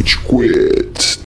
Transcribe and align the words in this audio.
Rage 0.00 0.16
Quit. 0.24 1.29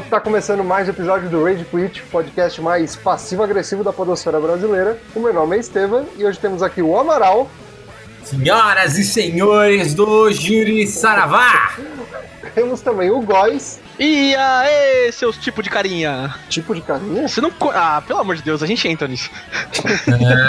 Mal! 0.00 0.04
Tá 0.08 0.20
começando 0.20 0.64
mais 0.64 0.88
um 0.88 0.90
episódio 0.90 1.28
do 1.28 1.44
Rage 1.44 1.64
Quit, 1.64 2.02
podcast 2.04 2.60
mais 2.60 2.96
passivo-agressivo 2.96 3.84
da 3.84 3.92
podosfera 3.92 4.40
brasileira. 4.40 4.98
O 5.14 5.20
meu 5.20 5.32
nome 5.32 5.56
é 5.56 5.60
Estevam 5.60 6.06
e 6.16 6.24
hoje 6.24 6.38
temos 6.38 6.62
aqui 6.62 6.80
o 6.80 6.98
Amaral. 6.98 7.50
Senhoras 8.22 8.96
e 8.98 9.04
senhores 9.04 9.94
do 9.94 10.30
Júri 10.32 10.86
Saravá! 10.86 11.74
Temos 12.54 12.80
também 12.80 13.10
o 13.10 13.20
Góis. 13.20 13.80
E 13.98 14.34
aê, 14.34 15.12
seus 15.12 15.36
tipo 15.36 15.62
de 15.62 15.68
carinha. 15.70 16.34
Tipo 16.48 16.74
de 16.74 16.80
carinha? 16.80 17.28
Você 17.28 17.40
não. 17.40 17.50
co- 17.50 17.70
Ah, 17.72 18.02
pelo 18.06 18.18
amor 18.20 18.34
de 18.34 18.42
Deus, 18.42 18.62
a 18.62 18.66
gente 18.66 18.88
entra 18.88 19.06
nisso. 19.06 19.30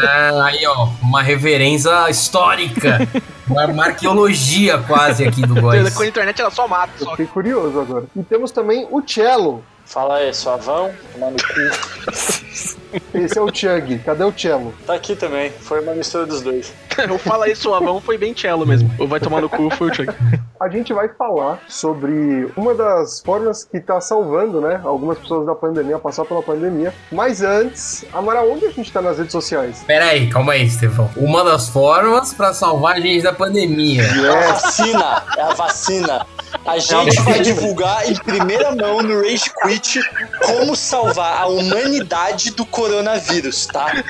Ah, 0.07 0.45
aí, 0.45 0.65
ó, 0.65 0.87
uma 1.01 1.21
reverência 1.21 2.09
histórica. 2.09 3.07
Uma 3.47 3.65
uma 3.65 3.85
arqueologia 3.87 4.77
quase 4.79 5.25
aqui 5.25 5.41
do 5.41 5.59
Góis. 5.59 5.93
Com 5.93 6.03
a 6.03 6.07
internet 6.07 6.39
ela 6.41 6.49
só 6.51 6.67
mata. 6.67 6.93
Eu 6.99 7.05
Só. 7.05 7.11
fiquei 7.11 7.25
curioso 7.27 7.79
agora. 7.81 8.05
E 8.15 8.23
temos 8.23 8.51
também 8.51 8.87
o 8.89 9.01
Cello. 9.05 9.63
Fala 9.85 10.17
aí, 10.17 10.33
suavão, 10.33 10.91
tomar 11.11 11.31
no 11.31 11.37
cu. 11.37 13.01
Esse 13.13 13.37
é 13.37 13.41
o 13.41 13.53
Chug. 13.53 13.99
Cadê 13.99 14.23
o 14.23 14.31
Cello? 14.35 14.73
Tá 14.87 14.93
aqui 14.93 15.15
também, 15.15 15.51
foi 15.51 15.81
uma 15.81 15.93
mistura 15.93 16.25
dos 16.25 16.41
dois. 16.41 16.71
Eu 17.09 17.17
falo 17.17 17.43
aí, 17.43 17.55
suavão, 17.55 17.99
foi 17.99 18.17
bem 18.17 18.35
cello 18.35 18.65
mesmo. 18.65 18.91
Ou 18.99 19.07
vai 19.07 19.19
tomar 19.19 19.41
no 19.41 19.49
cu, 19.49 19.69
foi 19.71 19.89
o 19.89 19.93
Chuck. 19.93 20.13
A 20.59 20.69
gente 20.69 20.93
vai 20.93 21.09
falar 21.09 21.59
sobre 21.67 22.51
uma 22.55 22.75
das 22.75 23.21
formas 23.21 23.63
que 23.63 23.79
tá 23.79 23.99
salvando, 23.99 24.61
né, 24.61 24.79
algumas 24.83 25.17
pessoas 25.17 25.45
da 25.45 25.55
pandemia, 25.55 25.97
passar 25.97 26.23
pela 26.25 26.43
pandemia. 26.43 26.93
Mas 27.11 27.41
antes, 27.41 28.05
Amaral, 28.13 28.51
onde 28.51 28.65
a 28.65 28.71
gente 28.71 28.91
tá 28.91 29.01
nas 29.01 29.17
redes 29.17 29.31
sociais? 29.31 29.83
Pera 29.87 30.05
aí, 30.05 30.29
calma 30.29 30.53
aí, 30.53 30.65
Estevão. 30.65 31.09
Uma 31.17 31.43
das 31.43 31.69
formas 31.69 32.33
pra 32.33 32.53
salvar 32.53 32.97
a 32.97 32.99
gente 32.99 33.23
da 33.23 33.33
pandemia. 33.33 34.03
É 34.03 34.29
a 34.29 34.51
vacina, 34.51 35.23
é 35.37 35.41
a 35.41 35.53
vacina. 35.53 36.25
A 36.65 36.77
gente 36.77 37.21
vai 37.21 37.39
divulgar 37.41 38.09
em 38.09 38.15
primeira 38.15 38.75
mão 38.75 39.01
no 39.01 39.21
Rage 39.21 39.51
Quit 39.61 39.99
como 40.45 40.75
salvar 40.75 41.41
a 41.41 41.47
humanidade 41.47 42.51
do 42.51 42.65
coronavírus, 42.65 43.65
tá? 43.65 44.03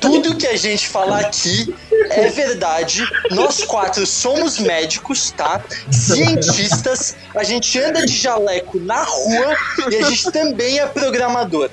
Tudo 0.00 0.36
que 0.36 0.46
a 0.46 0.56
gente 0.56 0.88
falar 0.88 1.20
aqui 1.20 1.74
é 2.10 2.28
verdade. 2.28 3.04
Nós 3.30 3.64
quatro 3.64 4.06
somos 4.06 4.58
médicos, 4.58 5.30
tá? 5.32 5.60
Cientistas. 5.90 7.16
A 7.34 7.44
gente 7.44 7.78
anda 7.78 8.04
de 8.06 8.16
jaleco 8.16 8.78
na 8.80 9.02
rua 9.02 9.56
e 9.90 9.96
a 9.96 10.10
gente 10.10 10.30
também 10.30 10.78
é 10.78 10.86
programador. 10.86 11.70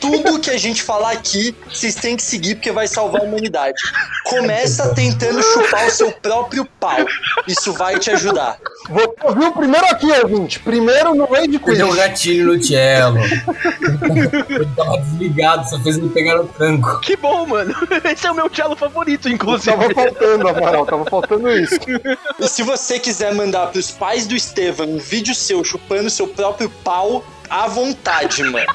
Tudo 0.00 0.38
que 0.38 0.50
a 0.50 0.58
gente 0.58 0.82
falar 0.82 1.12
aqui, 1.12 1.54
vocês 1.68 1.94
têm 1.94 2.16
que 2.16 2.22
seguir 2.22 2.56
porque 2.56 2.70
vai 2.70 2.86
salvar 2.86 3.22
a 3.22 3.24
humanidade. 3.24 3.76
Começa 4.24 4.94
tentando 4.94 5.42
chupar 5.42 5.86
o 5.86 5.90
seu 5.90 6.12
próprio 6.12 6.64
pau. 6.64 6.98
Isso 7.46 7.72
vai 7.72 7.98
te 7.98 8.10
ajudar. 8.10 8.58
Vou 8.88 9.14
ouvir 9.22 9.46
o 9.46 9.52
primeiro 9.52 9.86
aqui, 9.86 10.10
ouvinte. 10.10 10.60
Primeiro 10.60 11.14
no 11.14 11.24
Rage 11.24 11.58
Quit. 11.58 11.76
Deu 11.76 11.88
um 11.88 11.94
gatilho 11.94 12.52
no 12.52 12.62
cello. 12.62 13.18
Ele 13.20 14.68
tava 14.76 14.98
desligado, 14.98 15.68
só 15.68 15.80
fez 15.80 15.96
ele 15.96 16.10
pegar 16.10 16.36
no 16.36 16.46
tranco. 16.48 17.00
Que 17.00 17.16
bom, 17.16 17.46
mano. 17.46 17.74
Esse 18.04 18.26
é 18.26 18.30
o 18.30 18.34
meu 18.34 18.50
cello 18.54 18.76
favorito, 18.76 19.28
inclusive. 19.28 19.74
Tava 19.74 19.94
faltando, 19.94 20.48
Amaral, 20.48 20.86
tava 20.86 21.04
faltando 21.06 21.50
isso. 21.50 21.78
E 22.38 22.48
se 22.48 22.62
você 22.62 22.98
quiser 22.98 23.34
mandar 23.34 23.68
pros 23.68 23.90
pais 23.90 24.26
do 24.26 24.34
Estevam 24.34 24.86
um 24.86 24.98
vídeo 24.98 25.34
seu 25.34 25.64
chupando 25.64 26.10
seu 26.10 26.28
próprio 26.28 26.68
pau, 26.82 27.24
à 27.50 27.66
vontade, 27.68 28.42
mano. 28.44 28.66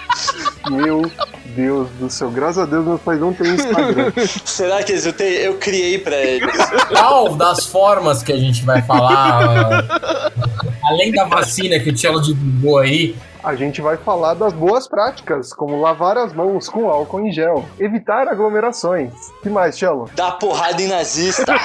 Meu 0.69 1.11
Deus 1.55 1.89
do 1.99 2.09
céu, 2.09 2.29
graças 2.29 2.59
a 2.59 2.65
Deus 2.65 2.85
meus 2.85 3.01
pais 3.01 3.19
não 3.19 3.33
têm 3.33 3.53
Instagram. 3.55 4.11
Será 4.45 4.83
que 4.83 4.91
eles 4.93 5.05
eu, 5.05 5.13
tenho- 5.13 5.39
eu 5.39 5.57
criei 5.57 5.97
pra 5.97 6.15
eles? 6.15 6.55
Qual 6.89 7.35
das 7.35 7.65
formas 7.65 8.21
que 8.23 8.31
a 8.31 8.37
gente 8.37 8.63
vai 8.63 8.81
falar, 8.81 9.83
além 10.85 11.11
da 11.11 11.25
vacina 11.25 11.79
que 11.79 11.89
o 11.89 11.97
cello 11.97 12.21
divulgou 12.21 12.79
aí, 12.79 13.15
A 13.43 13.55
gente 13.55 13.81
vai 13.81 13.95
falar 13.97 14.33
das 14.33 14.51
boas 14.53 14.85
práticas, 14.87 15.53
como 15.53 15.79
lavar 15.81 16.17
as 16.17 16.33
mãos 16.33 16.67
com 16.69 16.89
álcool 16.89 17.21
em 17.21 17.31
gel, 17.31 17.65
evitar 17.79 18.27
aglomerações. 18.27 19.13
que 19.41 19.49
mais, 19.49 19.77
Cello? 19.77 20.09
Dá 20.15 20.31
porrada 20.31 20.81
em 20.81 20.87
nazista. 20.87 21.55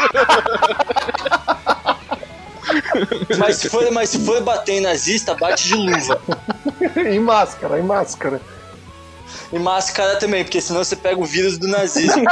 Mas 3.39 3.57
se, 3.57 3.69
for, 3.69 3.91
mas 3.91 4.11
se 4.11 4.19
for 4.25 4.43
bater 4.43 4.75
em 4.75 4.81
nazista, 4.81 5.35
bate 5.35 5.69
de 5.69 5.75
luva. 5.75 6.21
e 7.11 7.19
máscara, 7.19 7.79
e 7.79 7.83
máscara. 7.83 8.41
E 9.53 9.59
máscara 9.59 10.17
também, 10.17 10.45
porque 10.45 10.61
senão 10.61 10.83
você 10.83 10.97
pega 10.97 11.21
o 11.21 11.25
vírus 11.25 11.59
do 11.59 11.69
nazismo. 11.69 12.25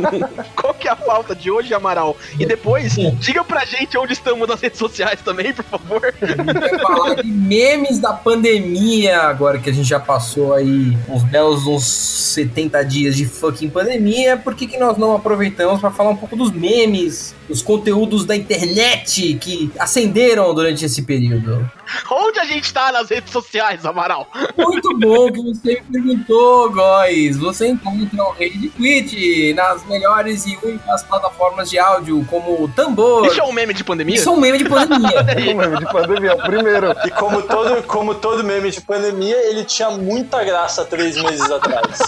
Qual 0.56 0.74
que 0.74 0.88
é 0.88 0.90
a 0.90 0.96
pauta 0.96 1.34
de 1.34 1.50
hoje, 1.50 1.72
Amaral? 1.74 2.16
E 2.38 2.46
depois, 2.46 2.94
diga 3.18 3.44
pra 3.44 3.64
gente 3.64 3.96
onde 3.98 4.12
estamos 4.12 4.48
nas 4.48 4.60
redes 4.60 4.78
sociais 4.78 5.20
também, 5.22 5.52
por 5.52 5.64
favor. 5.64 6.00
Falar 6.82 7.14
de 7.16 7.28
memes 7.28 7.98
da 7.98 8.12
pandemia, 8.12 9.22
agora 9.22 9.58
que 9.58 9.70
a 9.70 9.72
gente 9.72 9.88
já 9.88 10.00
passou 10.00 10.54
aí 10.54 10.96
uns 11.08 11.22
belos 11.22 11.66
uns 11.66 11.84
70 11.84 12.82
dias 12.84 13.16
de 13.16 13.26
fucking 13.26 13.70
pandemia, 13.70 14.36
por 14.36 14.54
que, 14.54 14.66
que 14.66 14.78
nós 14.78 14.96
não 14.96 15.14
aproveitamos 15.14 15.80
para 15.80 15.90
falar 15.90 16.10
um 16.10 16.16
pouco 16.16 16.36
dos 16.36 16.50
memes, 16.50 17.34
dos 17.48 17.62
conteúdos 17.62 18.24
da 18.24 18.36
internet 18.36 19.34
que 19.40 19.70
acenderam 19.78 20.54
durante 20.54 20.84
esse 20.84 21.02
período? 21.02 21.68
Onde 22.10 22.38
a 22.38 22.44
gente 22.44 22.72
tá 22.72 22.92
nas 22.92 23.10
redes 23.10 23.32
sociais, 23.32 23.84
Amaral? 23.84 24.30
Muito 24.56 24.96
bom 24.98 25.30
que 25.32 25.42
você 25.42 25.82
me 25.90 26.00
perguntou, 26.00 26.39
Góis. 26.70 27.36
Você 27.36 27.68
encontra 27.68 28.22
o 28.22 28.30
Rede 28.32 28.68
Quit 28.68 29.52
nas 29.54 29.84
melhores 29.86 30.46
e 30.46 30.58
únicas 30.62 31.02
plataformas 31.02 31.68
de 31.68 31.78
áudio, 31.78 32.24
como 32.28 32.62
o 32.62 32.68
Tambor. 32.68 33.26
Isso 33.26 33.40
é 33.40 33.44
um 33.44 33.52
meme 33.52 33.74
de 33.74 33.84
pandemia? 33.84 34.16
Isso 34.16 34.28
é 34.28 34.32
um 34.32 34.40
meme 34.40 34.58
de 34.58 34.68
pandemia. 34.68 35.10
O 35.50 35.56
meme 35.56 35.78
de 35.78 35.86
pandemia, 35.86 36.34
o 36.34 36.42
primeiro. 36.42 36.94
E 37.04 37.10
como 37.10 37.42
todo, 37.42 37.82
como 37.84 38.14
todo 38.14 38.44
meme 38.44 38.70
de 38.70 38.80
pandemia, 38.80 39.36
ele 39.48 39.64
tinha 39.64 39.90
muita 39.90 40.44
graça 40.44 40.84
três 40.84 41.16
meses 41.20 41.50
atrás. 41.50 41.98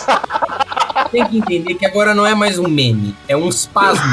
Tem 1.10 1.26
que 1.26 1.38
entender 1.38 1.74
que 1.74 1.86
agora 1.86 2.14
não 2.14 2.26
é 2.26 2.34
mais 2.34 2.58
um 2.58 2.68
meme, 2.68 3.16
é 3.26 3.36
um 3.36 3.48
espasmo. 3.48 4.04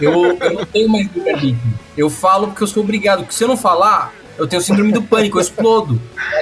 Eu, 0.00 0.36
eu 0.38 0.52
não 0.52 0.64
tenho 0.66 0.88
mais 0.88 1.06
livre-arbítrio. 1.12 1.74
Eu 1.96 2.10
falo 2.10 2.48
porque 2.48 2.62
eu 2.62 2.66
sou 2.66 2.82
obrigado, 2.82 3.20
porque 3.20 3.34
se 3.34 3.44
eu 3.44 3.48
não 3.48 3.56
falar, 3.56 4.12
eu 4.38 4.46
tenho 4.46 4.62
síndrome 4.62 4.92
do 4.92 5.02
pânico, 5.02 5.38
eu 5.38 5.42
explodo. 5.42 6.00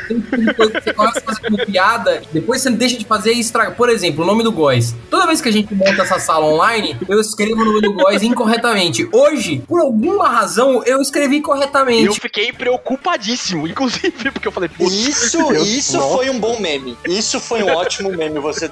Tem 0.09 0.21
tipo 0.21 0.37
de 0.37 0.55
coisa 0.55 0.73
que 0.73 0.85
você 0.85 0.93
começa 0.95 1.19
a 1.19 1.23
fazer 1.23 1.41
como 1.43 1.67
piada, 1.67 2.23
depois 2.33 2.61
você 2.63 2.71
deixa 2.71 2.99
de 2.99 3.05
fazer 3.05 3.33
e 3.33 3.41
estraga. 3.41 3.73
Por 3.73 3.89
exemplo, 3.89 4.25
o 4.25 4.27
nome 4.27 4.43
do 4.43 4.53
Góis. 4.53 4.95
Toda 5.11 5.27
vez 5.27 5.41
que 5.41 5.49
a 5.49 5.53
gente 5.53 5.75
monta 5.75 6.03
essa 6.03 6.19
sala 6.19 6.47
online, 6.47 6.97
eu 7.09 7.21
escrevo 7.21 7.63
o 7.63 7.65
nome 7.65 7.81
do 7.81 7.93
Góis 7.93 8.23
incorretamente. 8.23 9.09
Hoje, 9.13 9.63
por 9.67 9.81
alguma 9.81 10.29
razão, 10.29 10.83
eu 10.85 11.01
escrevi 11.01 11.37
Eu 11.37 11.43
corretamente. 11.43 12.21
fiquei 12.21 12.53
preocupadíssimo, 12.53 13.67
inclusive, 13.67 14.31
porque 14.31 14.49
eu 14.49 14.53
falei, 14.53 14.69
putz, 14.69 14.93
isso, 14.93 15.49
Deus, 15.49 15.67
isso 15.67 15.97
nossa. 15.97 16.17
foi 16.17 16.31
um 16.31 16.39
bom 16.39 16.59
meme. 16.61 16.97
Isso 17.07 17.41
foi 17.41 17.63
um 17.63 17.69
ótimo 17.69 18.11
meme, 18.11 18.39
você 18.39 18.69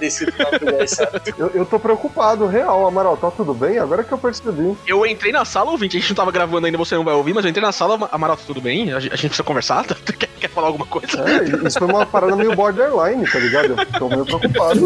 sabe? 0.87 1.35
Eu, 1.37 1.49
eu 1.55 1.65
tô 1.67 1.79
preocupado, 1.79 2.47
real, 2.47 2.87
Amaral, 2.87 3.17
tá 3.17 3.31
tudo 3.31 3.53
bem? 3.53 3.79
Agora 3.79 4.03
que 4.05 4.13
eu 4.13 4.19
percebi. 4.19 4.77
eu 4.87 5.07
entrei 5.07 5.33
na 5.33 5.45
sala, 5.45 5.71
ouvinte, 5.71 5.97
a 5.97 6.01
gente 6.01 6.11
não 6.11 6.17
tava 6.17 6.31
gravando 6.31 6.67
ainda, 6.67 6.79
você 6.79 6.95
não 6.95 7.05
vai 7.05 7.15
ouvir, 7.15 7.35
mas 7.35 7.45
eu 7.45 7.51
entrei 7.51 7.65
na 7.65 7.73
sala, 7.73 8.09
Amaral, 8.13 8.37
tá 8.37 8.43
tudo 8.47 8.61
bem? 8.61 8.91
A 9.11 9.17
gente 9.17 9.29
precisa 9.29 9.43
conversar? 9.43 9.85
Quer, 10.19 10.29
quer 10.41 10.51
falar 10.51 10.69
alguma 10.69 10.87
coisa? 10.87 11.25
É, 11.29 11.67
isso 11.67 11.79
foi 11.79 11.89
uma 11.89 12.07
parada 12.07 12.35
meio 12.37 12.55
borderline, 12.55 13.25
tá 13.31 13.39
ligado? 13.39 13.77
Eu 13.79 13.87
tô 13.99 14.09
meio 14.09 14.25
preocupado. 14.25 14.81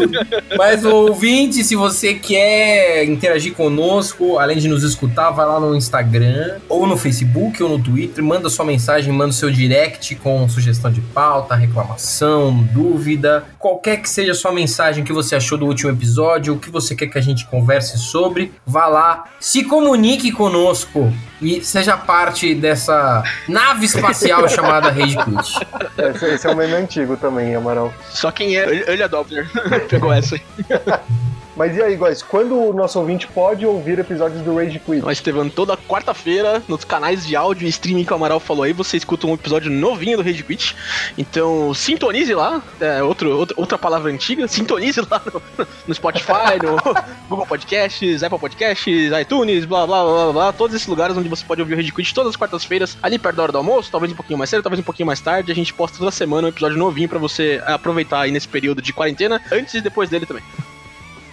Mas, 0.57 0.83
ouvinte, 0.83 1.63
se 1.63 1.75
você 1.75 2.13
quer 2.13 3.05
interagir 3.05 3.53
conosco, 3.53 4.37
além 4.37 4.57
de 4.57 4.67
nos 4.67 4.83
escutar, 4.83 5.31
vai 5.31 5.45
lá 5.45 5.59
no 5.59 5.75
Instagram, 5.75 6.59
ou 6.67 6.85
no 6.85 6.97
Facebook, 6.97 7.61
ou 7.63 7.69
no 7.69 7.83
Twitter, 7.83 8.23
manda 8.23 8.49
sua 8.49 8.65
mensagem, 8.65 9.13
manda 9.13 9.31
seu 9.31 9.49
direct 9.49 10.15
com 10.15 10.47
sugestão 10.49 10.91
de 10.91 11.01
pauta, 11.01 11.55
reclamação, 11.55 12.63
dúvida, 12.73 13.45
qualquer 13.57 13.97
que 13.97 14.09
seja 14.09 14.31
a 14.31 14.35
sua 14.35 14.51
mensagem 14.51 15.03
que 15.03 15.13
você 15.13 15.35
achou 15.35 15.57
do 15.57 15.65
último 15.65 15.91
episódio, 15.91 16.53
o 16.53 16.59
que 16.59 16.69
você 16.69 16.95
quer 16.95 17.07
que 17.07 17.17
a 17.17 17.21
gente 17.21 17.45
converse 17.47 17.97
sobre, 17.97 18.51
vá 18.65 18.87
lá, 18.87 19.25
se 19.39 19.63
comunique 19.63 20.31
conosco 20.31 21.11
e 21.41 21.61
seja 21.63 21.97
parte 21.97 22.55
dessa 22.55 23.23
nave 23.47 23.85
espacial 23.85 24.47
chamada 24.49 24.89
Rage 24.89 25.17
Quit. 25.17 25.67
Esse, 25.97 26.25
esse 26.25 26.47
é 26.47 26.51
um 26.51 26.55
meme 26.55 26.73
antigo 26.73 27.17
também, 27.17 27.55
Amaral. 27.55 27.93
Só 28.09 28.31
quem 28.31 28.57
é 28.57 28.63
Early 28.89 29.03
Adopter 29.03 29.49
pegou 29.89 30.13
essa 30.13 30.35
aí. 30.35 30.41
Mas 31.55 31.77
e 31.77 31.81
aí, 31.81 31.95
guys, 31.95 32.21
quando 32.21 32.53
o 32.53 32.73
nosso 32.73 32.99
ouvinte 32.99 33.27
pode 33.27 33.65
ouvir 33.65 33.97
episódios 33.97 34.41
do 34.41 34.55
Rage 34.55 34.77
Quit? 34.77 35.01
Nós 35.01 35.17
Estevam, 35.17 35.49
toda 35.49 35.77
quarta-feira, 35.77 36.61
nos 36.67 36.83
canais 36.83 37.25
de 37.25 37.33
áudio 37.33 37.65
e 37.65 37.69
streaming 37.69 38.03
que 38.03 38.11
o 38.11 38.15
Amaral 38.15 38.41
falou 38.41 38.63
aí, 38.63 38.73
você 38.73 38.97
escuta 38.97 39.25
um 39.25 39.33
episódio 39.33 39.71
novinho 39.71 40.17
do 40.17 40.23
Rage 40.23 40.43
Quit. 40.43 40.75
Então, 41.17 41.73
sintonize 41.73 42.33
lá, 42.33 42.61
é 42.81 43.01
outro, 43.01 43.35
outra, 43.37 43.55
outra 43.57 43.77
palavra 43.77 44.11
antiga, 44.11 44.45
sintonize 44.49 44.99
lá 45.09 45.21
no, 45.25 45.41
no 45.87 45.95
Spotify, 45.95 46.59
no 46.61 46.75
Google 47.29 47.47
Podcasts, 47.47 48.21
Apple 48.21 48.39
Podcasts, 48.39 49.11
iTunes, 49.21 49.63
blá, 49.63 49.87
blá, 49.87 50.03
blá, 50.03 50.13
blá, 50.13 50.33
blá, 50.33 50.53
todos 50.53 50.75
esses 50.75 50.87
lugares 50.87 51.15
onde 51.15 51.29
você 51.29 51.45
pode 51.45 51.61
ouvir 51.61 51.73
o 51.73 51.77
Rage 51.77 51.93
Quit 51.93 52.13
todas 52.13 52.31
as 52.31 52.35
quartas-feiras, 52.35 52.97
ali 53.01 53.17
perto 53.17 53.37
da 53.37 53.43
hora 53.43 53.51
do 53.53 53.57
almoço, 53.57 53.89
talvez 53.89 54.11
um 54.11 54.15
pouquinho 54.15 54.37
mais 54.37 54.49
cedo, 54.49 54.61
talvez 54.61 54.81
um 54.81 54.83
pouquinho 54.83 55.07
mais 55.07 55.21
tarde, 55.21 55.53
a 55.53 55.55
gente 55.55 55.73
posta 55.73 55.97
toda 55.97 56.11
semana 56.11 56.47
um 56.47 56.49
episódio 56.49 56.77
novinho 56.77 57.07
pra 57.07 57.17
você 57.17 57.63
aproveitar 57.65 58.21
aí 58.21 58.31
nesse 58.31 58.47
período 58.47 58.81
de 58.81 58.91
quarentena, 58.91 59.41
antes 59.49 59.73
e 59.73 59.79
depois 59.79 60.09
dele 60.09 60.25
também. 60.25 60.43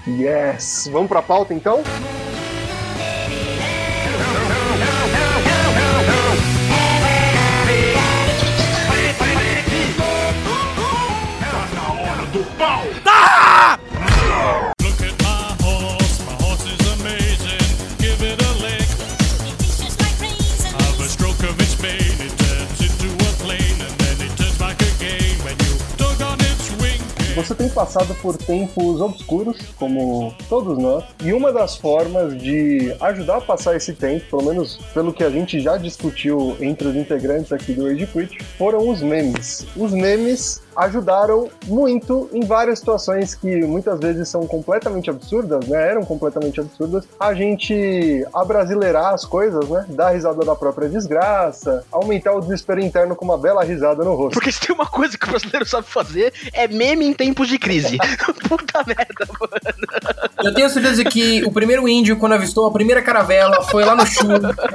Yes! 0.07 0.89
Vamos 0.91 1.09
pra 1.09 1.23
pauta 1.23 1.55
então? 1.55 1.83
Passado 27.93 28.15
por 28.23 28.39
tempos 28.39 29.03
obscuros, 29.03 29.59
como 29.77 30.35
todos 30.49 30.79
nós, 30.79 31.05
e 31.23 31.31
uma 31.35 31.53
das 31.53 31.77
formas 31.77 32.41
de 32.41 32.97
ajudar 32.99 33.37
a 33.37 33.41
passar 33.43 33.77
esse 33.77 33.93
tempo, 33.93 34.25
pelo 34.31 34.45
menos 34.45 34.79
pelo 34.95 35.13
que 35.13 35.23
a 35.23 35.29
gente 35.29 35.61
já 35.61 35.77
discutiu 35.77 36.57
entre 36.59 36.89
os 36.89 36.97
integrantes 36.97 37.53
aqui 37.53 37.75
do 37.75 37.87
Age 37.87 38.07
Quit, 38.07 38.43
foram 38.57 38.89
os 38.89 39.03
memes. 39.03 39.67
Os 39.77 39.93
memes 39.93 40.63
ajudaram 40.77 41.49
muito 41.67 42.29
em 42.33 42.45
várias 42.45 42.79
situações 42.79 43.35
que 43.35 43.63
muitas 43.63 43.99
vezes 43.99 44.29
são 44.29 44.47
completamente 44.47 45.11
absurdas, 45.11 45.67
né? 45.67 45.91
Eram 45.91 46.05
completamente 46.05 46.61
absurdas. 46.61 47.05
A 47.19 47.35
gente 47.35 48.27
abrasileirar 48.33 49.13
as 49.13 49.25
coisas, 49.25 49.69
né? 49.69 49.87
Dar 49.91 50.11
risada 50.11 50.45
da 50.45 50.55
própria 50.55 50.89
desgraça, 50.89 51.85
aumentar 51.91 52.33
o 52.33 52.41
desespero 52.41 52.81
interno 52.81 53.15
com 53.15 53.25
uma 53.25 53.39
bela 53.39 53.65
risada 53.65 54.05
no 54.05 54.15
rosto. 54.15 54.35
Porque 54.35 54.53
se 54.53 54.61
tem 54.61 54.75
uma 54.75 54.87
coisa 54.87 55.17
que 55.17 55.27
o 55.27 55.31
brasileiro 55.31 55.67
sabe 55.67 55.87
fazer, 55.87 56.33
é 56.53 56.67
meme 56.69 57.07
em 57.07 57.13
tempos 57.13 57.49
de 57.49 57.59
crise. 57.59 57.99
Puta 58.49 58.85
merda, 58.87 59.27
mano. 59.41 60.23
Eu 60.43 60.55
tenho 60.55 60.69
certeza 60.69 61.05
que 61.05 61.45
o 61.45 61.53
primeiro 61.53 61.89
índio, 61.89 62.17
quando 62.17 62.33
avistou 62.33 62.67
a 62.67 62.71
primeira 62.71 63.03
caravela, 63.03 63.63
foi 63.65 63.85
lá 63.85 63.95
no 63.95 64.05
chu, 64.05 64.27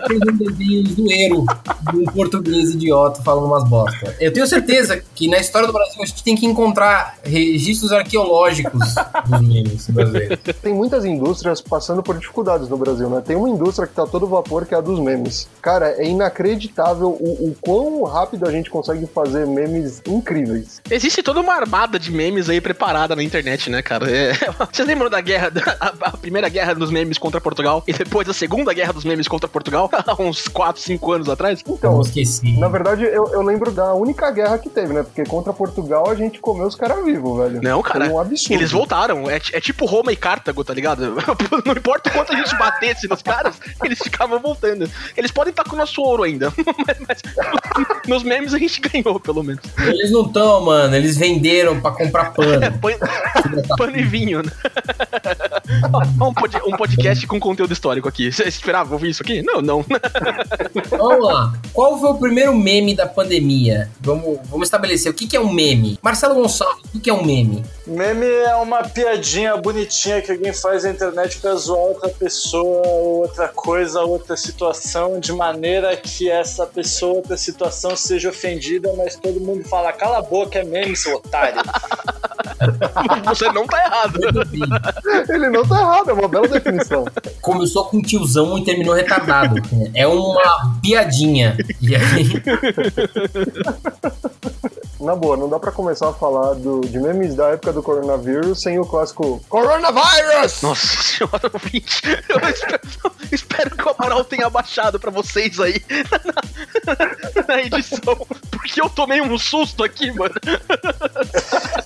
fez 0.08 0.20
um 0.22 0.38
desenho 0.38 0.88
zoeiro 0.96 1.46
de 1.92 1.98
um 1.98 2.06
português 2.06 2.72
idiota 2.72 3.22
falando 3.24 3.46
umas 3.46 3.68
bosta. 3.68 4.16
Eu 4.20 4.32
tenho 4.32 4.48
certeza 4.48 5.04
que 5.14 5.28
na 5.28 5.40
história 5.40 5.68
do 5.68 5.74
Brasil 5.74 5.87
a 6.02 6.06
gente 6.06 6.24
tem 6.24 6.36
que 6.36 6.46
encontrar 6.46 7.18
registros 7.24 7.92
arqueológicos 7.92 8.96
dos 9.28 9.42
memes 9.42 9.88
brasileiros. 9.90 10.38
Tem 10.62 10.74
muitas 10.74 11.06
indústrias 11.06 11.62
passando 11.62 12.02
por 12.04 12.18
dificuldades 12.18 12.68
no 12.70 12.78
Brasil, 12.78 13.10
né? 13.10 13.22
Tem 13.26 13.36
uma 13.36 13.50
indústria 13.50 13.88
que 13.88 13.94
tá 13.94 14.06
todo 14.06 14.28
vapor 14.28 14.66
que 14.66 14.74
é 14.74 14.78
a 14.78 14.82
dos 14.82 15.00
memes. 15.00 15.48
Cara, 15.62 15.90
é 15.98 16.06
inacreditável 16.08 17.10
o, 17.10 17.50
o 17.50 17.56
quão 17.62 18.04
rápido 18.04 18.48
a 18.48 18.52
gente 18.52 18.70
consegue 18.70 19.06
fazer 19.08 19.46
memes 19.48 20.02
incríveis. 20.08 20.82
Existe 20.90 21.22
toda 21.24 21.40
uma 21.42 21.54
armada 21.54 21.98
de 22.00 22.12
memes 22.12 22.50
aí 22.50 22.60
preparada 22.62 23.16
na 23.16 23.24
internet, 23.24 23.70
né, 23.70 23.82
cara? 23.82 24.10
É- 24.10 24.34
Vocês 24.72 24.88
lembram 24.88 25.10
da 25.10 25.22
guerra, 25.22 25.50
da- 25.50 25.78
a, 25.80 25.94
a 26.10 26.18
primeira 26.18 26.50
guerra 26.50 26.74
dos 26.74 26.92
memes 26.92 27.18
contra 27.18 27.40
Portugal 27.42 27.84
e 27.88 27.94
depois 27.94 28.28
a 28.30 28.34
segunda 28.34 28.74
guerra 28.74 28.94
dos 28.94 29.06
memes 29.06 29.28
contra 29.28 29.48
Portugal, 29.48 29.90
há 29.94 30.22
uns 30.22 30.48
4, 30.48 30.82
5 30.82 31.12
anos 31.12 31.30
atrás? 31.30 31.62
Eu 31.66 31.74
Então, 31.76 32.02
esqueci. 32.02 32.58
na 32.58 32.68
verdade, 32.68 33.04
eu, 33.04 33.28
eu 33.34 33.42
lembro 33.42 33.72
da 33.72 33.94
única 33.94 34.30
guerra 34.32 34.58
que 34.58 34.70
teve, 34.70 34.94
né? 34.94 35.04
Porque 35.04 35.24
contra 35.26 35.54
Portugal 35.54 35.77
a 36.08 36.16
gente 36.16 36.40
comeu 36.40 36.68
os 36.68 36.76
caras 36.76 37.04
vivos, 37.04 37.38
velho. 37.38 37.62
Não, 37.62 37.82
cara. 37.82 38.06
Foi 38.06 38.14
um 38.14 38.20
absurdo. 38.20 38.54
Eles 38.54 38.72
voltaram. 38.72 39.30
É, 39.30 39.36
é 39.36 39.62
tipo 39.62 39.86
Roma 39.86 40.12
e 40.12 40.16
Cartago, 40.16 40.64
tá 40.64 40.74
ligado? 40.74 41.16
Não 41.66 41.74
importa 41.74 42.10
o 42.10 42.14
quanto 42.14 42.34
a 42.34 42.36
gente 42.36 42.56
batesse 42.58 43.08
nos 43.08 43.22
caras, 43.22 43.60
eles 43.84 44.00
ficavam 44.00 44.40
voltando. 44.40 44.90
Eles 45.16 45.32
podem 45.32 45.52
estar 45.52 45.64
com 45.64 45.76
o 45.76 45.80
nosso 45.80 46.02
ouro 46.02 46.24
ainda, 46.24 46.52
mas, 46.88 46.98
mas 47.08 47.22
nos 48.08 48.24
memes 48.24 48.54
a 48.54 48.58
gente 48.58 48.82
ganhou, 48.82 49.20
pelo 49.20 49.44
menos. 49.44 49.62
Eles 49.78 50.12
não 50.12 50.24
estão, 50.24 50.66
mano. 50.66 50.96
Eles 50.96 51.18
venderam 51.18 51.80
pra 51.80 51.92
comprar 51.92 52.34
pano. 52.34 52.48
Pano, 52.78 53.64
pano 53.78 53.98
e 53.98 54.04
vinho, 54.04 54.42
né? 54.44 54.52
Um, 56.20 56.34
pod- 56.34 56.62
um 56.66 56.72
podcast 56.78 57.28
com 57.28 57.40
conteúdo 57.40 57.72
histórico 57.74 58.08
aqui. 58.08 58.32
Você 58.32 58.44
esperava 58.48 58.94
ouvir 58.94 59.10
isso 59.10 59.22
aqui? 59.22 59.42
Não, 59.42 59.62
não. 59.62 59.86
Vamos 60.90 61.26
lá. 61.26 61.54
Qual 61.74 62.00
foi 62.00 62.10
o 62.10 62.16
primeiro 62.16 62.56
meme 62.56 62.96
da 62.96 63.06
pandemia? 63.06 63.90
Vamos, 64.02 64.40
vamos 64.50 64.68
estabelecer 64.68 65.12
o 65.12 65.14
que, 65.16 65.28
que 65.28 65.36
é 65.38 65.40
um 65.40 65.52
meme. 65.52 66.00
Marcelo 66.02 66.36
Gonçalves, 66.36 66.84
o 66.86 66.90
que, 66.90 67.00
que 67.02 67.10
é 67.10 67.14
um 67.14 67.24
meme? 67.24 67.64
Meme 67.86 68.26
é 68.26 68.56
uma 68.56 68.84
piadinha 68.84 69.56
bonitinha 69.58 70.22
que 70.22 70.32
alguém 70.32 70.54
faz 70.54 70.84
na 70.84 70.90
internet 70.92 71.38
pra 71.40 71.54
zoar 71.56 71.80
outra 71.82 72.10
pessoa, 72.10 72.88
ou 72.88 73.22
outra 73.24 73.48
coisa, 73.50 74.02
outra 74.02 74.36
situação, 74.36 75.20
de 75.20 75.32
maneira 75.34 75.96
que 75.96 76.30
essa 76.30 76.66
pessoa, 76.66 77.16
outra 77.18 77.38
situação 77.38 77.96
seja 77.96 78.30
ofendida, 78.30 78.92
mas 78.98 79.16
todo 79.16 79.40
mundo 79.40 79.64
fala, 79.66 79.92
cala 79.94 80.18
a 80.20 80.22
boca, 80.22 80.60
é 80.60 80.64
meme, 80.64 80.96
seu 80.96 81.16
otário. 81.18 81.62
Você 83.26 83.52
não 83.52 83.68
tá 83.68 83.86
errado. 83.86 84.20
Ele 85.30 85.50
não 85.50 85.57
tá 85.66 85.80
errado, 85.80 86.10
é 86.10 86.14
uma 86.14 86.28
bela 86.28 86.48
definição. 86.48 87.06
Começou 87.42 87.86
com 87.86 88.02
tiozão 88.02 88.58
e 88.58 88.64
terminou 88.64 88.94
retardado. 88.94 89.56
É 89.94 90.06
uma 90.08 90.78
piadinha. 90.82 91.56
E 91.82 91.96
aí, 91.96 92.44
Na 95.00 95.16
boa, 95.16 95.38
não 95.38 95.48
dá 95.48 95.60
pra 95.60 95.72
começar 95.72 96.10
a 96.10 96.14
falar 96.14 96.56
do, 96.56 96.82
de 96.82 97.00
memes 97.00 97.36
da 97.36 97.50
época 97.50 97.72
do 97.72 97.84
coronavírus 97.84 98.62
sem 98.62 98.80
o 98.80 98.86
clássico 98.86 99.40
Coronavirus! 99.48 100.62
Nossa 100.64 100.88
senhora, 100.88 101.52
ouvinte. 101.54 102.02
Eu 102.28 102.50
espero, 102.50 102.82
espero 103.32 103.78
que 103.78 103.88
o 103.88 103.96
Amaral 103.98 104.24
tenha 104.26 104.50
baixado 104.50 105.00
pra 105.00 105.12
vocês 105.12 105.60
aí 105.60 105.82
na, 106.88 107.44
na 107.48 107.62
edição. 107.62 108.16
Porque 108.50 108.82
eu 108.82 108.90
tomei 108.90 109.22
um 109.22 109.38
susto 109.38 109.84
aqui, 109.84 110.12
mano. 110.12 110.34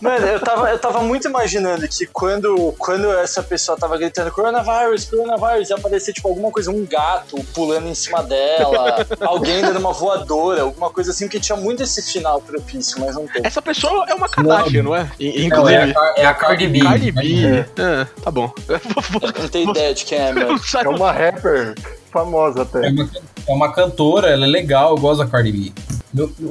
Mano, 0.01 0.25
eu 0.25 0.39
tava, 0.39 0.69
eu 0.71 0.79
tava 0.79 1.01
muito 1.01 1.27
imaginando 1.27 1.87
que 1.87 2.05
quando, 2.07 2.73
quando 2.77 3.11
essa 3.13 3.43
pessoa 3.43 3.77
tava 3.77 3.97
gritando 3.97 4.31
coronavirus, 4.31 5.05
coronavirus, 5.05 5.69
ia 5.69 5.75
aparecer 5.75 6.11
tipo 6.13 6.27
alguma 6.27 6.49
coisa, 6.51 6.71
um 6.71 6.85
gato 6.85 7.37
pulando 7.53 7.87
em 7.87 7.93
cima 7.93 8.23
dela, 8.23 9.05
alguém 9.21 9.61
dando 9.61 9.77
uma 9.79 9.93
voadora, 9.93 10.63
alguma 10.63 10.89
coisa 10.89 11.11
assim, 11.11 11.25
porque 11.25 11.39
tinha 11.39 11.55
muito 11.55 11.83
esse 11.83 12.01
final 12.11 12.41
propício, 12.41 12.99
mas 12.99 13.15
não 13.15 13.27
tem. 13.27 13.41
Essa 13.45 13.61
pessoa 13.61 14.05
é 14.09 14.13
uma 14.15 14.27
Kardashian, 14.27 14.83
não, 14.83 14.95
é? 14.95 15.09
I- 15.19 15.47
não, 15.49 15.69
é, 15.69 15.77
a, 15.77 15.85
Inclusive. 15.87 15.93
Car- 15.93 16.13
é 16.17 16.25
a 16.25 16.33
Cardi 16.33 16.67
B. 16.67 16.79
Cardi 16.81 17.11
B. 17.11 17.45
É, 17.77 18.05
tá 18.23 18.31
bom. 18.31 18.51
Eu 18.67 19.41
não 19.41 19.49
tenho 19.49 19.69
ideia 19.69 19.93
de 19.93 20.03
quem 20.05 20.17
é, 20.17 20.31
mano. 20.33 20.59
É 20.83 20.89
uma 20.89 21.11
rapper 21.11 21.75
famosa 22.11 22.63
até. 22.63 22.87
É 22.87 22.89
uma, 22.89 23.09
é 23.47 23.51
uma 23.53 23.71
cantora, 23.73 24.29
ela 24.29 24.45
é 24.45 24.49
legal, 24.49 24.91
eu 24.91 24.97
gosto 24.97 25.23
da 25.23 25.29
Cardi 25.29 25.51
B. 25.51 25.73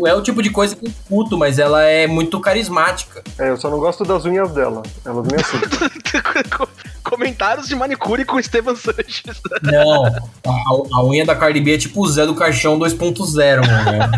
É 0.06 0.14
o 0.14 0.22
tipo 0.22 0.42
de 0.42 0.50
coisa 0.50 0.74
que 0.74 0.86
eu 0.86 0.90
escuto, 0.90 1.36
mas 1.36 1.58
ela 1.58 1.82
é 1.82 2.06
muito 2.06 2.40
carismática. 2.40 3.22
É, 3.38 3.50
eu 3.50 3.56
só 3.56 3.68
não 3.68 3.78
gosto 3.78 4.04
das 4.04 4.24
unhas 4.24 4.50
dela. 4.52 4.82
Elas 5.04 5.26
me 5.26 5.36
assustam. 5.36 6.68
Comentários 7.02 7.66
de 7.66 7.74
manicure 7.74 8.24
com 8.24 8.38
Esteban 8.38 8.76
Sanches. 8.76 9.40
Não, 9.62 10.04
a, 10.06 10.98
a 10.98 11.04
unha 11.04 11.26
da 11.26 11.34
Cardi 11.34 11.60
B 11.60 11.74
é 11.74 11.78
tipo 11.78 12.02
o 12.02 12.08
Zé 12.08 12.24
do 12.24 12.34
Caixão 12.34 12.78
2.0, 12.78 13.66
mano. 13.66 14.10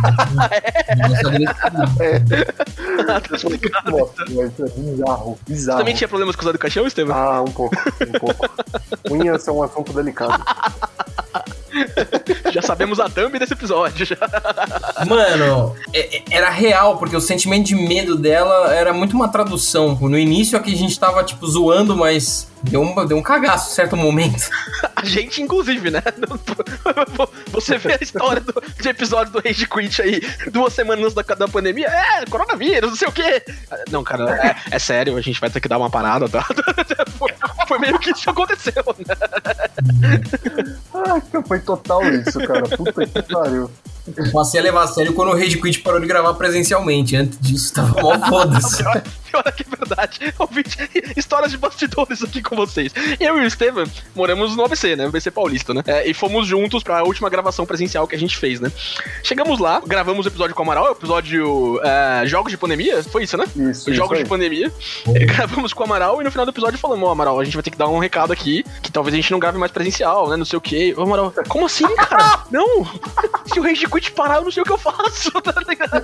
É. 2.01 2.19
Negócio 2.97 3.49
agressivo. 3.49 3.91
Nossa, 3.91 4.25
mas 4.31 4.61
é 4.61 4.79
bizarro. 4.79 5.39
Bizarro. 5.47 5.79
Também 5.79 5.95
tinha 5.95 6.09
problemas 6.09 6.37
com 6.37 6.43
o 6.43 6.45
Zé 6.45 6.53
do 6.53 6.59
Caixão, 6.59 6.87
Esteban? 6.87 7.15
Ah, 7.15 7.43
um 7.43 7.51
pouco, 7.51 7.77
um 7.77 8.19
pouco. 8.19 8.49
Unhas 9.11 9.43
são 9.43 9.59
um 9.59 9.63
assunto 9.63 9.93
delicado. 9.93 10.43
Já 12.53 12.63
sabemos 12.63 13.01
a 13.01 13.09
thumb 13.09 13.39
desse 13.39 13.53
episódio. 13.53 14.05
Já. 14.05 14.17
Mano, 15.07 15.75
é- 15.93 16.19
é- 16.19 16.23
era 16.31 16.51
real, 16.51 16.99
porque 16.99 17.17
o 17.17 17.21
sentimento 17.21 17.67
de 17.67 17.75
medo 17.75 18.17
dela 18.17 18.73
era 18.75 18.93
muito 18.93 19.15
uma 19.15 19.29
tradução. 19.29 19.95
No 20.01 20.19
início 20.19 20.57
aqui 20.59 20.73
a 20.73 20.77
gente 20.77 20.99
tava, 20.99 21.23
tipo, 21.25 21.47
zoando, 21.47 21.97
mas 21.97 22.49
deu 22.63 22.81
um, 22.83 23.07
deu 23.07 23.17
um 23.17 23.23
cagaço 23.23 23.73
em 23.73 23.75
certo 23.75 23.97
momento. 23.97 24.49
A 24.95 25.05
gente, 25.05 25.43
inclusive, 25.43 25.91
né? 25.91 26.01
Você 27.51 27.77
vê 27.77 27.95
a 27.95 27.99
história 28.01 28.41
do, 28.41 28.55
de 28.81 28.89
episódio 28.89 29.33
do 29.33 29.41
Rage 29.41 29.67
Quit 29.67 30.01
aí, 30.01 30.21
duas 30.53 30.73
semanas 30.73 31.07
antes 31.07 31.15
da, 31.27 31.35
da 31.35 31.49
pandemia. 31.49 31.89
É, 31.89 32.25
coronavírus, 32.27 32.91
não 32.91 32.97
sei 32.97 33.09
o 33.09 33.13
quê. 33.13 33.43
Não, 33.91 34.05
cara, 34.05 34.31
é, 34.71 34.77
é 34.77 34.79
sério, 34.79 35.17
a 35.17 35.21
gente 35.21 35.41
vai 35.41 35.51
ter 35.51 35.61
que 35.61 35.67
dar 35.67 35.77
uma 35.79 35.91
parada, 35.91 36.29
tá? 36.29 36.47
Foi, 37.19 37.33
foi 37.67 37.79
meio 37.81 37.99
que 37.99 38.11
isso 38.13 38.31
aconteceu, 38.31 38.85
né? 39.05 39.17
Ah, 41.13 41.43
foi 41.47 41.61
total 41.61 42.03
isso, 42.05 42.39
cara. 42.47 42.63
Puta 42.77 43.07
que 43.07 43.23
pariu. 43.23 43.71
Eu 44.17 44.31
passei 44.33 44.61
a 44.61 44.63
levar 44.63 44.85
a 44.85 44.87
sério 44.87 45.13
quando 45.13 45.31
o 45.31 45.35
Rage 45.35 45.61
Quit 45.61 45.81
parou 45.81 46.01
de 46.01 46.07
gravar 46.07 46.35
presencialmente. 46.35 47.17
Antes 47.17 47.39
disso, 47.41 47.73
tava 47.73 48.01
mó 48.01 48.19
foda-se. 48.29 48.83
Pior, 48.83 49.03
pior 49.31 49.53
que 49.53 49.63
é 49.63 49.77
verdade. 49.77 50.35
Ouvinte, 50.39 50.77
histórias 51.17 51.51
de 51.51 51.57
bastidores 51.57 52.23
aqui 52.23 52.43
com 52.43 52.55
vocês. 52.55 52.93
Eu 53.19 53.39
e 53.39 53.45
o 53.45 53.47
Estevam 53.47 53.85
moramos 54.15 54.57
no 54.57 54.65
ABC, 54.65 54.95
né? 54.97 55.07
ABC 55.07 55.31
Paulista, 55.31 55.73
né? 55.73 55.83
É, 55.87 56.09
e 56.09 56.13
fomos 56.13 56.47
juntos 56.47 56.83
pra 56.83 57.03
última 57.03 57.31
gravação 57.31 57.65
presencial 57.65 58.07
que 58.07 58.15
a 58.15 58.19
gente 58.19 58.37
fez, 58.37 58.61
né? 58.61 58.71
Chegamos 59.23 59.59
lá, 59.59 59.81
gravamos 59.87 60.27
o 60.27 60.29
episódio 60.29 60.55
com 60.55 60.63
o 60.63 60.65
Amaral, 60.65 60.89
o 60.89 60.93
episódio 60.93 61.81
é, 61.83 62.27
Jogos 62.27 62.51
de 62.51 62.59
Pandemia, 62.59 63.03
foi 63.05 63.25
isso, 63.25 63.37
né? 63.37 63.45
Isso, 63.57 63.91
Os 63.91 63.97
Jogos 63.97 64.17
isso 64.19 64.25
de 64.25 64.29
Pandemia. 64.29 64.73
Gravamos 65.27 65.73
com 65.73 65.83
o 65.83 65.87
Amaral 65.87 66.21
e 66.21 66.25
no 66.25 66.31
final 66.31 66.45
do 66.45 66.51
episódio 66.51 66.79
falamos, 66.79 67.09
ó, 67.09 67.13
Amaral, 67.13 67.41
a 67.41 67.45
gente 67.45 67.55
vai 67.55 67.63
ter 67.63 67.71
que 67.71 67.79
dar 67.79 67.89
um 67.89 67.99
recado 67.99 68.33
aqui, 68.33 68.65
que 68.83 68.93
talvez 68.93 69.15
a 69.15 69.17
gente 69.17 69.31
não 69.31 69.39
grave 69.39 69.59
mais 69.59 69.73
presencial, 69.73 70.29
né? 70.29 70.37
Não 70.37 70.45
sei 70.45 70.59
o 70.59 70.61
quê. 70.61 70.95
Ô, 70.97 71.03
Amaral, 71.03 71.33
como 71.49 71.67
assim, 71.67 71.87
cara? 71.97 72.45
não! 72.51 72.85
Se 73.47 73.59
o 73.59 73.63
Rage 73.63 73.87
Quit 73.87 74.02
parar, 74.11 74.37
eu 74.37 74.43
não 74.43 74.51
sei 74.51 74.63
o 74.63 74.67
que 74.67 74.73
eu 74.73 74.79
faço, 74.79 75.31
tá 75.43 75.55
ligado? 75.69 76.03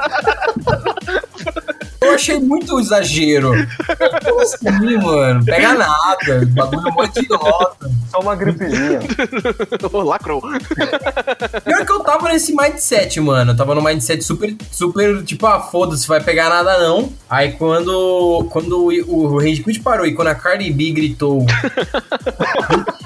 Eu 2.00 2.14
achei 2.14 2.38
muito 2.38 2.78
exagero. 2.81 3.52
Como 4.25 4.40
assim, 4.40 4.97
mano? 4.97 5.45
Pega 5.45 5.75
nada. 5.75 6.43
O 6.43 6.47
bagulho 6.47 6.88
é 6.88 6.93
mó 6.93 7.05
idiota. 7.05 7.90
Só 8.11 8.21
uma 8.21 8.37
gripezinha. 8.37 9.00
Ô, 9.93 10.02
Lacrou. 10.02 10.40
Pior 10.40 11.85
que 11.85 11.93
eu 11.93 12.00
tava 12.00 12.28
nesse 12.28 12.55
mindset, 12.55 13.21
mano. 13.21 13.52
Eu 13.52 13.57
tava 13.57 13.75
no 13.75 13.83
mindset 13.83 14.23
super, 14.23 14.57
super, 14.71 15.23
tipo, 15.25 15.47
ah, 15.47 15.61
foda-se, 15.61 16.07
vai 16.07 16.23
pegar 16.23 16.49
nada 16.49 16.78
não. 16.78 17.12
Aí 17.28 17.52
quando, 17.52 18.47
quando 18.50 18.87
o, 18.87 19.35
o 19.35 19.38
Rage 19.38 19.62
Quit 19.62 19.81
parou 19.81 20.07
e 20.07 20.14
quando 20.14 20.28
a 20.28 20.35
Cardi 20.35 20.71
B 20.71 20.93
gritou. 20.93 21.45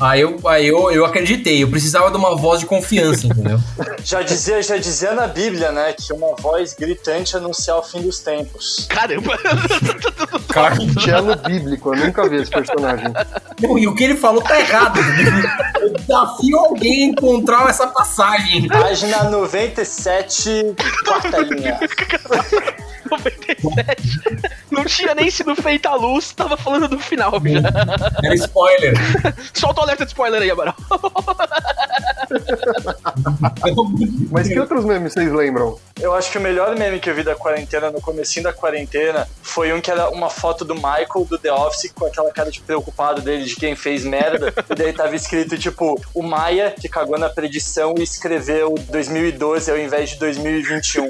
aí 0.00 0.20
eu, 0.20 0.40
aí 0.46 0.66
eu, 0.66 0.90
eu 0.90 1.04
acreditei. 1.04 1.62
Eu 1.62 1.70
precisava 1.70 2.10
de 2.10 2.16
uma 2.16 2.36
voz 2.36 2.60
de 2.60 2.66
confiança, 2.66 3.26
entendeu? 3.26 3.58
Já 4.04 4.22
dizia, 4.22 4.62
já 4.62 4.76
dizia 4.76 5.12
na 5.12 5.26
Bíblia, 5.26 5.72
né? 5.72 5.92
Que 5.92 6.12
uma 6.12 6.34
voz 6.36 6.74
gritante 6.74 7.36
anunciar 7.36 7.78
o 7.78 7.82
fim 7.82 8.02
dos 8.02 8.18
tempos. 8.18 8.86
Caramba. 8.88 9.36
Cello 11.02 11.36
bíblico, 11.36 11.94
eu 11.94 12.06
nunca 12.06 12.28
vi 12.28 12.36
esse 12.36 12.50
personagem. 12.50 13.12
Não, 13.60 13.78
e 13.78 13.86
o 13.86 13.94
que 13.94 14.04
ele 14.04 14.16
falou 14.16 14.42
tá 14.42 14.58
errado. 14.58 14.98
Eu 15.80 15.92
desafio 15.92 16.58
alguém 16.58 17.04
a 17.04 17.06
encontrar 17.12 17.68
essa 17.68 17.86
passagem. 17.86 18.66
Página 18.68 19.24
97, 19.24 20.74
quarta 21.04 21.38
linha. 21.38 21.78
97. 23.10 24.56
Não 24.70 24.84
tinha 24.84 25.14
nem 25.14 25.30
sido 25.30 25.54
feita 25.54 25.88
a 25.90 25.94
luz, 25.94 26.32
tava 26.32 26.56
falando 26.56 26.88
do 26.88 26.98
final 26.98 27.32
já. 27.32 27.60
Era 28.22 28.34
spoiler. 28.34 28.65
Solta 29.54 29.80
o 29.80 29.84
alerta 29.84 30.04
de 30.04 30.10
spoiler 30.10 30.42
aí, 30.42 30.50
Amaral. 30.50 30.74
Mas 34.30 34.48
que 34.48 34.58
outros 34.58 34.84
memes 34.84 35.12
vocês 35.12 35.32
lembram? 35.32 35.78
Eu 35.98 36.12
acho 36.12 36.30
que 36.30 36.36
o 36.36 36.40
melhor 36.40 36.76
meme 36.76 37.00
que 37.00 37.08
eu 37.08 37.14
vi 37.14 37.22
da 37.22 37.34
quarentena, 37.34 37.90
no 37.90 38.02
comecinho 38.02 38.44
da 38.44 38.52
quarentena, 38.52 39.26
foi 39.42 39.72
um 39.72 39.80
que 39.80 39.90
era 39.90 40.10
uma 40.10 40.28
foto 40.28 40.62
do 40.62 40.74
Michael 40.74 41.26
do 41.28 41.38
The 41.38 41.50
Office 41.50 41.90
com 41.94 42.04
aquela 42.04 42.30
cara 42.30 42.50
de 42.50 42.60
preocupado 42.60 43.22
dele 43.22 43.44
de 43.44 43.56
quem 43.56 43.74
fez 43.74 44.04
merda. 44.04 44.52
e 44.70 44.74
daí 44.74 44.92
tava 44.92 45.16
escrito, 45.16 45.56
tipo, 45.56 45.98
o 46.12 46.22
Maia 46.22 46.74
que 46.78 46.88
cagou 46.88 47.18
na 47.18 47.30
predição 47.30 47.94
e 47.98 48.02
escreveu 48.02 48.74
2012 48.90 49.70
ao 49.70 49.78
invés 49.78 50.10
de 50.10 50.18
2021. 50.18 51.06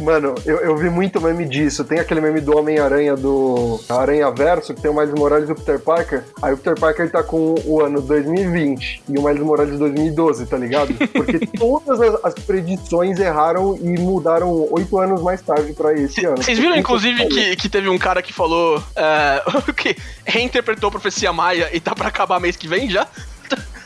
Mano, 0.00 0.34
eu, 0.44 0.58
eu 0.58 0.76
vi 0.76 0.90
muito 0.90 1.20
meme 1.20 1.46
disso. 1.46 1.84
Tem 1.84 1.98
aquele 1.98 2.20
meme 2.20 2.40
do 2.40 2.56
Homem-Aranha 2.56 3.16
do 3.16 3.80
Aranha 3.88 4.30
Verso, 4.30 4.74
que 4.74 4.82
tem 4.82 4.90
o 4.90 4.94
Miles 4.94 5.14
Morales 5.14 5.48
e 5.48 5.52
o 5.52 5.54
Peter 5.54 5.78
Parker. 5.78 6.24
Aí 6.42 6.52
o 6.52 6.56
Peter 6.56 6.78
Parker 6.78 7.10
tá 7.10 7.22
com 7.22 7.54
o 7.64 7.80
ano 7.80 8.00
2020 8.00 9.04
e 9.08 9.18
o 9.18 9.22
Miles 9.22 9.42
Morales 9.42 9.78
2012, 9.78 10.46
tá 10.46 10.56
ligado? 10.56 10.94
Porque 11.06 11.46
todas 11.46 12.00
as, 12.00 12.24
as 12.24 12.34
predições 12.34 13.18
erraram 13.18 13.78
e 13.80 13.98
mudaram 13.98 14.68
oito 14.70 14.98
anos 14.98 15.22
mais 15.22 15.40
tarde 15.42 15.72
pra 15.72 15.92
esse 15.94 16.24
ano. 16.24 16.36
Vocês 16.36 16.58
viram, 16.58 16.76
inclusive, 16.76 17.26
que, 17.26 17.56
que 17.56 17.68
teve 17.68 17.88
um 17.88 17.98
cara 17.98 18.22
que 18.22 18.32
falou 18.32 18.82
é, 18.94 19.42
que 19.76 19.96
reinterpretou 20.24 20.88
a 20.88 20.90
profecia 20.90 21.32
maia 21.32 21.70
e 21.72 21.80
tá 21.80 21.94
pra 21.94 22.08
acabar 22.08 22.40
mês 22.40 22.56
que 22.56 22.68
vem 22.68 22.90
já? 22.90 23.06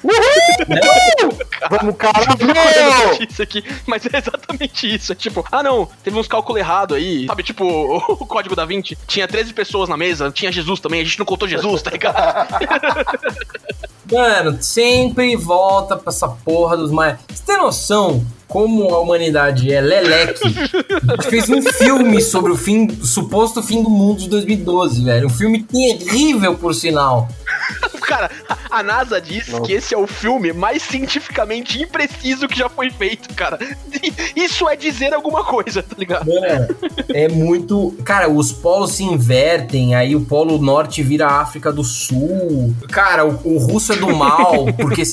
Vamos, 1.71 1.89
Eu 1.89 1.95
caralho! 1.95 3.09
notícia 3.11 3.43
aqui, 3.43 3.63
mas 3.87 4.05
é 4.07 4.17
exatamente 4.17 4.95
isso. 4.95 5.13
É 5.13 5.15
tipo, 5.15 5.45
ah 5.53 5.63
não, 5.63 5.89
teve 6.03 6.19
uns 6.19 6.27
cálculos 6.27 6.61
errados 6.61 6.97
aí. 6.97 7.27
Sabe, 7.27 7.43
tipo, 7.43 7.65
o 8.09 8.27
código 8.27 8.57
da 8.57 8.65
20 8.65 8.97
tinha 9.07 9.29
13 9.29 9.53
pessoas 9.53 9.89
na 9.89 9.97
mesa, 9.97 10.31
tinha 10.31 10.51
Jesus 10.51 10.81
também, 10.81 11.01
a 11.01 11.05
gente 11.05 11.19
não 11.19 11.27
contou 11.27 11.47
Jesus, 11.47 11.83
tá 11.83 11.91
ligado? 11.91 12.17
Mano, 14.11 14.59
sempre 14.61 15.37
volta 15.37 15.97
pra 15.97 16.11
essa 16.11 16.27
porra 16.27 16.77
dos 16.77 16.91
mais. 16.91 17.19
Você 17.29 17.45
tem 17.47 17.59
noção 17.59 18.27
como 18.49 18.93
a 18.93 18.99
humanidade 18.99 19.73
é 19.73 19.81
leleque? 19.81 20.43
A 20.45 21.15
gente 21.15 21.31
fez 21.31 21.49
um 21.49 21.63
filme 21.63 22.21
sobre 22.21 22.51
o 22.51 22.57
fim, 22.57 22.89
o 23.01 23.07
suposto 23.07 23.63
fim 23.63 23.81
do 23.81 23.89
mundo 23.89 24.19
de 24.19 24.29
2012, 24.29 25.05
velho. 25.05 25.29
Um 25.29 25.31
filme 25.31 25.63
terrível, 25.63 26.57
por 26.57 26.75
sinal. 26.75 27.29
Cara, 28.11 28.29
a 28.69 28.83
NASA 28.83 29.21
diz 29.21 29.47
que 29.65 29.73
esse 29.73 29.95
é 29.95 29.97
o 29.97 30.05
filme 30.05 30.53
mais 30.53 30.83
cientificamente 30.83 31.81
impreciso 31.81 32.49
que 32.49 32.59
já 32.59 32.69
foi 32.69 32.91
feito, 32.91 33.33
cara. 33.37 33.57
Isso 34.35 34.69
é 34.69 34.75
dizer 34.75 35.15
alguma 35.15 35.45
coisa, 35.45 35.81
tá 35.81 35.95
ligado? 35.97 36.27
Mano, 36.27 36.77
é 37.09 37.29
muito. 37.29 37.97
Cara, 38.05 38.29
os 38.29 38.51
polos 38.51 38.95
se 38.95 39.05
invertem, 39.05 39.95
aí 39.95 40.17
o 40.17 40.23
polo 40.23 40.59
norte 40.59 41.05
vira 41.05 41.29
a 41.29 41.41
África 41.41 41.73
do 41.73 41.85
Sul. 41.85 42.75
Cara, 42.91 43.25
o, 43.25 43.41
o 43.45 43.59
russo 43.59 43.93
é 43.93 43.97
do 43.97 44.13
mal, 44.13 44.67
porque. 44.77 45.05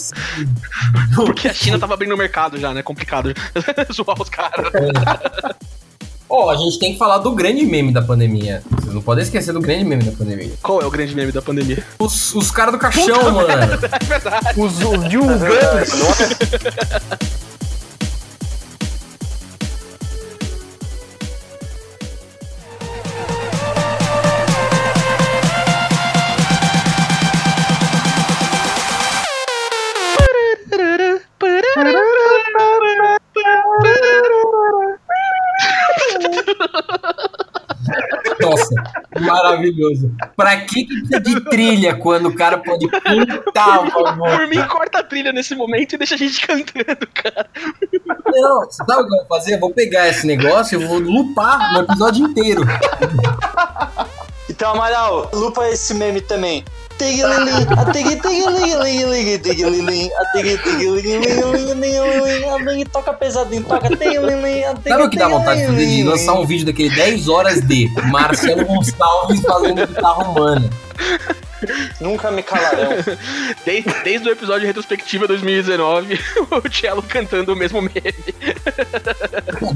Porque 1.14 1.50
a 1.50 1.54
China 1.54 1.78
tava 1.78 1.94
abrindo 1.94 2.16
o 2.16 2.18
mercado 2.18 2.58
já, 2.58 2.74
né? 2.74 2.82
Complicado 2.82 3.32
zoar 3.94 4.20
os 4.20 4.30
caras. 4.30 4.72
Ó, 6.30 6.50
a 6.50 6.58
gente 6.58 6.78
tem 6.78 6.92
que 6.92 7.00
falar 7.00 7.20
do 7.20 7.32
grande 7.32 7.66
meme 7.66 7.92
da 7.92 8.02
pandemia. 8.02 8.62
Vocês 8.70 8.94
não 8.94 9.02
podem 9.02 9.24
esquecer 9.24 9.54
do 9.54 9.62
grande 9.62 9.86
meme 9.86 10.04
da 10.04 10.12
pandemia. 10.12 10.52
Qual 10.62 10.82
é 10.82 10.86
o 10.86 10.92
grande 10.92 11.16
meme 11.16 11.32
da 11.32 11.42
pandemia? 11.42 11.84
Os, 11.98 12.36
os 12.36 12.52
caras 12.52 12.74
do 12.74 12.80
caixão, 12.80 13.32
mano. 13.32 13.48
É 13.50 14.06
verdade. 14.06 14.60
Os, 14.60 14.78
os 14.80 15.10
de 15.10 15.18
Uganda, 15.18 15.48
maravilhoso. 39.58 40.12
Pra 40.36 40.62
que 40.62 40.86
precisa 40.86 41.20
de 41.20 41.42
trilha 41.50 41.96
quando 41.96 42.28
o 42.30 42.36
cara 42.36 42.58
pode 42.58 42.88
pintar 42.88 43.86
o 43.86 44.04
bagulho? 44.04 44.38
Por 44.38 44.48
mim, 44.48 44.62
corta 44.68 45.00
a 45.00 45.04
trilha 45.04 45.32
nesse 45.32 45.56
momento 45.56 45.94
e 45.94 45.98
deixa 45.98 46.16
a 46.16 46.18
gente 46.18 46.46
cantando, 46.46 47.08
cara. 47.14 47.50
Não, 48.26 48.70
sabe 48.72 48.94
o 48.94 49.08
que 49.08 49.14
eu 49.14 49.18
vou 49.18 49.26
fazer? 49.28 49.56
Eu 49.56 49.60
vou 49.60 49.74
pegar 49.74 50.08
esse 50.08 50.26
negócio 50.26 50.80
e 50.80 50.86
vou 50.86 51.00
lupar 51.00 51.74
no 51.74 51.82
episódio 51.82 52.28
inteiro. 52.28 52.62
Então, 54.50 54.72
Amaral, 54.72 55.30
lupa 55.34 55.68
esse 55.68 55.94
meme 55.94 56.22
também. 56.22 56.64
Toca 62.92 63.14
pesadinho, 63.14 63.64
toca 63.64 63.90
Sabe 64.90 65.04
o 65.04 65.10
que 65.10 65.18
dá 65.18 65.28
vontade 65.28 65.62
de 65.62 65.68
fazer? 65.68 65.86
De 65.86 66.04
lançar 66.04 66.34
um 66.34 66.46
vídeo 66.46 66.66
daquele 66.66 66.94
10 66.94 67.28
horas 67.28 67.62
de 67.62 67.90
Marcelo 68.10 68.66
Gonçalves 68.66 69.42
fazendo 69.42 69.88
guitarra 69.88 70.24
humana. 70.30 70.70
Nunca 72.00 72.32
me 72.32 72.44
calarão. 72.44 72.90
Desde, 73.66 73.94
desde 74.04 74.30
o 74.30 74.32
episódio 74.32 74.68
retrospectiva 74.68 75.28
2019, 75.28 76.20
o 76.52 76.72
Cello 76.72 77.04
cantando 77.04 77.54
o 77.54 77.56
mesmo 77.56 77.82
meme. 77.82 78.14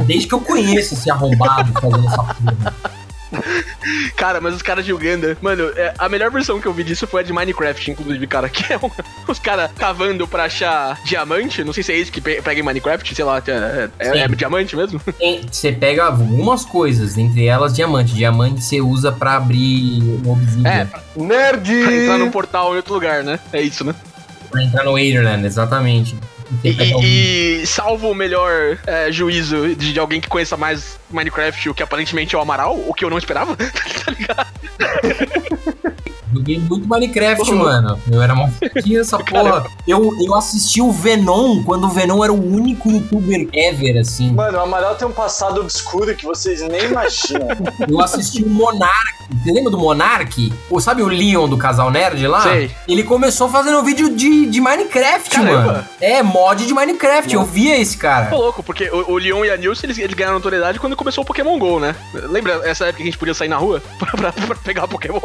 Desde 0.05 0.27
que 0.27 0.33
eu 0.33 0.41
conheço 0.41 0.93
esse 0.93 1.09
arrombado 1.09 1.71
fazendo 1.73 2.07
essa 2.07 2.17
porra. 2.17 3.00
Cara, 4.15 4.39
mas 4.41 4.53
os 4.55 4.61
caras 4.61 4.85
de 4.85 4.93
Uganda, 4.93 5.37
mano, 5.41 5.71
é, 5.75 5.93
a 5.97 6.07
melhor 6.09 6.29
versão 6.31 6.59
que 6.59 6.67
eu 6.67 6.73
vi 6.73 6.83
disso 6.83 7.07
foi 7.07 7.21
a 7.21 7.23
de 7.23 7.33
Minecraft, 7.33 7.91
inclusive, 7.91 8.27
cara, 8.27 8.47
que 8.49 8.71
é 8.71 8.77
um- 8.77 8.91
os 9.27 9.39
caras 9.39 9.71
cavando 9.77 10.27
pra 10.27 10.43
achar 10.45 10.99
diamante. 11.05 11.63
Não 11.63 11.73
sei 11.73 11.83
se 11.83 11.91
é 11.91 11.97
isso 11.97 12.11
que 12.11 12.21
pe- 12.21 12.41
pega 12.41 12.59
em 12.59 12.63
Minecraft, 12.63 13.13
sei 13.15 13.25
lá, 13.25 13.41
é, 13.45 13.89
é- 13.99 14.07
é 14.23 14.27
Sim. 14.27 14.35
diamante 14.35 14.75
mesmo? 14.75 14.99
Tem- 15.17 15.41
Você 15.51 15.71
pega 15.71 16.05
algumas 16.05 16.65
coisas, 16.65 17.17
entre 17.17 17.45
elas 17.45 17.73
diamante. 17.73 18.13
Diamante 18.13 18.61
você 18.61 18.81
usa 18.81 19.11
pra 19.11 19.35
abrir 19.37 20.01
obsidian. 20.25 20.69
É, 20.69 20.85
pra, 20.85 21.01
Nerd! 21.15 21.83
pra 21.83 21.93
entrar 21.93 22.17
num 22.17 22.31
portal 22.31 22.73
em 22.73 22.77
outro 22.77 22.93
lugar, 22.93 23.23
né? 23.23 23.39
É 23.53 23.61
isso, 23.61 23.83
né? 23.83 23.95
Pra 24.49 24.61
entrar 24.63 24.83
no 24.83 24.95
Airland, 24.97 25.45
exatamente. 25.45 26.15
E- 26.63 27.61
e 27.61 27.65
salvo 27.67 28.09
o 28.11 28.15
melhor 28.15 28.77
é, 28.85 29.11
juízo 29.11 29.75
de, 29.75 29.93
de 29.93 29.99
alguém 29.99 30.19
que 30.21 30.27
conheça 30.27 30.55
mais 30.57 30.99
Minecraft, 31.09 31.69
o 31.69 31.73
que 31.73 31.83
aparentemente 31.83 32.35
é 32.35 32.37
o 32.37 32.41
Amaral, 32.41 32.75
o 32.87 32.93
que 32.93 33.03
eu 33.05 33.09
não 33.09 33.17
esperava, 33.17 33.55
tá 33.57 34.11
ligado? 34.11 34.47
Joguei 36.33 36.59
muito 36.59 36.87
Minecraft, 36.87 37.51
mano. 37.53 37.99
Eu 38.11 38.21
era 38.21 38.33
uma 38.33 38.47
fotinha 38.49 39.01
essa 39.01 39.17
porra. 39.23 39.65
Eu, 39.87 40.09
eu 40.23 40.35
assisti 40.35 40.81
o 40.81 40.91
Venom 40.91 41.63
quando 41.63 41.85
o 41.85 41.89
Venom 41.89 42.23
era 42.23 42.31
o 42.33 42.55
único 42.55 42.89
youtuber 42.91 43.47
ever, 43.53 43.99
assim. 43.99 44.31
Mano, 44.33 44.57
o 44.57 44.61
Amaral 44.61 44.95
tem 44.95 45.07
um 45.07 45.11
passado 45.11 45.61
obscuro 45.61 46.15
que 46.15 46.25
vocês 46.25 46.61
nem 46.61 46.85
imaginam. 46.85 47.47
Eu 47.87 47.99
assisti 48.01 48.43
o 48.43 48.49
Monark. 48.49 49.21
Você 49.43 49.51
lembra 49.51 49.71
do 49.71 49.77
Monark? 49.77 50.51
Ou 50.69 50.79
sabe 50.81 51.01
o 51.01 51.07
Leon 51.07 51.47
do 51.47 51.57
Casal 51.57 51.89
Nerd 51.89 52.25
lá? 52.27 52.41
Sei. 52.41 52.69
Ele 52.87 53.03
começou 53.03 53.47
fazendo 53.49 53.81
vídeo 53.83 54.13
de, 54.15 54.45
de 54.47 54.59
Minecraft, 54.61 55.29
Caramba. 55.29 55.63
mano. 55.73 55.85
É, 56.01 56.21
mod 56.21 56.65
de 56.65 56.73
Minecraft. 56.73 57.33
Eu 57.33 57.43
via 57.45 57.77
esse 57.79 57.95
Tô 57.95 58.01
cara. 58.01 58.35
louco, 58.35 58.61
porque 58.61 58.89
o, 58.89 59.13
o 59.13 59.17
Leon 59.17 59.45
e 59.45 59.49
a 59.49 59.55
Nilce, 59.57 59.85
eles, 59.85 59.97
eles 59.97 60.13
ganharam 60.13 60.35
notoriedade 60.35 60.79
quando 60.79 60.95
começou 60.97 61.23
o 61.23 61.27
Pokémon 61.27 61.57
GO, 61.57 61.79
né? 61.79 61.95
Lembra 62.13 62.61
essa 62.65 62.83
época 62.85 62.97
que 62.97 63.03
a 63.03 63.05
gente 63.05 63.17
podia 63.17 63.33
sair 63.33 63.47
na 63.47 63.57
rua 63.57 63.81
pra, 63.97 64.11
pra- 64.11 64.31
pra 64.33 64.55
pegar 64.55 64.87
Pokémon? 64.87 65.19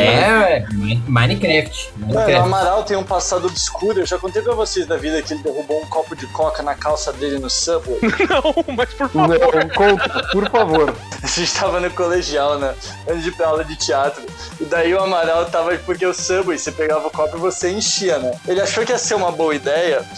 É, 0.00 0.56
é, 0.58 0.66
Mi- 0.72 1.02
Minecraft. 1.06 1.92
Mano, 1.96 2.12
o 2.12 2.14
Minecraft. 2.14 2.46
Amaral 2.46 2.82
tem 2.84 2.96
um 2.96 3.04
passado 3.04 3.46
obscuro. 3.46 4.00
Eu 4.00 4.06
já 4.06 4.18
contei 4.18 4.40
pra 4.42 4.54
vocês 4.54 4.86
da 4.86 4.96
vida 4.96 5.20
que 5.22 5.32
ele 5.34 5.42
derrubou 5.42 5.80
um 5.82 5.86
copo 5.86 6.14
de 6.16 6.26
coca 6.28 6.62
na 6.62 6.74
calça 6.74 7.12
dele 7.12 7.38
no 7.38 7.48
Subway. 7.50 7.98
Não, 8.28 8.54
mas 8.76 8.92
por 8.94 9.10
Não, 9.14 9.28
favor. 9.28 9.72
conta, 9.74 10.28
por 10.32 10.50
favor. 10.50 10.94
A 11.22 11.26
gente 11.26 11.52
tava 11.54 11.80
no 11.80 11.90
colegial, 11.90 12.58
né? 12.58 12.74
Antes 13.08 13.22
de 13.22 13.28
ir 13.30 13.32
pra 13.32 13.48
aula 13.48 13.64
de 13.64 13.76
teatro. 13.76 14.22
E 14.60 14.64
daí 14.64 14.94
o 14.94 15.00
Amaral 15.02 15.46
tava. 15.46 15.76
Porque 15.78 16.04
o 16.06 16.14
Subway, 16.14 16.58
você 16.58 16.70
pegava 16.72 17.06
o 17.06 17.10
copo 17.10 17.36
e 17.36 17.40
você 17.40 17.70
enchia, 17.70 18.18
né? 18.18 18.32
Ele 18.46 18.60
achou 18.60 18.84
que 18.84 18.92
ia 18.92 18.98
ser 18.98 19.14
uma 19.14 19.30
boa 19.32 19.54
ideia. 19.54 20.04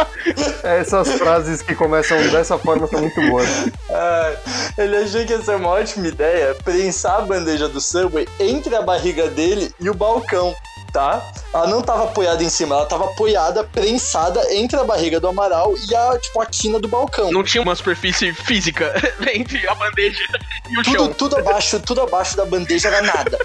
Essas 0.62 1.12
frases 1.12 1.62
que 1.62 1.74
começam 1.74 2.16
dessa 2.30 2.58
forma 2.58 2.86
são 2.86 3.00
muito 3.00 3.20
boas. 3.28 3.48
Ah, 3.90 4.32
ele 4.78 4.96
achou 4.96 5.24
que 5.24 5.32
ia 5.32 5.42
ser 5.42 5.56
uma 5.56 5.70
ótima 5.70 6.08
ideia 6.08 6.54
prensar 6.64 7.18
a 7.18 7.22
bandeja 7.22 7.68
do 7.68 7.80
Subway 7.80 8.28
entre 8.38 8.74
a 8.74 8.82
barriga 8.82 9.28
dele 9.28 9.72
e 9.80 9.90
o 9.90 9.94
balcão. 9.94 10.54
Tá? 10.92 11.22
Ela 11.54 11.66
não 11.68 11.80
tava 11.80 12.04
apoiada 12.04 12.44
em 12.44 12.50
cima, 12.50 12.74
ela 12.74 12.84
tava 12.86 13.04
apoiada, 13.06 13.64
prensada 13.64 14.42
entre 14.54 14.78
a 14.78 14.84
barriga 14.84 15.18
do 15.18 15.26
Amaral 15.28 15.72
e 15.88 15.94
a, 15.94 16.18
tipo, 16.18 16.40
a 16.40 16.44
quina 16.46 16.78
do 16.78 16.86
balcão. 16.86 17.30
Não 17.32 17.42
tinha 17.42 17.62
uma 17.62 17.74
superfície 17.74 18.32
física 18.34 18.92
entre 19.34 19.66
a 19.68 19.74
bandeja 19.74 20.22
e 20.68 20.78
o 20.78 20.82
Tudo, 20.82 20.96
chão. 20.96 21.12
tudo 21.14 21.36
abaixo, 21.38 21.80
tudo 21.80 22.00
abaixo 22.02 22.36
da 22.36 22.44
bandeja 22.44 22.88
era 22.88 23.00
nada. 23.02 23.38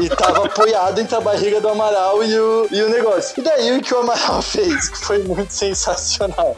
E 0.00 0.08
tava 0.08 0.46
apoiado 0.46 0.98
entre 0.98 1.14
a 1.14 1.20
barriga 1.20 1.60
do 1.60 1.68
Amaral 1.68 2.24
e 2.24 2.38
o, 2.38 2.68
e 2.70 2.82
o 2.82 2.88
negócio. 2.88 3.38
E 3.38 3.42
daí 3.42 3.76
o 3.78 3.82
que 3.82 3.92
o 3.92 3.98
Amaral 3.98 4.40
fez, 4.42 4.88
que 4.88 4.98
foi 4.98 5.18
muito 5.24 5.52
sensacional. 5.52 6.56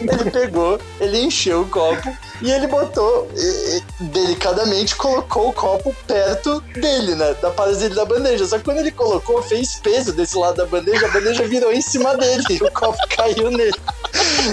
Ele 0.00 0.30
pegou, 0.30 0.78
ele 1.00 1.22
encheu 1.22 1.62
o 1.62 1.68
copo 1.68 2.14
e 2.42 2.50
ele 2.50 2.66
botou, 2.66 3.30
e- 3.34 3.78
e, 3.78 4.04
delicadamente, 4.04 4.94
colocou 4.96 5.48
o 5.48 5.52
copo 5.52 5.94
perto 6.06 6.60
dele, 6.74 7.14
né? 7.14 7.34
Da 7.40 7.50
parede 7.50 7.88
da 7.90 8.04
bandeja. 8.04 8.44
Só 8.46 8.58
que 8.58 8.64
quando 8.64 8.78
ele 8.78 8.90
colocou, 8.90 9.42
fez 9.42 9.53
peso 9.82 10.12
desse 10.12 10.36
lado 10.36 10.56
da 10.56 10.66
bandeja, 10.66 11.06
a 11.06 11.10
bandeja 11.10 11.46
virou 11.46 11.72
em 11.72 11.80
cima 11.80 12.16
dele. 12.16 12.42
E 12.50 12.56
o 12.62 12.70
copo 12.70 12.98
caiu 13.16 13.50
nele. 13.50 13.74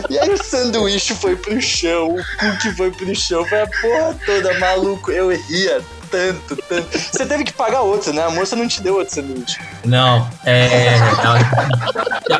E 0.10 0.18
aí 0.18 0.30
o 0.30 0.44
sanduíche 0.44 1.14
foi 1.16 1.36
pro 1.36 1.62
chão, 1.62 2.16
o 2.16 2.38
cookie 2.40 2.76
foi 2.76 2.92
pro 2.92 3.16
chão, 3.16 3.46
foi 3.46 3.62
a 3.62 3.68
porra 3.68 4.20
toda, 4.26 4.60
maluco. 4.60 5.12
Eu 5.12 5.30
ria 5.30 5.82
tanto, 6.10 6.56
tanto. 6.68 6.98
Você 6.98 7.26
teve 7.26 7.46
que 7.46 7.54
pagar 7.54 7.82
outro, 7.82 8.14
né? 8.14 8.24
A 8.24 8.30
moça 8.30 8.56
não 8.56 8.68
te 8.68 8.82
deu 8.82 8.96
outro 8.96 9.16
sanduíche. 9.16 9.60
Não, 9.86 10.30
é. 10.46 10.90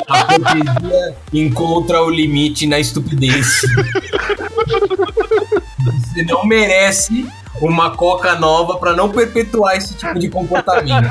A 0.10 0.28
hipocrisia 0.36 1.16
encontra 1.34 2.02
o 2.04 2.10
limite 2.10 2.68
na 2.68 2.80
estupidez. 2.80 3.62
Você 5.84 6.24
não 6.24 6.46
merece 6.46 7.26
uma 7.62 7.96
coca 7.96 8.36
nova 8.36 8.78
pra 8.78 8.94
não 8.94 9.10
perpetuar 9.10 9.76
esse 9.78 9.96
tipo 9.96 10.18
de 10.20 10.30
comportamento. 10.30 11.08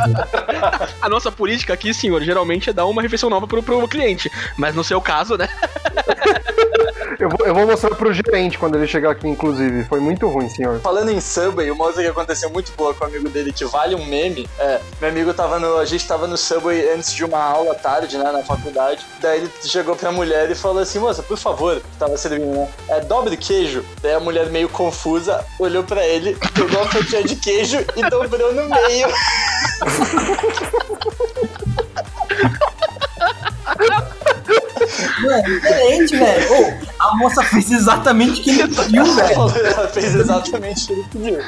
A 1.01 1.09
nossa 1.09 1.31
política 1.31 1.73
aqui, 1.73 1.95
senhor, 1.95 2.23
geralmente 2.23 2.71
é 2.71 2.73
dar 2.73 2.87
uma 2.87 3.03
refeição 3.03 3.31
nova 3.31 3.47
pro, 3.47 3.63
pro 3.63 3.89
cliente. 3.89 4.31
Mas 4.57 4.75
no 4.75 4.85
seu 4.85 5.01
caso, 5.01 5.37
né? 5.37 5.49
Eu 7.21 7.29
vou, 7.29 7.47
eu 7.47 7.55
vou 7.55 7.67
mostrar 7.67 7.95
pro 7.95 8.11
gerente 8.15 8.59
quando 8.59 8.77
ele 8.77 8.87
chegar 8.87 9.11
aqui, 9.11 9.29
inclusive. 9.29 9.85
Foi 9.85 10.01
muito 10.01 10.27
ruim, 10.27 10.49
senhor. 10.49 10.81
Falando 10.81 11.11
em 11.11 11.21
Subway, 11.21 11.71
uma 11.71 11.85
coisa 11.85 12.01
que 12.03 12.09
aconteceu 12.09 12.49
muito 12.49 12.73
boa 12.75 12.95
com 12.95 13.05
um 13.05 13.09
amigo 13.09 13.29
dele, 13.29 13.53
que 13.53 13.67
vale 13.67 13.95
um 13.95 14.07
meme, 14.07 14.49
é, 14.59 14.81
meu 14.99 15.11
amigo 15.11 15.35
tava 15.35 15.59
no. 15.59 15.77
A 15.77 15.85
gente 15.85 16.09
tava 16.09 16.27
no 16.27 16.39
Subway 16.39 16.95
antes 16.95 17.13
de 17.13 17.23
uma 17.23 17.39
aula 17.39 17.75
tarde, 17.75 18.17
né, 18.17 18.33
na 18.33 18.43
faculdade. 18.43 19.05
Daí 19.21 19.41
ele 19.41 19.51
chegou 19.63 19.95
pra 19.95 20.11
mulher 20.11 20.51
e 20.51 20.55
falou 20.55 20.79
assim, 20.79 20.99
moça, 20.99 21.23
por 21.23 21.37
favor, 21.37 21.83
tava 21.99 22.17
servindo, 22.17 22.57
né? 22.57 22.67
É, 22.89 23.01
dobre 23.01 23.37
queijo. 23.37 23.85
Daí 24.01 24.15
a 24.15 24.21
mulher 24.21 24.47
meio 24.47 24.71
confusa 24.71 25.45
olhou 25.59 25.85
pra 25.85 26.07
ele, 26.07 26.39
pegou 26.55 26.81
a 26.81 26.87
fatia 26.87 27.23
de 27.23 27.37
queijo 27.37 27.85
e 27.97 28.09
dobrou 28.09 28.55
no 28.55 28.67
meio. 28.67 29.09
Mano, 35.23 35.43
diferente, 35.43 36.17
velho. 36.17 36.53
Ô, 36.53 36.73
a 36.99 37.17
moça 37.17 37.43
fez 37.43 37.71
exatamente 37.71 38.41
o 38.41 38.45
que 38.45 38.51
ele 38.51 38.75
pediu, 38.75 39.05
velho. 39.15 39.41
Ela 39.67 39.89
fez 39.89 40.15
exatamente 40.15 40.85
o 40.85 40.87
que 40.87 40.93
ele 40.93 41.05
pediu. 41.11 41.39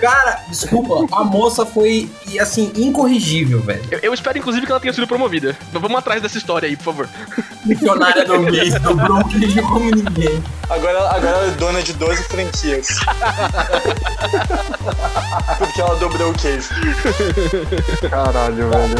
Cara, 0.00 0.40
desculpa, 0.48 1.06
a 1.16 1.24
moça 1.24 1.66
foi, 1.66 2.10
assim, 2.40 2.72
incorrigível, 2.76 3.60
velho. 3.60 3.82
Eu, 3.90 3.98
eu 4.00 4.14
espero, 4.14 4.38
inclusive, 4.38 4.64
que 4.66 4.72
ela 4.72 4.80
tenha 4.80 4.92
sido 4.92 5.06
promovida. 5.06 5.56
Mas 5.72 5.82
vamos 5.82 5.98
atrás 5.98 6.22
dessa 6.22 6.38
história 6.38 6.68
aí, 6.68 6.76
por 6.76 6.84
favor. 6.84 7.08
Missionária 7.64 8.24
do 8.24 8.38
mês, 8.40 8.74
dobrou 8.80 9.18
o 9.18 9.28
queijo 9.28 9.62
como 9.62 9.90
ninguém. 9.90 10.42
Agora, 10.68 10.98
agora 11.10 11.28
ela 11.28 11.46
é 11.46 11.50
dona 11.52 11.82
de 11.82 11.92
12 11.92 12.22
franquias. 12.24 12.88
Porque 15.58 15.80
ela 15.80 15.96
dobrou 15.96 16.30
o 16.30 16.34
queijo. 16.34 16.68
Caralho, 18.10 18.70
velho. 18.70 18.96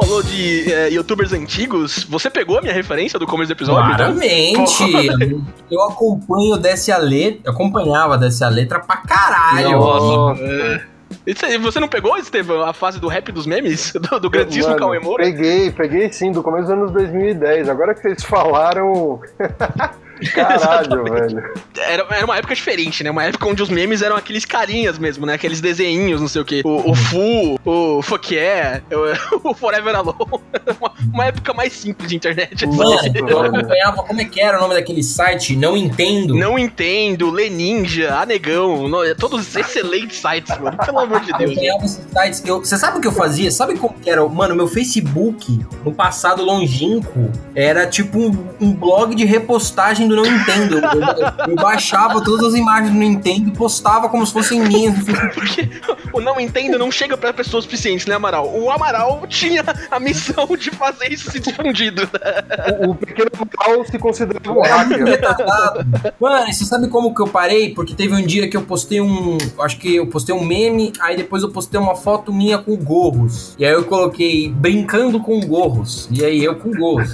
Falou 0.00 0.22
de 0.22 0.72
é, 0.72 0.88
youtubers 0.88 1.32
antigos. 1.32 2.04
Você 2.04 2.30
pegou 2.30 2.58
a 2.58 2.62
minha 2.62 2.72
referência 2.72 3.18
do 3.18 3.26
começo 3.26 3.48
do 3.48 3.52
episódio? 3.52 3.94
Claramente. 3.94 4.82
Eu 5.70 5.82
acompanho 5.82 6.56
Desce 6.56 6.90
a 6.90 6.96
Letra, 6.96 7.50
acompanhava 7.50 8.16
Desce 8.16 8.42
a 8.42 8.48
Letra 8.48 8.80
pra 8.80 8.96
caralho. 8.96 9.72
Nossa. 9.72 10.42
É. 10.42 10.80
Isso 11.26 11.44
aí, 11.44 11.58
Você 11.58 11.78
não 11.78 11.88
pegou, 11.88 12.16
Estevam, 12.16 12.62
a 12.62 12.72
fase 12.72 12.98
do 12.98 13.08
rap 13.08 13.30
dos 13.30 13.46
memes? 13.46 13.92
Do, 14.10 14.20
do 14.20 14.30
grandíssimo 14.30 14.76
Cauê 14.76 14.98
Moura? 14.98 15.24
Peguei, 15.24 15.70
peguei 15.70 16.12
sim, 16.12 16.32
do 16.32 16.42
começo 16.42 16.68
dos 16.68 16.72
anos 16.72 16.92
2010. 16.92 17.68
Agora 17.68 17.94
que 17.94 18.00
vocês 18.00 18.22
falaram. 18.22 19.20
Caralho, 20.34 21.04
velho. 21.04 21.54
Era, 21.78 22.06
era 22.10 22.24
uma 22.24 22.36
época 22.36 22.54
diferente, 22.54 23.02
né? 23.02 23.10
Uma 23.10 23.24
época 23.24 23.46
onde 23.48 23.62
os 23.62 23.68
memes 23.68 24.02
eram 24.02 24.16
aqueles 24.16 24.44
carinhas 24.44 24.98
mesmo, 24.98 25.24
né? 25.26 25.34
Aqueles 25.34 25.60
desenhinhos, 25.60 26.20
não 26.20 26.28
sei 26.28 26.42
o 26.42 26.44
quê. 26.44 26.62
O, 26.64 26.90
o 26.90 26.94
Fu, 26.94 27.58
o 27.64 28.02
Fuck 28.02 28.34
Yeah, 28.34 28.82
o, 29.42 29.48
o 29.50 29.54
Forever 29.54 29.94
Alone. 29.94 30.16
Uma, 30.80 30.92
uma 31.12 31.24
época 31.26 31.52
mais 31.52 31.72
simples 31.72 32.08
de 32.08 32.16
internet. 32.16 32.64
Mano, 32.66 32.84
Nossa, 32.90 33.06
eu 33.08 33.12
velho. 33.26 33.40
acompanhava, 33.46 34.02
como 34.02 34.20
é 34.20 34.24
que 34.24 34.40
era 34.40 34.56
o 34.58 34.60
nome 34.60 34.74
daquele 34.74 35.02
site? 35.02 35.56
Não 35.56 35.76
entendo. 35.76 36.34
Não 36.34 36.58
entendo, 36.58 37.28
Leninja, 37.30 38.14
Anegão, 38.14 38.88
no- 38.88 39.14
todos 39.16 39.54
excelentes 39.56 40.18
sites, 40.20 40.56
mano. 40.58 40.76
Pelo 40.78 41.00
amor 41.00 41.20
de 41.20 41.30
Eu 41.32 41.38
Deus. 41.38 41.50
acompanhava 41.50 41.84
esses 41.84 42.04
sites. 42.12 42.42
Eu- 42.46 42.58
Você 42.60 42.76
sabe 42.78 42.98
o 42.98 43.00
que 43.00 43.06
eu 43.08 43.12
fazia? 43.12 43.50
Sabe 43.50 43.76
como 43.78 43.94
que 43.94 44.08
era? 44.08 44.26
Mano, 44.28 44.54
meu 44.54 44.68
Facebook, 44.68 45.60
no 45.84 45.92
passado 45.92 46.42
longínquo, 46.44 47.30
era 47.54 47.86
tipo 47.86 48.18
um, 48.18 48.46
um 48.60 48.72
blog 48.72 49.14
de 49.14 49.24
repostagem 49.24 50.08
Não 50.16 50.24
Entendo. 50.26 50.78
Eu, 50.78 50.82
eu- 50.82 51.48
eu 51.50 51.54
baixava 51.56 52.22
todas 52.22 52.48
as 52.48 52.54
imagens 52.54 52.90
do 52.92 52.96
Não 52.98 53.02
Entendo 53.04 53.48
e 53.48 53.52
postava 53.52 54.08
como 54.08 54.26
se 54.26 54.32
fossem 54.32 54.60
minhas. 54.60 54.94
Porque 55.34 55.68
o 56.12 56.20
não 56.20 56.40
entendo 56.40 56.78
não 56.78 56.90
chega 56.90 57.16
pra 57.16 57.32
pessoas 57.32 57.64
suficientes, 57.64 58.06
né, 58.06 58.14
Amaral? 58.14 58.48
O 58.52 58.70
Amaral 58.70 59.24
tinha 59.28 59.64
a 59.90 60.00
missão 60.00 60.46
de 60.58 60.70
fazer 60.70 61.12
isso 61.12 61.30
ser 61.30 61.40
difundido. 61.40 62.08
O, 62.86 62.90
o 62.90 62.94
pequeno 62.94 63.30
mal 63.58 63.84
se 63.84 63.98
considerava 63.98 64.50
um 64.52 64.56
Eu 64.56 64.64
era 64.64 64.84
muito 64.84 64.98
hacker. 65.00 65.06
retardado. 65.06 65.86
Mano, 66.20 66.48
e 66.48 66.52
você 66.54 66.64
sabe 66.64 66.88
como 66.88 67.14
que 67.14 67.22
eu 67.22 67.28
parei? 67.28 67.74
Porque 67.74 67.94
teve 67.94 68.14
um 68.14 68.24
dia 68.24 68.48
que 68.48 68.56
eu 68.56 68.62
postei 68.62 69.00
um. 69.00 69.38
Acho 69.60 69.78
que 69.78 69.96
eu 69.96 70.06
postei 70.06 70.34
um 70.34 70.44
meme, 70.44 70.92
aí 71.00 71.16
depois 71.16 71.42
eu 71.42 71.50
postei 71.50 71.78
uma 71.80 71.94
foto 71.94 72.32
minha 72.32 72.58
com 72.58 72.76
gorros. 72.76 73.54
E 73.58 73.64
aí 73.64 73.72
eu 73.72 73.84
coloquei 73.84 74.48
brincando 74.48 75.20
com 75.20 75.40
gorros. 75.40 76.08
E 76.10 76.24
aí 76.24 76.42
eu 76.44 76.56
com 76.56 76.70
gorros. 76.72 77.10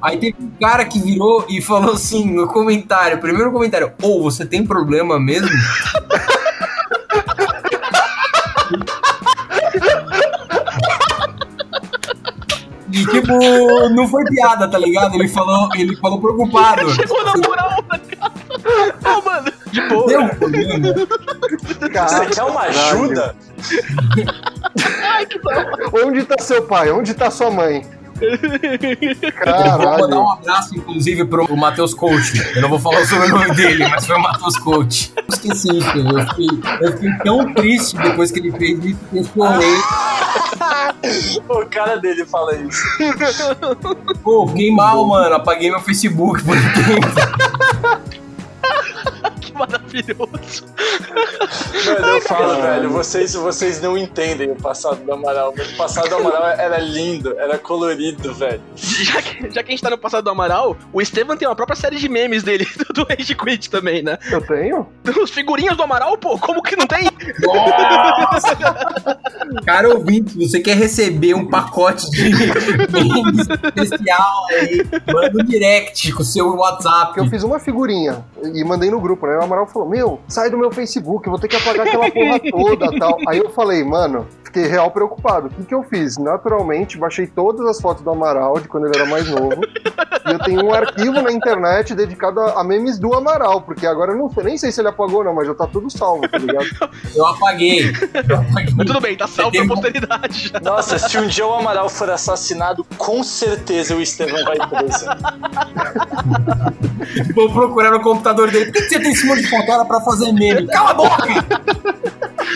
Aí 0.00 0.16
teve 0.16 0.36
um 0.40 0.50
cara 0.60 0.84
que 0.84 1.00
virou 1.00 1.44
e 1.48 1.60
falou 1.60 1.94
assim 1.94 2.30
no 2.32 2.46
comentário, 2.46 3.18
primeiro 3.18 3.50
comentário, 3.50 3.92
ou 4.00 4.22
você 4.22 4.46
tem 4.46 4.64
problema 4.64 5.18
mesmo? 5.18 5.48
E 12.90 13.06
tipo, 13.06 13.88
não 13.90 14.08
foi 14.08 14.24
piada, 14.24 14.68
tá 14.68 14.78
ligado? 14.78 15.14
Ele 15.14 15.28
falou, 15.28 15.68
ele 15.74 15.96
falou 15.96 16.20
preocupado. 16.20 16.90
Chegou 16.94 17.24
na 17.24 17.34
moral 17.36 17.84
na 17.88 17.98
casa. 17.98 18.94
Ô, 19.04 19.22
mano, 19.22 19.52
de 19.70 19.88
boa. 19.88 20.06
Deu 20.06 20.20
um 20.22 20.28
problema. 20.28 20.94
Você 21.68 22.26
quer 22.34 22.42
uma 22.44 22.62
ajuda? 22.62 23.36
Onde 25.92 26.24
tá 26.24 26.36
seu 26.40 26.62
pai? 26.62 26.90
Onde 26.90 27.14
tá 27.14 27.30
sua 27.30 27.50
mãe? 27.50 27.86
Eu 28.20 28.38
vou 28.38 29.32
Caralho. 29.32 30.00
mandar 30.02 30.20
um 30.20 30.30
abraço, 30.32 30.76
inclusive, 30.76 31.24
pro 31.24 31.56
Matheus 31.56 31.94
Coach. 31.94 32.32
Eu 32.54 32.62
não 32.62 32.68
vou 32.68 32.78
falar 32.78 33.00
o 33.00 33.06
sobrenome 33.06 33.54
dele, 33.54 33.86
mas 33.88 34.06
foi 34.06 34.16
o 34.16 34.20
Matheus 34.22 34.58
Coach. 34.58 35.12
Eu 35.16 35.24
esqueci 35.28 35.76
isso, 35.76 35.88
eu 35.96 36.26
fiquei, 36.28 36.48
eu 36.80 36.92
fiquei 36.92 37.18
tão 37.24 37.54
triste 37.54 37.96
depois 37.96 38.30
que 38.30 38.38
ele 38.40 38.52
fez 38.52 38.84
isso 38.84 38.98
que 39.10 39.18
eu 39.18 39.24
chorei. 39.24 39.74
O 41.48 41.64
cara 41.66 41.96
dele 41.96 42.24
fala 42.26 42.54
isso. 42.56 42.82
Pô, 44.22 44.46
fiquei 44.48 44.70
mal, 44.72 45.06
mano. 45.06 45.36
Apaguei 45.36 45.70
meu 45.70 45.80
Facebook 45.80 46.42
por 46.44 46.56
um 46.56 46.60
tempo. 46.60 48.18
Que 49.40 49.52
maravilhoso. 49.52 50.66
Mano, 51.86 52.06
eu 52.06 52.20
falo, 52.22 52.60
velho, 52.60 52.90
vocês, 52.90 53.34
vocês 53.34 53.80
não 53.80 53.96
entendem 53.96 54.50
o 54.50 54.56
passado 54.56 55.02
do 55.04 55.12
Amaral. 55.12 55.54
O 55.56 55.76
passado 55.76 56.08
do 56.08 56.16
Amaral 56.16 56.48
era 56.48 56.78
lindo, 56.78 57.38
era 57.38 57.56
colorido, 57.56 58.34
velho. 58.34 58.60
Já 58.76 59.22
que, 59.22 59.50
já 59.50 59.62
que 59.62 59.68
a 59.68 59.70
gente 59.70 59.82
tá 59.82 59.90
no 59.90 59.98
passado 59.98 60.24
do 60.24 60.30
Amaral, 60.30 60.76
o 60.92 61.00
Estevam 61.00 61.36
tem 61.36 61.48
uma 61.48 61.56
própria 61.56 61.76
série 61.76 61.96
de 61.96 62.08
memes 62.08 62.42
dele, 62.42 62.66
do 62.94 63.04
Rage 63.04 63.34
Quit 63.34 63.70
também, 63.70 64.02
né? 64.02 64.18
Eu 64.30 64.40
tenho? 64.40 64.86
Os 65.22 65.30
figurinhas 65.30 65.76
do 65.76 65.82
Amaral, 65.82 66.18
pô, 66.18 66.38
como 66.38 66.62
que 66.62 66.76
não 66.76 66.86
tem? 66.86 67.08
Cara 69.64 69.88
ouvinte, 69.88 70.36
você 70.36 70.60
quer 70.60 70.76
receber 70.76 71.34
um 71.34 71.46
pacote 71.46 72.10
de 72.10 72.28
especial 73.82 74.46
aí? 74.50 74.86
Manda 75.06 75.42
um 75.42 75.44
direct 75.44 76.12
com 76.12 76.22
o 76.22 76.24
seu 76.24 76.54
WhatsApp. 76.56 77.06
Porque 77.06 77.20
eu 77.20 77.26
fiz 77.26 77.42
uma 77.42 77.58
figurinha 77.58 78.24
e 78.42 78.62
mandei 78.64 78.90
no 78.90 79.00
grupo, 79.00 79.26
né? 79.26 79.36
O 79.38 79.42
Amaral 79.42 79.66
falou: 79.66 79.88
Meu, 79.88 80.20
sai 80.28 80.50
do 80.50 80.58
meu 80.58 80.70
Facebook, 80.70 81.26
eu 81.26 81.30
vou 81.30 81.40
ter 81.40 81.48
que 81.48 81.56
apagar 81.56 81.86
aquela 81.86 82.10
porra 82.10 82.40
toda 82.50 82.98
tal. 82.98 83.18
Aí 83.26 83.38
eu 83.38 83.50
falei, 83.50 83.84
mano, 83.84 84.26
fiquei 84.48 84.66
real 84.66 84.90
preocupado. 84.90 85.46
O 85.48 85.50
que, 85.50 85.64
que 85.64 85.74
eu 85.74 85.82
fiz? 85.84 86.16
Naturalmente, 86.18 86.96
baixei 86.98 87.26
todas 87.26 87.66
as 87.66 87.80
fotos 87.80 88.02
do 88.02 88.10
Amaral 88.10 88.58
de 88.58 88.66
quando 88.68 88.86
ele 88.86 88.96
era 88.96 89.06
mais 89.06 89.28
novo. 89.28 89.60
e 90.26 90.32
eu 90.32 90.38
tenho 90.40 90.64
um 90.64 90.72
arquivo 90.74 91.20
na 91.22 91.30
internet 91.30 91.94
dedicado 91.94 92.40
a, 92.40 92.60
a 92.60 92.64
memes 92.64 92.98
do 92.98 93.14
Amaral, 93.14 93.60
porque 93.62 93.86
agora 93.86 94.12
eu 94.12 94.16
não 94.18 94.30
sei, 94.30 94.44
nem 94.44 94.58
sei 94.58 94.72
se 94.72 94.80
ele 94.80 94.88
apagou 94.88 95.18
ou 95.18 95.24
não, 95.24 95.34
mas 95.34 95.46
já 95.46 95.54
tá 95.54 95.66
tudo 95.66 95.90
salvo, 95.90 96.26
tá 96.28 96.38
ligado? 96.38 96.66
Eu 97.14 97.26
apaguei. 97.26 97.90
Eu 98.28 98.36
apaguei. 98.40 98.74
Mas 98.76 98.86
tudo 98.86 99.00
bem, 99.00 99.16
tá 99.16 99.26
salvo 99.26 99.52
pra 99.52 99.62
um- 99.62 99.68
posteridade 99.68 100.48
já. 100.48 100.60
Nossa, 100.64 100.98
se 100.98 101.18
um 101.18 101.26
dia 101.26 101.46
o 101.46 101.52
Amaral 101.54 101.88
for 101.88 102.10
assassinado, 102.10 102.84
com 102.96 103.22
certeza 103.22 103.94
o 103.94 104.00
Estevão 104.00 104.42
vai 104.44 104.56
preso. 104.68 105.06
Vou 107.34 107.50
procurar 107.52 107.90
no 107.90 108.00
computador 108.00 108.50
dele. 108.50 108.66
Por 108.66 108.74
que 108.74 108.88
você 108.88 109.00
tem 109.00 109.12
esse 109.12 109.26
monte 109.26 109.42
de 109.42 109.50
foto 109.50 109.70
Era 109.70 109.84
pra 109.84 110.00
fazer 110.00 110.32
meme? 110.32 110.66
Cala 110.68 110.90
a 110.90 110.94
boca! 110.94 111.26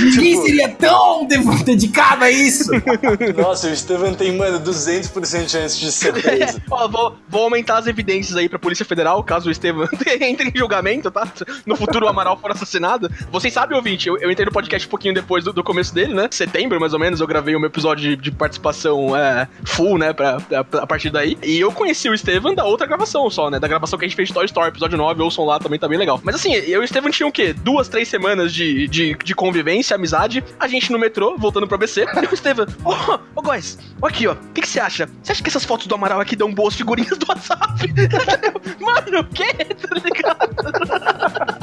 Ninguém 0.00 0.40
seria 0.42 0.68
tão 0.70 1.26
de- 1.26 1.64
dedicado 1.64 2.24
a 2.24 2.30
isso. 2.30 2.70
Nossa, 3.36 3.68
o 3.68 3.72
Estevão 3.72 4.14
tem, 4.14 4.36
mano, 4.36 4.60
200% 4.60 5.44
de 5.44 5.50
chance 5.50 5.78
de 5.80 5.92
ser 5.92 6.12
preso. 6.12 6.60
Ó, 6.70 6.88
vou, 6.88 7.16
vou 7.28 7.42
aumentar 7.44 7.78
as 7.78 7.86
evidências 7.86 8.36
aí 8.36 8.48
pra 8.48 8.58
Polícia 8.58 8.84
Federal, 8.84 9.22
caso 9.22 9.48
o 9.48 9.52
Estevam 9.52 9.88
entre 10.20 10.48
em 10.48 10.52
julgamento, 10.58 11.10
tá? 11.10 11.30
No 11.66 11.76
futuro 11.76 12.06
o 12.06 12.08
Amaral 12.08 12.38
for 12.38 12.50
assassinado. 12.50 13.10
Vocês 13.30 13.52
sabem, 13.52 13.76
ouvinte, 13.76 14.08
eu, 14.08 14.16
eu 14.18 14.30
entrei 14.30 14.46
no 14.46 14.52
podcast 14.52 14.86
um 14.86 14.90
pouquinho 14.90 15.14
depois 15.14 15.44
do, 15.44 15.52
do 15.52 15.62
começo 15.64 15.94
dele, 15.94 16.14
né? 16.14 16.28
Setembro, 16.30 16.78
mais 16.80 16.92
ou 16.92 16.98
menos, 16.98 17.20
eu 17.20 17.26
gravei 17.26 17.54
o 17.54 17.60
meu 17.60 17.68
episódio 17.68 18.10
de, 18.10 18.16
de 18.16 18.30
participação 18.30 19.16
é, 19.16 19.48
full, 19.64 19.98
né? 19.98 20.12
Pra, 20.12 20.40
pra- 20.40 20.82
a 20.82 20.86
partir 20.86 21.10
daí. 21.10 21.36
E 21.42 21.58
eu 21.60 21.70
conheci 21.72 22.08
o 22.08 22.14
Estevam 22.14 22.54
da 22.54 22.64
outra 22.64 22.86
gravação 22.86 23.28
só, 23.30 23.50
né? 23.50 23.58
Da 23.58 23.68
gravação 23.68 23.98
que 23.98 24.04
a 24.04 24.08
gente 24.08 24.16
fez 24.16 24.28
de 24.28 24.34
Toy 24.34 24.44
Story, 24.46 24.68
episódio 24.68 24.96
9, 24.98 25.22
ouçam 25.22 25.44
lá, 25.44 25.58
também 25.58 25.78
tá 25.78 25.88
bem 25.88 25.98
legal. 25.98 26.20
Mas 26.22 26.34
assim, 26.36 26.52
eu 26.54 26.80
e 26.80 26.82
o 26.82 26.84
Estevam 26.84 27.10
tinham 27.10 27.28
o 27.28 27.32
quê? 27.32 27.52
Duas, 27.52 27.88
três 27.88 28.08
semanas 28.08 28.52
de, 28.52 28.86
de, 28.88 29.14
de 29.24 29.34
convivência, 29.34 29.81
amizade. 29.90 30.44
A 30.58 30.68
gente 30.68 30.92
no 30.92 30.98
metrô, 30.98 31.36
voltando 31.36 31.66
pro 31.66 31.76
ABC. 31.76 32.04
E 32.22 32.26
o 32.26 32.34
Estevam, 32.34 32.66
ô, 32.84 33.18
ô, 33.34 33.42
Góis, 33.42 33.78
ó 34.00 34.06
aqui, 34.06 34.26
ó. 34.26 34.32
O 34.32 34.36
que, 34.54 34.60
que 34.60 34.68
você 34.68 34.80
acha? 34.80 35.08
Você 35.22 35.32
acha 35.32 35.42
que 35.42 35.48
essas 35.48 35.64
fotos 35.64 35.86
do 35.86 35.94
Amaral 35.94 36.20
aqui 36.20 36.36
dão 36.36 36.52
boas 36.52 36.74
figurinhas 36.74 37.16
do 37.18 37.26
WhatsApp? 37.28 37.92
Mano, 38.80 39.20
o 39.20 39.24
quê? 39.24 39.52
Tá 39.54 39.94
ligado? 40.04 41.62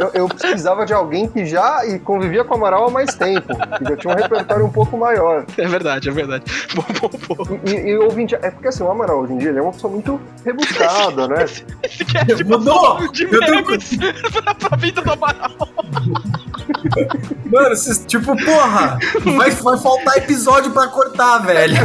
Eu, 0.00 0.10
eu 0.14 0.28
precisava 0.28 0.86
de 0.86 0.94
alguém 0.94 1.28
que 1.28 1.44
já 1.44 1.84
e 1.84 1.98
convivia 1.98 2.42
com 2.42 2.54
o 2.54 2.56
Amaral 2.56 2.86
há 2.86 2.90
mais 2.90 3.14
tempo, 3.14 3.54
que 3.76 3.84
já 3.84 3.96
tinha 3.98 4.14
um 4.14 4.16
repertório 4.16 4.64
um 4.64 4.70
pouco 4.70 4.96
maior. 4.96 5.44
É 5.58 5.68
verdade, 5.68 6.08
é 6.08 6.12
verdade. 6.12 6.44
Bom, 6.74 6.84
bom, 7.00 7.10
bom. 7.28 7.60
E, 7.66 7.90
e, 7.90 7.96
ouvinte, 7.98 8.34
é 8.34 8.50
porque 8.50 8.68
assim, 8.68 8.82
o 8.82 8.90
Amaral 8.90 9.20
hoje 9.20 9.34
em 9.34 9.38
dia 9.38 9.50
ele 9.50 9.58
é 9.58 9.62
uma 9.62 9.72
pessoa 9.72 9.92
muito 9.92 10.18
rebuscada, 10.42 11.28
né? 11.28 11.44
Esse 11.44 12.04
cast 12.06 12.44
Mudou! 12.44 12.94
passou 12.94 13.12
de 13.12 13.24
Eu 13.24 13.40
tô 13.44 13.50
memes 13.50 13.98
pra, 14.42 14.54
pra 14.54 14.76
vida 14.78 15.02
do 15.02 15.12
Amaral. 15.12 15.50
Mano, 17.46 17.74
tipo, 18.06 18.36
porra, 18.44 18.98
vai, 19.36 19.50
vai 19.50 19.78
faltar 19.78 20.16
episódio 20.18 20.70
pra 20.70 20.88
cortar, 20.88 21.38
velho. 21.38 21.76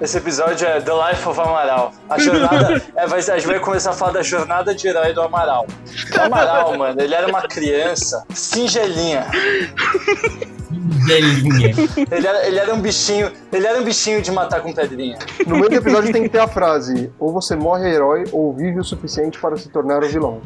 Esse 0.00 0.16
episódio 0.16 0.66
é 0.66 0.80
The 0.80 0.92
Life 0.92 1.28
of 1.28 1.38
Amaral. 1.40 1.92
A 2.08 2.18
jornada. 2.18 2.82
é, 2.96 3.06
vai, 3.06 3.18
a 3.18 3.22
gente 3.22 3.46
vai 3.46 3.60
começar 3.60 3.90
a 3.90 3.92
falar 3.92 4.12
da 4.12 4.22
jornada 4.22 4.74
de 4.74 4.88
herói 4.88 5.12
do 5.12 5.20
Amaral. 5.20 5.66
O 6.16 6.20
Amaral, 6.20 6.78
mano, 6.78 7.00
ele 7.00 7.14
era 7.14 7.26
uma 7.26 7.42
criança 7.42 8.24
singelinha. 8.30 9.26
Velhinha. 11.06 11.74
Ele 12.10 12.26
era, 12.26 12.46
ele 12.46 12.58
era 12.58 12.74
um 12.74 12.80
bichinho. 12.80 13.30
Ele 13.52 13.66
era 13.66 13.78
um 13.78 13.84
bichinho 13.84 14.22
de 14.22 14.32
matar 14.32 14.60
com 14.60 14.72
pedrinha. 14.72 15.18
No 15.46 15.56
meio 15.56 15.68
do 15.68 15.76
episódio 15.76 16.12
tem 16.12 16.22
que 16.22 16.28
ter 16.28 16.38
a 16.40 16.48
frase: 16.48 17.12
ou 17.18 17.32
você 17.32 17.54
morre 17.54 17.92
herói 17.92 18.24
ou 18.32 18.52
vive 18.54 18.80
o 18.80 18.84
suficiente 18.84 19.38
para 19.38 19.56
se 19.56 19.68
tornar 19.68 20.02
o 20.02 20.08
vilão. 20.08 20.40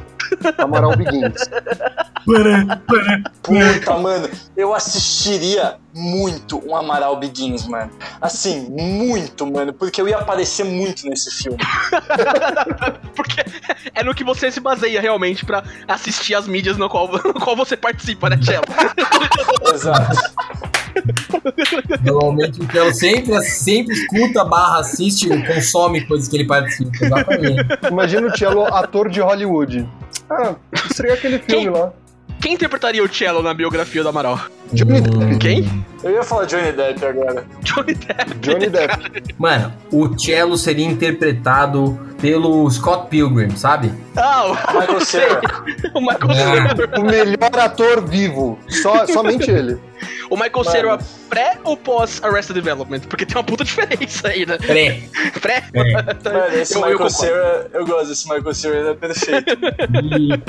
Amaral 0.58 0.96
Begins. 0.96 1.48
Puta, 3.42 3.98
mano, 3.98 4.28
eu 4.56 4.74
assistiria 4.74 5.76
muito 5.94 6.60
um 6.66 6.74
Amaral 6.74 7.16
Begins, 7.18 7.66
mano. 7.66 7.90
Assim, 8.20 8.68
muito, 8.70 9.46
mano, 9.46 9.72
porque 9.72 10.00
eu 10.00 10.08
ia 10.08 10.18
aparecer 10.18 10.64
muito 10.64 11.06
nesse 11.08 11.30
filme. 11.30 11.58
Porque 13.14 13.44
é 13.94 14.02
no 14.02 14.12
que 14.14 14.24
você 14.24 14.50
se 14.50 14.58
baseia 14.58 15.00
realmente 15.00 15.44
pra 15.44 15.62
assistir 15.86 16.34
as 16.34 16.48
mídias 16.48 16.76
no 16.76 16.88
qual, 16.88 17.08
no 17.08 17.34
qual 17.34 17.54
você 17.54 17.76
participa, 17.76 18.28
né, 18.28 18.36
Tchelo? 18.36 18.64
Exato. 19.72 20.16
Normalmente 22.02 22.60
o 22.60 22.66
Telo 22.66 22.92
sempre, 22.92 23.40
sempre 23.42 23.94
escuta, 23.94 24.44
barra, 24.44 24.80
assiste, 24.80 25.28
consome 25.46 26.04
coisas 26.06 26.28
que 26.28 26.36
ele 26.36 26.46
participa. 26.46 26.90
Exatamente. 27.04 27.66
Imagina 27.90 28.26
o 28.26 28.36
Cello 28.36 28.64
ator 28.66 29.08
de 29.08 29.20
Hollywood. 29.20 29.88
Ah, 30.28 30.54
estreia 30.72 31.14
aquele 31.14 31.38
filme 31.38 31.64
Quem? 31.64 31.70
lá. 31.70 31.92
Quem 32.44 32.52
interpretaria 32.52 33.02
o 33.02 33.08
Cello 33.08 33.40
na 33.40 33.54
biografia 33.54 34.02
do 34.02 34.10
Amaral? 34.10 34.38
Johnny 34.70 35.00
Depp. 35.00 35.38
Quem? 35.38 35.84
Eu 36.04 36.10
ia 36.12 36.22
falar 36.22 36.44
Johnny 36.44 36.70
Depp 36.72 37.04
agora. 37.04 37.44
Johnny 37.62 37.94
Depp. 37.94 38.34
Johnny 38.40 38.68
Depp. 38.68 39.34
Mano, 39.38 39.72
o 39.90 40.16
cello 40.18 40.56
seria 40.58 40.84
interpretado 40.86 41.98
pelo 42.20 42.68
Scott 42.70 43.08
Pilgrim, 43.08 43.56
sabe? 43.56 43.92
Ah, 44.16 44.44
o 44.46 44.80
Michael 44.80 45.00
Cera. 45.04 45.40
o 45.94 46.00
Michael 46.00 46.30
Ah. 46.30 46.34
Cera. 46.76 47.00
O 47.00 47.04
melhor 47.04 47.58
ator 47.58 48.06
vivo. 48.06 48.58
Só, 48.68 49.06
somente 49.06 49.50
ele. 49.50 49.78
O 50.30 50.36
Michael. 50.36 50.64
Cera 50.64 50.98
pré 51.28 51.58
ou 51.64 51.76
pós 51.76 52.22
Arrested 52.22 52.54
Development? 52.54 53.00
Porque 53.00 53.24
tem 53.26 53.36
uma 53.36 53.44
puta 53.44 53.64
diferença 53.64 54.28
aí, 54.28 54.44
né? 54.46 54.56
Pré. 54.58 55.02
Pré? 55.40 55.64
Mano, 56.24 56.54
esse 56.60 56.74
Eu- 56.74 56.80
eu 56.80 56.86
Michael 56.88 56.98
concordo. 56.98 57.10
Cera, 57.12 57.70
eu 57.72 57.86
gosto 57.86 58.08
desse 58.08 58.28
Michael 58.28 58.54
Cera, 58.54 58.76
ele 58.76 58.88
é 58.90 58.94
perfeito. 58.94 59.56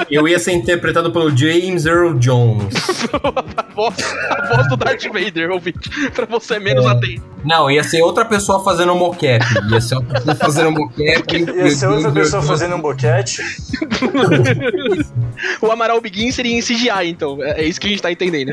E 0.09 0.15
eu 0.15 0.27
ia 0.27 0.39
ser 0.39 0.51
interpretado 0.53 1.11
pelo 1.11 1.35
James 1.35 1.85
Earl 1.85 2.13
Jones. 2.15 2.73
a, 3.57 3.73
voz, 3.73 3.95
a 4.29 4.55
voz 4.55 4.69
do 4.69 4.77
Darth 4.77 5.03
Vader, 5.05 5.44
ouvinte. 5.53 5.89
Pra 6.11 6.25
você 6.25 6.59
menos 6.59 6.85
atento. 6.85 7.23
Não, 7.43 7.69
ia 7.69 7.83
ser 7.83 8.01
outra 8.01 8.25
pessoa 8.25 8.63
fazendo 8.63 8.95
mocap. 8.95 9.45
Ia 9.71 9.79
ser 9.81 9.95
outra 9.95 10.19
pessoa 10.19 10.35
fazendo 10.35 10.71
mocap. 10.71 11.35
Ia 11.35 11.71
ser 11.71 11.87
outra 11.87 12.11
pessoa 12.11 12.41
fazendo 12.41 12.75
um 12.75 12.81
boquete. 12.81 13.41
O 15.61 15.69
Amaral 15.69 15.99
Begin 15.99 16.31
seria 16.31 16.57
em 16.57 16.61
CGI, 16.61 17.09
então. 17.09 17.43
É, 17.43 17.61
é 17.61 17.65
isso 17.65 17.79
que 17.79 17.87
a 17.87 17.89
gente 17.89 18.01
tá 18.01 18.11
entendendo. 18.11 18.51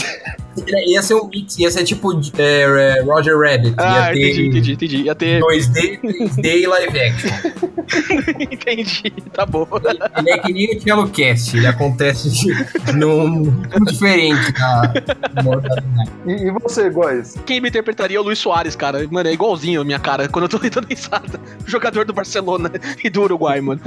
Ia 0.88 1.00
ser 1.00 1.14
um 1.14 1.28
mix, 1.28 1.58
ia 1.58 1.70
ser 1.70 1.84
tipo 1.84 2.12
é, 2.36 2.98
é, 2.98 3.02
Roger 3.02 3.38
Rabbit. 3.38 3.74
Ah, 3.78 4.08
ia 4.08 4.12
ter 4.12 4.30
entendi, 4.30 4.48
entendi, 4.48 4.72
entendi. 4.72 4.96
Ia 5.02 5.14
ter. 5.14 5.40
2D, 5.40 6.00
3D 6.00 6.44
e 6.44 6.66
live 6.66 7.00
action. 7.00 7.30
entendi, 8.50 9.12
tá 9.32 9.46
bom. 9.46 9.66
Ele 10.18 10.30
é 10.30 10.38
que 10.38 10.52
nem 10.52 10.76
o 10.76 10.80
Cello 10.80 11.08
Cast, 11.08 11.56
ele 11.56 11.66
acontece 11.66 12.28
num 12.94 13.22
num 13.22 13.84
diferente 13.86 14.52
da 14.52 15.42
mortalidade. 15.42 16.10
E, 16.26 16.32
e 16.32 16.50
você, 16.50 16.81
Góis? 16.90 17.34
Quem 17.46 17.60
me 17.60 17.68
interpretaria 17.68 18.16
é 18.16 18.20
o 18.20 18.22
Luiz 18.22 18.38
Soares, 18.38 18.74
cara. 18.76 19.06
Mano, 19.10 19.28
é 19.28 19.32
igualzinho 19.32 19.80
a 19.80 19.84
minha 19.84 19.98
cara 19.98 20.28
quando 20.28 20.44
eu 20.44 20.48
tô 20.48 20.58
dando 20.58 20.86
risada. 20.88 21.40
Jogador 21.66 22.04
do 22.04 22.12
Barcelona 22.12 22.70
e 23.02 23.08
do 23.10 23.22
Uruguai, 23.22 23.60
mano. 23.60 23.80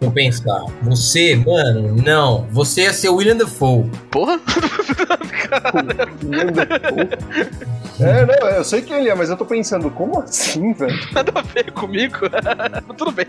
Vou 0.00 0.10
pensar, 0.12 0.64
você, 0.82 1.36
mano, 1.36 1.96
não. 2.04 2.46
Você 2.50 2.82
ia 2.82 2.92
ser 2.92 3.08
o 3.08 3.16
William 3.16 3.36
Dafoe. 3.36 3.90
Porra? 4.10 4.40
William 6.24 6.46
Defoe. 6.52 7.60
É, 8.00 8.24
não, 8.24 8.48
eu 8.48 8.64
sei 8.64 8.80
quem 8.80 8.96
ele 8.96 9.10
é, 9.10 9.14
mas 9.14 9.28
eu 9.28 9.36
tô 9.36 9.44
pensando, 9.44 9.90
como 9.90 10.20
assim, 10.20 10.72
velho? 10.72 10.98
Nada 11.12 11.32
a 11.34 11.42
ver 11.42 11.70
comigo. 11.72 12.16
Tudo 12.96 13.12
bem. 13.12 13.26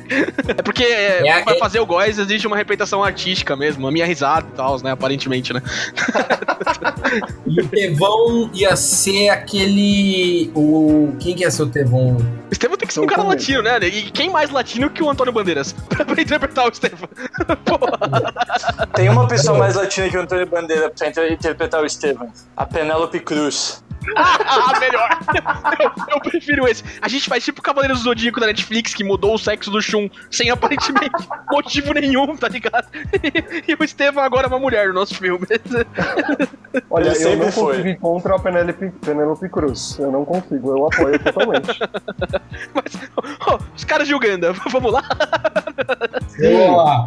É 0.47 0.61
porque 0.61 0.83
é, 0.83 1.27
É, 1.27 1.41
pra 1.43 1.55
é- 1.55 1.59
fazer 1.59 1.79
o 1.81 1.85
Góis 1.85 2.17
existe 2.17 2.47
uma 2.47 2.55
representação 2.55 3.03
artística 3.03 3.53
mesmo. 3.55 3.85
A 3.85 3.91
minha 3.91 4.05
risada 4.05 4.47
e 4.49 4.55
tal, 4.55 4.81
né? 4.81 4.91
Aparentemente, 4.91 5.51
né? 5.51 5.61
E 7.45 7.59
o 7.59 7.67
Tevão 7.67 8.49
ia 8.53 8.75
ser 8.81 9.29
aquele. 9.29 10.51
O. 10.55 11.13
Quem 11.19 11.35
que 11.35 11.43
o 11.47 11.67
Tevão? 11.67 12.17
O 12.17 12.51
Estevão 12.51 12.77
tem 12.77 12.87
que 12.87 12.93
ser 12.93 12.99
um 13.01 13.05
cara 13.05 13.23
latino, 13.23 13.61
né? 13.61 13.79
E 13.81 14.11
quem 14.11 14.29
mais 14.29 14.49
latino 14.49 14.89
que 14.89 15.01
o 15.03 15.09
Antônio 15.09 15.31
Bandeiras? 15.33 15.73
pra 15.89 16.21
interpretar 16.21 16.65
o 16.65 16.69
Estevão. 16.69 17.07
Porra. 17.65 18.33
Tem 18.93 19.09
uma 19.09 19.27
pessoa 19.27 19.57
mais 19.57 19.75
latina 19.75 20.09
que 20.09 20.17
o 20.17 20.21
Antônio 20.21 20.47
Bandeira 20.47 20.89
pra 20.89 21.07
inter- 21.07 21.31
interpretar 21.31 21.81
o 21.81 21.85
Estevam. 21.85 22.31
A 22.57 22.65
Penélope 22.65 23.19
Cruz. 23.19 23.83
Ah, 24.53 24.79
melhor. 24.79 25.19
Eu, 25.79 26.15
eu 26.15 26.19
prefiro 26.21 26.67
esse. 26.67 26.83
A 27.01 27.07
gente 27.07 27.27
faz 27.29 27.43
tipo 27.43 27.59
o 27.59 27.63
Cavaleiro 27.63 27.93
do 27.95 27.99
Zodíaco 28.01 28.39
da 28.39 28.47
Netflix, 28.47 28.93
que 28.93 29.03
mudou 29.03 29.35
o 29.35 29.37
sexo 29.37 29.71
do 29.71 29.81
Shun 29.81 30.09
sem 30.29 30.49
aparentemente 30.49 31.11
motivo 31.51 31.93
nenhum, 31.93 32.35
tá 32.35 32.47
ligado? 32.47 32.87
E, 33.67 33.73
o 33.79 33.83
Estevão 33.83 34.23
agora 34.23 34.45
é 34.45 34.49
uma 34.49 34.59
mulher 34.59 34.87
no 34.89 34.93
nosso 34.95 35.15
filme. 35.15 35.45
Olha, 36.89 37.09
Ele 37.15 37.23
eu 37.25 37.37
não 37.37 37.51
foi. 37.51 37.65
consigo 37.73 37.87
ir 37.89 37.99
contra 37.99 38.35
a 38.35 38.39
Penélope, 38.39 38.89
Penélope 39.05 39.49
Cruz. 39.49 39.97
Eu 39.99 40.11
não 40.11 40.25
consigo, 40.25 40.77
eu 40.77 40.87
apoio 40.87 41.19
totalmente. 41.19 41.79
Mas, 42.73 43.09
ó, 43.47 43.59
os 43.75 43.83
caras 43.83 44.07
de 44.07 44.15
Uganda, 44.15 44.53
vamos 44.71 44.91
lá? 44.93 45.03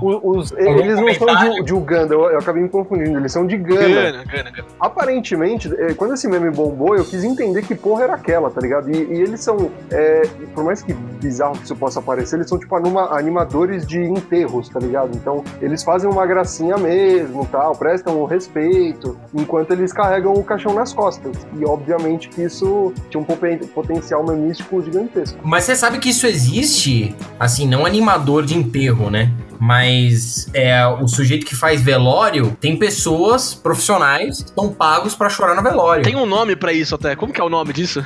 O- 0.02 0.38
os- 0.38 0.52
Algum 0.52 0.78
eles 0.80 0.96
não 1.00 1.14
são 1.14 1.36
de, 1.54 1.62
de 1.64 1.74
Uganda, 1.74 2.14
eu, 2.14 2.30
eu 2.30 2.38
acabei 2.38 2.62
me 2.62 2.68
confundindo, 2.68 3.18
eles 3.18 3.32
são 3.32 3.46
de 3.46 3.56
Gana. 3.56 3.88
Gana, 3.88 4.24
Gana, 4.24 4.50
Gana. 4.50 4.68
Aparentemente, 4.80 5.72
eh, 5.78 5.94
quando 5.94 6.14
esse 6.14 6.28
meme 6.28 6.50
bombou, 6.50 6.83
eu 6.92 7.04
quis 7.04 7.22
entender 7.22 7.62
que 7.62 7.74
porra 7.74 8.02
era 8.04 8.14
aquela, 8.14 8.50
tá 8.50 8.60
ligado? 8.60 8.90
E, 8.90 8.96
e 8.96 9.20
eles 9.20 9.40
são, 9.40 9.70
é, 9.90 10.22
por 10.54 10.64
mais 10.64 10.82
que 10.82 10.92
bizarro 10.92 11.56
que 11.56 11.64
isso 11.64 11.76
possa 11.76 12.02
parecer, 12.02 12.34
eles 12.36 12.48
são 12.48 12.58
tipo 12.58 12.74
anima- 12.74 13.16
animadores 13.16 13.86
de 13.86 14.00
enterros, 14.02 14.68
tá 14.68 14.80
ligado? 14.80 15.10
Então, 15.14 15.44
eles 15.62 15.84
fazem 15.84 16.10
uma 16.10 16.26
gracinha 16.26 16.76
mesmo, 16.76 17.46
tal, 17.46 17.76
prestam 17.76 18.20
o 18.20 18.24
respeito, 18.26 19.16
enquanto 19.32 19.70
eles 19.70 19.92
carregam 19.92 20.34
o 20.34 20.42
caixão 20.42 20.74
nas 20.74 20.92
costas. 20.92 21.36
E 21.56 21.64
obviamente 21.64 22.28
que 22.28 22.42
isso 22.42 22.92
tinha 23.08 23.20
um 23.20 23.24
poten- 23.24 23.58
potencial 23.58 24.24
memístico 24.26 24.82
gigantesco. 24.82 25.38
Mas 25.44 25.64
você 25.64 25.76
sabe 25.76 25.98
que 25.98 26.08
isso 26.10 26.26
existe? 26.26 27.14
Assim, 27.38 27.66
não 27.68 27.86
animador 27.86 28.44
de 28.44 28.56
enterro, 28.58 29.10
né? 29.10 29.30
Mas 29.58 30.46
é, 30.52 30.86
o 30.86 31.08
sujeito 31.08 31.46
que 31.46 31.56
faz 31.56 31.80
velório 31.80 32.54
tem 32.60 32.76
pessoas 32.76 33.54
profissionais 33.54 34.42
que 34.42 34.48
estão 34.50 34.68
pagos 34.70 35.14
pra 35.14 35.30
chorar 35.30 35.54
no 35.54 35.62
velório. 35.62 36.04
Tem 36.04 36.16
um 36.16 36.26
nome 36.26 36.54
pra 36.54 36.73
isso 36.74 36.94
até. 36.94 37.16
Como 37.16 37.32
que 37.32 37.40
é 37.40 37.44
o 37.44 37.48
nome 37.48 37.72
disso? 37.72 38.04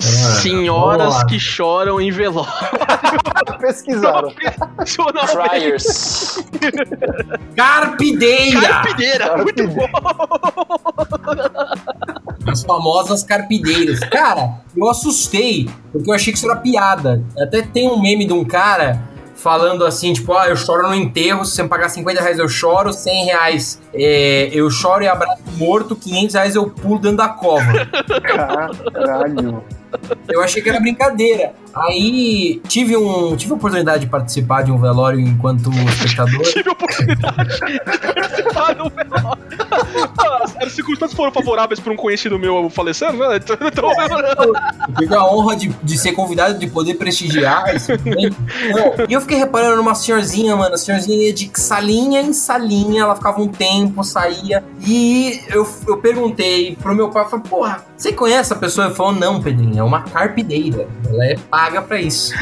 vamos 0.00 0.42
Senhoras 0.42 1.24
que 1.24 1.38
choram 1.38 2.00
em 2.00 2.10
velório. 2.10 2.52
Pesquisaram. 3.60 4.32
Friars. 5.26 6.44
Carpideira! 7.56 8.60
Carpideira. 8.60 9.36
Muito 9.38 9.66
bom. 9.68 9.88
As 12.46 12.62
famosas 12.62 13.24
carpideiras. 13.24 13.98
Cara, 14.00 14.60
eu 14.76 14.88
assustei, 14.88 15.68
porque 15.90 16.08
eu 16.08 16.14
achei 16.14 16.32
que 16.32 16.38
isso 16.38 16.48
era 16.48 16.60
piada. 16.60 17.22
Até 17.36 17.62
tem 17.62 17.88
um 17.88 18.00
meme 18.00 18.26
de 18.26 18.32
um 18.32 18.44
cara 18.44 19.02
falando 19.38 19.84
assim, 19.84 20.12
tipo, 20.12 20.32
ah, 20.34 20.48
eu 20.48 20.56
choro 20.56 20.88
no 20.88 20.94
enterro, 20.94 21.44
se 21.44 21.52
você 21.52 21.62
me 21.62 21.68
pagar 21.68 21.88
50 21.88 22.20
reais 22.20 22.38
eu 22.38 22.48
choro, 22.48 22.92
100 22.92 23.24
reais 23.24 23.80
é, 23.94 24.50
eu 24.52 24.68
choro 24.68 25.04
e 25.04 25.08
abraço 25.08 25.42
morto, 25.56 25.94
500 25.94 26.34
reais 26.34 26.54
eu 26.56 26.68
pulo 26.68 26.98
dentro 26.98 27.18
da 27.18 27.28
cova. 27.28 27.72
Caralho. 28.92 29.62
Eu 30.28 30.42
achei 30.42 30.60
que 30.60 30.68
era 30.68 30.80
brincadeira. 30.80 31.54
Aí 31.86 32.60
tive, 32.66 32.96
um, 32.96 33.36
tive 33.36 33.52
a 33.52 33.56
oportunidade 33.56 34.00
de 34.04 34.10
participar 34.10 34.62
de 34.62 34.72
um 34.72 34.78
velório 34.78 35.20
enquanto 35.20 35.70
espectador. 35.70 36.42
Tive 36.58 36.68
a 36.68 36.72
oportunidade 36.72 37.48
de 37.48 37.80
participar 38.14 38.74
do 38.74 38.90
velório. 38.90 39.42
Ah, 40.18 40.44
As 40.62 40.72
circunstâncias 40.72 41.16
foram 41.16 41.32
favoráveis 41.32 41.78
pra 41.80 41.92
um 41.92 41.96
conhecido 41.96 42.38
meu 42.38 42.68
falecendo, 42.70 43.18
né? 43.18 43.36
Então, 43.36 43.56
então, 43.60 43.90
Eu 44.88 44.94
tive 44.96 45.14
a 45.14 45.24
honra 45.24 45.56
de, 45.56 45.68
de 45.82 45.98
ser 45.98 46.12
convidado, 46.12 46.58
de 46.58 46.66
poder 46.66 46.94
prestigiar 46.94 47.74
esse. 47.74 47.92
Não, 47.92 49.06
E 49.08 49.12
eu 49.12 49.20
fiquei 49.20 49.36
reparando 49.38 49.76
numa 49.76 49.94
senhorzinha, 49.94 50.56
mano. 50.56 50.74
A 50.74 50.78
senhorzinha 50.78 51.26
ia 51.28 51.32
de 51.32 51.50
salinha 51.54 52.20
em 52.20 52.32
salinha, 52.32 53.02
ela 53.02 53.14
ficava 53.14 53.40
um 53.40 53.48
tempo, 53.48 54.02
saía. 54.02 54.64
E 54.86 55.40
eu, 55.48 55.66
eu 55.86 55.96
perguntei 55.98 56.76
pro 56.76 56.94
meu 56.94 57.10
pai, 57.10 57.28
falei, 57.28 57.44
porra, 57.48 57.84
você 57.96 58.12
conhece 58.12 58.40
essa 58.40 58.56
pessoa? 58.56 58.86
Ele 58.86 58.94
falou, 58.94 59.12
não, 59.12 59.42
Pedrinho, 59.42 59.78
é 59.78 59.82
uma 59.82 60.02
carpideira. 60.02 60.88
Ela 61.08 61.26
é 61.26 61.36
paga 61.50 61.67
pra 61.82 62.00
isso. 62.00 62.32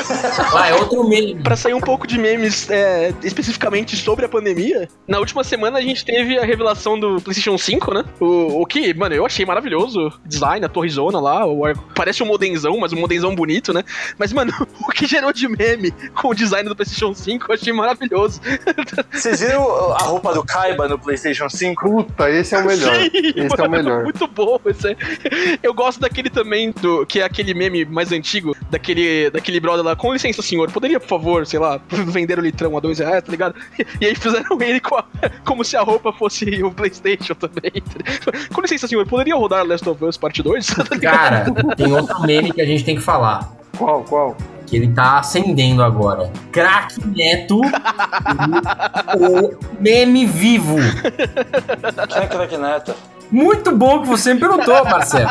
Lá, 0.52 0.68
é 0.68 0.74
outro 0.74 1.08
meme. 1.08 1.34
Pra 1.42 1.56
sair 1.56 1.74
um 1.74 1.80
pouco 1.80 2.06
de 2.06 2.18
memes 2.18 2.68
é, 2.70 3.12
especificamente 3.22 3.96
sobre 3.96 4.24
a 4.24 4.28
pandemia, 4.28 4.88
na 5.08 5.18
última 5.18 5.42
semana 5.44 5.78
a 5.78 5.82
gente 5.82 6.04
teve 6.04 6.38
a 6.38 6.44
revelação 6.44 6.98
do 6.98 7.20
PlayStation 7.20 7.56
5, 7.58 7.94
né? 7.94 8.04
O, 8.20 8.62
o 8.62 8.66
que, 8.66 8.92
mano, 8.94 9.14
eu 9.14 9.24
achei 9.26 9.44
maravilhoso. 9.44 10.12
Design, 10.26 10.64
a 10.64 10.68
torrezona 10.68 11.20
lá, 11.20 11.46
o 11.46 11.64
ar- 11.64 11.76
parece 11.94 12.22
um 12.22 12.26
modenzão, 12.26 12.78
mas 12.78 12.92
um 12.92 12.98
modenzão 13.00 13.34
bonito, 13.34 13.72
né? 13.72 13.82
Mas, 14.18 14.32
mano, 14.32 14.52
que 14.94 15.06
gerou 15.06 15.32
de 15.32 15.48
meme 15.48 15.90
com 16.14 16.28
o 16.28 16.34
design 16.34 16.68
do 16.68 16.74
PlayStation 16.76 17.12
5 17.14 17.46
eu 17.48 17.54
achei 17.54 17.72
maravilhoso. 17.72 18.40
Vocês 19.12 19.40
viram 19.40 19.92
a 19.92 19.98
roupa 20.04 20.32
do 20.32 20.42
Kaiba 20.44 20.88
no 20.88 20.98
PlayStation 20.98 21.48
5? 21.48 21.82
Puta, 22.04 22.30
esse 22.30 22.54
é 22.54 22.58
o 22.58 22.64
melhor. 22.66 22.94
Sim, 22.94 23.10
esse 23.12 23.38
é 23.40 23.42
o 23.66 23.70
mano, 23.70 23.70
melhor. 23.70 24.02
Muito 24.04 24.26
bom. 24.28 24.58
Esse 24.66 24.88
é- 24.92 24.96
Eu 25.62 25.74
gosto 25.74 26.00
daquele 26.00 26.30
também, 26.30 26.70
do, 26.80 27.04
que 27.06 27.20
é 27.20 27.24
aquele 27.24 27.52
meme 27.54 27.84
mais 27.84 28.12
antigo, 28.12 28.56
daquele, 28.70 29.30
daquele 29.30 29.60
brother 29.60 29.84
lá. 29.84 29.96
Com 29.96 30.12
licença, 30.12 30.40
senhor, 30.42 30.70
poderia, 30.70 31.00
por 31.00 31.08
favor, 31.08 31.46
sei 31.46 31.58
lá, 31.58 31.80
vender 31.88 32.38
o 32.38 32.42
litrão 32.42 32.76
a 32.76 32.80
dois 32.80 32.98
reais, 32.98 33.22
tá 33.22 33.30
ligado? 33.30 33.54
E 34.00 34.06
aí 34.06 34.14
fizeram 34.14 34.60
ele 34.62 34.80
com 34.80 34.96
a- 34.96 35.04
como 35.44 35.64
se 35.64 35.76
a 35.76 35.82
roupa 35.82 36.12
fosse 36.12 36.62
o 36.62 36.70
PlayStation 36.70 37.34
também. 37.34 37.72
Com 38.52 38.60
licença, 38.60 38.86
senhor, 38.86 39.06
poderia 39.06 39.34
rodar 39.34 39.66
Last 39.66 39.88
of 39.88 40.04
Us 40.04 40.16
Parte 40.16 40.42
2? 40.42 40.66
Tá? 40.84 40.98
Cara, 40.98 41.44
tem 41.76 41.92
outro 41.92 42.20
meme 42.22 42.52
que 42.52 42.60
a 42.60 42.64
gente 42.64 42.84
tem 42.84 42.94
que 42.96 43.00
falar. 43.02 43.50
Qual, 43.76 44.02
qual? 44.04 44.36
Que 44.74 44.78
ele 44.78 44.88
tá 44.88 45.20
acendendo 45.20 45.84
agora. 45.84 46.32
Crack 46.50 47.06
Neto, 47.06 47.60
o, 47.60 49.46
o 49.46 49.58
meme 49.78 50.26
vivo. 50.26 50.76
Quem 52.08 52.22
é 52.22 52.26
Crack 52.26 52.56
Neto? 52.56 52.92
Muito 53.30 53.74
bom 53.74 54.02
que 54.02 54.08
você 54.08 54.34
me 54.34 54.40
perguntou, 54.40 54.84
Marcelo. 54.84 55.30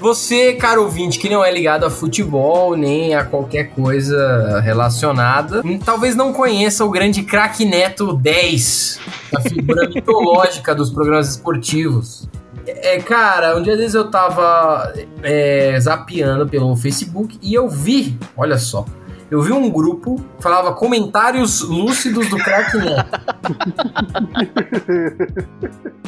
Você, 0.00 0.52
caro 0.54 0.82
ouvinte, 0.82 1.18
que 1.18 1.30
não 1.30 1.42
é 1.42 1.50
ligado 1.50 1.84
a 1.84 1.90
futebol 1.90 2.76
nem 2.76 3.14
a 3.14 3.24
qualquer 3.24 3.70
coisa 3.70 4.60
relacionada, 4.60 5.62
hum, 5.64 5.78
talvez 5.78 6.14
não 6.14 6.32
conheça 6.32 6.84
o 6.84 6.90
grande 6.90 7.22
craque 7.22 7.64
Neto 7.64 8.12
10, 8.12 9.00
a 9.34 9.40
figura 9.40 9.88
mitológica 9.92 10.74
dos 10.74 10.90
programas 10.90 11.30
esportivos. 11.30 12.28
É, 12.70 12.98
cara, 12.98 13.56
um 13.56 13.62
dia 13.62 13.76
desses 13.76 13.94
eu 13.94 14.10
tava 14.10 14.92
é, 15.22 15.78
zapeando 15.80 16.46
pelo 16.46 16.76
Facebook 16.76 17.38
e 17.42 17.54
eu 17.54 17.68
vi, 17.68 18.18
olha 18.36 18.58
só, 18.58 18.84
eu 19.30 19.42
vi 19.42 19.52
um 19.52 19.68
grupo 19.70 20.16
que 20.36 20.42
falava 20.42 20.72
comentários 20.72 21.60
lúcidos 21.60 22.28
do 22.28 22.36
craque 22.38 22.78
Neto. 22.78 23.18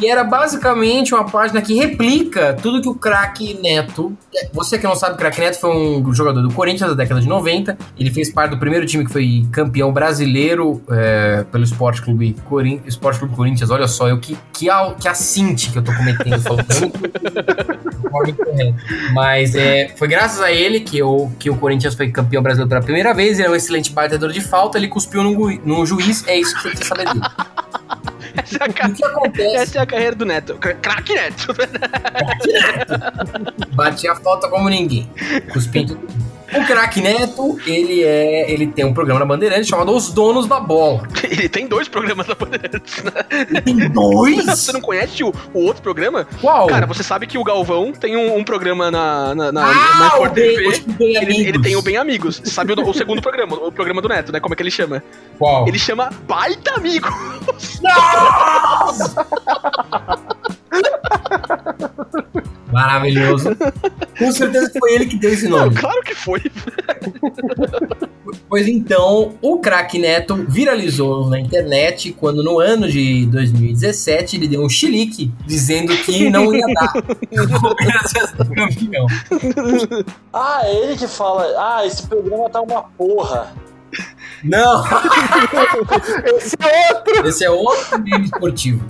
E 0.01 0.07
era 0.07 0.25
basicamente 0.25 1.15
uma 1.15 1.25
página 1.25 1.61
que 1.61 1.75
replica 1.75 2.55
tudo 2.55 2.81
que 2.81 2.89
o 2.89 2.95
craque 2.95 3.59
Neto. 3.61 4.17
Você 4.53 4.79
que 4.79 4.85
não 4.87 4.97
sabe, 4.97 5.15
o 5.15 5.19
craque 5.19 5.41
Neto 5.41 5.61
foi 5.61 5.71
um 5.71 6.15
jogador 6.15 6.41
do 6.41 6.53
Corinthians 6.55 6.89
da 6.91 6.97
década 6.97 7.21
de 7.21 7.29
90. 7.29 7.77
Ele 7.99 8.11
fez 8.11 8.33
parte 8.33 8.53
do 8.53 8.59
primeiro 8.59 8.87
time 8.87 9.05
que 9.05 9.13
foi 9.13 9.47
campeão 9.53 9.93
brasileiro 9.93 10.81
é, 10.91 11.45
pelo 11.53 11.65
Esporte 11.65 12.01
Clube, 12.01 12.35
Corin... 12.49 12.81
Esporte 12.87 13.19
Clube 13.19 13.37
Corinthians. 13.37 13.71
Olha 13.71 13.87
só, 13.87 14.09
eu 14.09 14.19
que, 14.19 14.39
que, 14.53 14.71
a, 14.71 14.95
que 14.99 15.07
assinte 15.07 15.71
que 15.71 15.79
eu 15.79 15.83
tô 15.83 15.93
cometendo. 15.93 16.41
Mas 19.13 19.55
é, 19.55 19.89
foi 19.97 20.09
graças 20.09 20.41
a 20.41 20.51
ele 20.51 20.81
que, 20.81 20.99
eu, 20.99 21.31
que 21.39 21.51
o 21.51 21.57
Corinthians 21.57 21.95
foi 21.95 22.11
campeão 22.11 22.43
brasileiro 22.43 22.69
pela 22.69 22.81
primeira 22.83 23.10
vez. 23.15 23.39
Ele 23.39 23.49
é 23.49 23.51
um 23.51 23.55
excelente 23.55 23.91
batedor 23.93 24.31
de 24.33 24.41
falta. 24.41 24.79
Ele 24.79 24.89
cuspiu 24.89 25.23
num, 25.23 25.61
juiz. 25.87 26.27
É 26.27 26.39
isso 26.39 26.55
que 26.57 26.63
você 26.63 26.69
precisa 26.71 26.89
saber 26.89 27.05
dele. 27.07 27.21
Essa 28.37 28.59
é 28.59 28.63
a, 28.63 28.87
O 28.89 28.93
que 28.95 29.05
acontece? 29.05 29.57
essa 29.57 29.79
é 29.79 29.83
a 29.83 29.87
carreira 29.87 30.15
do 30.15 30.25
Neto. 30.25 30.55
Cra- 30.55 30.75
Craque 30.75 31.15
Neto. 31.15 31.49
Batia 33.75 34.13
a 34.13 34.17
falta 34.17 34.49
como 34.49 34.69
ninguém. 34.69 35.11
Cuspindo. 35.53 35.99
O 36.55 36.67
craque 36.67 37.01
Neto, 37.01 37.59
ele 37.67 38.03
é. 38.03 38.51
Ele 38.51 38.67
tem 38.67 38.85
um 38.85 38.93
programa 38.93 39.21
na 39.21 39.27
Bandeirantes 39.27 39.69
chamado 39.69 39.95
Os 39.95 40.13
Donos 40.13 40.47
da 40.47 40.59
Bola. 40.59 41.07
Ele 41.31 41.49
tem 41.49 41.69
dois 41.69 41.89
programas 41.89 42.27
da 42.27 42.35
Bandeirantes, 42.35 43.05
né? 43.05 43.13
Ele 43.49 43.61
tem 43.61 43.91
dois? 43.91 44.45
Você 44.47 44.73
não 44.73 44.81
conhece 44.81 45.23
o, 45.23 45.33
o 45.55 45.65
outro 45.65 45.83
programa? 45.83 46.27
Qual? 46.41 46.67
Cara, 46.67 46.87
você 46.87 47.03
sabe 47.03 47.27
que 47.27 47.39
o 47.39 47.45
Galvão 47.45 47.93
tem 47.93 48.17
um, 48.17 48.37
um 48.37 48.45
programa 48.45 48.91
na, 48.91 49.35
na, 49.35 49.53
na, 49.53 49.55
na 49.63 49.71
ah, 49.71 50.09
Sport 50.09 50.31
o 50.31 50.35
bem, 50.35 50.57
TV. 50.57 50.81
bem 50.99 51.09
Ele, 51.09 51.19
amigos. 51.19 51.47
ele 51.47 51.63
tem 51.63 51.77
o 51.77 51.83
Bem 51.83 51.97
Amigos. 51.97 52.43
Sabe 52.45 52.73
o, 52.73 52.89
o 52.89 52.95
segundo 52.95 53.23
programa, 53.23 53.57
o 53.57 53.73
programa 53.73 54.03
do 54.03 54.09
Neto, 54.09 54.33
né? 54.33 54.41
Como 54.41 54.55
é 54.55 54.57
que 54.57 54.63
ele 54.63 54.71
chama? 54.71 55.03
Qual? 55.39 55.69
Ele 55.69 55.79
chama 55.79 56.11
Baita 56.27 56.75
Amigo. 56.75 57.09
Maravilhoso. 62.73 63.57
Com 64.19 64.33
certeza 64.33 64.71
foi 64.79 64.93
ele 64.95 65.07
que 65.07 65.17
deu 65.17 65.33
esse 65.33 65.49
Não, 65.49 65.59
nome. 65.67 65.75
claro 65.77 66.01
que 66.03 66.15
foi. 66.15 66.41
Pois 68.49 68.69
então, 68.69 69.35
o 69.41 69.59
craque 69.59 69.99
Neto 69.99 70.45
viralizou 70.49 71.29
na 71.29 71.39
internet 71.41 72.13
quando 72.13 72.43
no 72.43 72.59
ano 72.61 72.89
de 72.89 73.27
2017 73.27 74.37
ele 74.37 74.49
deu 74.49 74.63
um 74.63 74.69
chilique 74.69 75.33
dizendo 75.47 75.97
que 75.99 76.29
não 76.31 76.55
ia 76.55 76.67
dar 76.75 76.93
o 76.97 77.61
Palmeiras 77.61 78.13
ia 78.15 78.27
ser 78.27 78.37
campeão. 78.55 79.07
Ah, 80.33 80.61
é 80.65 80.85
ele 80.85 80.97
que 80.97 81.09
fala. 81.09 81.45
Ah, 81.59 81.87
esse 81.87 82.07
programa 82.07 82.49
tá 82.51 82.61
uma 82.61 82.83
porra. 82.83 83.53
Não, 84.45 84.85
Esse 86.37 86.57
é 86.61 86.93
outro! 86.95 87.27
esse 87.29 87.45
é 87.45 87.51
outro 87.51 87.99
meme 88.01 88.25
esportivo. 88.27 88.85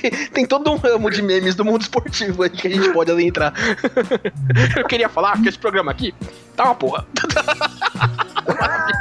Tem, 0.00 0.10
tem 0.32 0.46
todo 0.46 0.70
um 0.70 0.76
ramo 0.76 1.10
de 1.10 1.22
memes 1.22 1.54
do 1.54 1.64
mundo 1.64 1.82
esportivo 1.82 2.42
aí 2.42 2.50
que 2.50 2.66
a 2.66 2.70
gente 2.70 2.90
pode 2.92 3.10
adentrar. 3.10 3.52
Eu 4.76 4.84
queria 4.86 5.08
falar 5.08 5.40
que 5.40 5.48
esse 5.48 5.58
programa 5.58 5.90
aqui 5.90 6.14
tá 6.56 6.64
uma 6.64 6.74
porra. 6.74 7.06
Maravilhoso. 8.46 9.00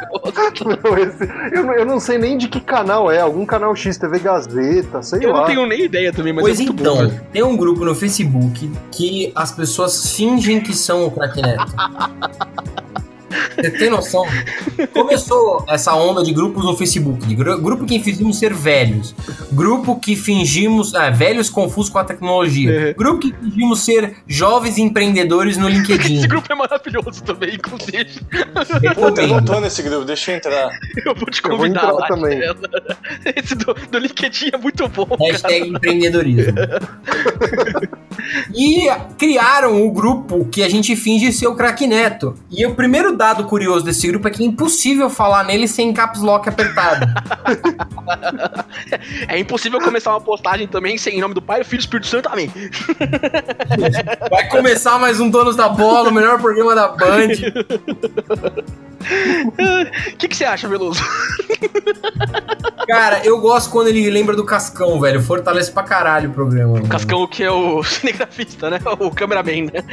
Não, 0.83 0.97
esse- 0.97 1.29
eu, 1.55 1.63
não- 1.63 1.73
eu 1.73 1.85
não 1.85 1.99
sei 1.99 2.17
nem 2.17 2.37
de 2.37 2.47
que 2.47 2.59
canal 2.59 3.11
é. 3.11 3.19
Algum 3.19 3.45
canal 3.45 3.75
X, 3.75 3.97
TV 3.97 4.19
Gazeta, 4.19 5.01
sei 5.01 5.25
Eu 5.25 5.31
lá. 5.31 5.39
não 5.39 5.45
tenho 5.47 5.65
nem 5.65 5.81
ideia 5.83 6.11
também, 6.13 6.33
mas 6.33 6.43
pois 6.43 6.59
é 6.59 6.63
muito 6.63 6.81
então, 6.81 7.07
bom. 7.09 7.19
tem 7.31 7.43
um 7.43 7.57
grupo 7.57 7.83
no 7.85 7.95
Facebook 7.95 8.71
que 8.91 9.31
as 9.35 9.51
pessoas 9.51 10.13
fingem 10.15 10.61
que 10.61 10.73
são 10.73 11.05
o 11.05 11.11
craque 11.11 11.41
Neto. 11.41 11.73
Você 13.55 13.69
tem 13.71 13.89
noção? 13.89 14.25
Começou 14.93 15.63
essa 15.67 15.93
onda 15.95 16.23
de 16.23 16.31
grupos 16.33 16.63
no 16.65 16.75
Facebook, 16.75 17.25
de 17.25 17.35
gru- 17.35 17.59
grupo 17.61 17.85
que 17.85 17.99
fingimos 17.99 18.39
ser 18.39 18.53
velhos, 18.53 19.13
grupo 19.51 19.99
que 19.99 20.15
fingimos, 20.15 20.95
ah, 20.95 21.09
velhos 21.09 21.49
confusos 21.49 21.91
com 21.91 21.99
a 21.99 22.03
tecnologia, 22.03 22.87
Uhum. 22.89 22.93
grupo 22.97 23.19
que 23.19 23.33
fingimos 23.33 23.81
ser 23.81 24.17
jovens 24.27 24.77
empreendedores 24.77 25.57
no 25.57 25.67
LinkedIn. 25.67 26.17
Esse 26.19 26.27
grupo 26.27 26.51
é 26.51 26.55
maravilhoso 26.55 27.23
também, 27.23 27.55
inclusive. 27.55 28.09
Puta, 28.95 29.21
eu 29.21 29.27
não 29.27 29.43
tô 29.45 29.59
nesse 29.59 29.81
grupo, 29.81 30.05
deixa 30.05 30.31
eu 30.31 30.37
entrar. 30.37 30.69
Eu 31.05 31.15
vou 31.15 31.29
te 31.29 31.41
Eu 31.43 31.49
vou 31.49 31.57
convidar 31.57 31.79
entrar 31.81 31.91
lá. 31.91 32.07
também. 32.07 32.39
Esse 33.35 33.55
do, 33.55 33.73
do 33.73 33.97
LinkedIn 33.97 34.49
é 34.53 34.57
muito 34.57 34.87
bom, 34.87 35.05
cara. 35.05 35.31
Hashtag 35.31 35.69
empreendedorismo. 35.69 36.53
E 38.53 38.87
criaram 39.17 39.85
o 39.85 39.91
grupo 39.91 40.45
que 40.45 40.61
a 40.61 40.69
gente 40.69 40.95
finge 40.95 41.31
ser 41.31 41.47
o 41.47 41.55
craque 41.55 41.87
Neto. 41.87 42.35
E 42.51 42.65
o 42.65 42.75
primeiro 42.75 43.15
dado 43.19 43.43
curioso 43.43 43.83
desse 43.83 44.07
grupo 44.07 44.29
é 44.29 44.31
que 44.31 44.41
é 44.41 44.45
impossível 44.45 45.09
falar 45.09 45.43
nele 45.43 45.67
sem 45.67 45.93
caps 45.93 46.21
lock 46.21 46.47
apertado. 46.47 47.05
É 49.27 49.37
impossível 49.37 49.79
começar 49.79 50.09
uma 50.11 50.21
postagem 50.21 50.67
também 50.67 50.97
sem 50.97 51.17
em 51.17 51.21
nome 51.21 51.35
do 51.35 51.41
Pai, 51.41 51.59
do 51.59 51.65
Filho 51.65 51.75
e 51.75 51.81
do 51.81 51.81
Espírito 51.81 52.07
Santo, 52.07 52.29
amém. 52.29 52.51
Vai 54.31 54.49
começar 54.49 54.97
mais 54.97 55.19
um 55.19 55.29
Donos 55.29 55.55
da 55.55 55.69
Bola, 55.69 56.09
o 56.09 56.13
melhor 56.13 56.39
programa 56.39 56.73
da 56.73 56.87
Band. 56.87 57.27
O 60.09 60.15
que, 60.17 60.27
que 60.27 60.35
você 60.35 60.45
acha, 60.45 60.67
Veloso? 60.67 61.03
Cara, 62.87 63.21
eu 63.23 63.39
gosto 63.39 63.69
quando 63.69 63.89
ele 63.89 64.09
lembra 64.09 64.35
do 64.35 64.43
Cascão, 64.43 64.99
velho. 64.99 65.21
Fortalece 65.21 65.71
pra 65.71 65.83
caralho 65.83 66.31
o 66.31 66.33
programa. 66.33 66.73
mano. 66.73 66.87
Cascão, 66.87 67.27
que 67.27 67.43
é 67.43 67.51
o 67.51 67.83
cinegrafista, 67.83 68.71
né? 68.71 68.79
O 68.99 69.11
cameraman, 69.11 69.65
né? 69.65 69.83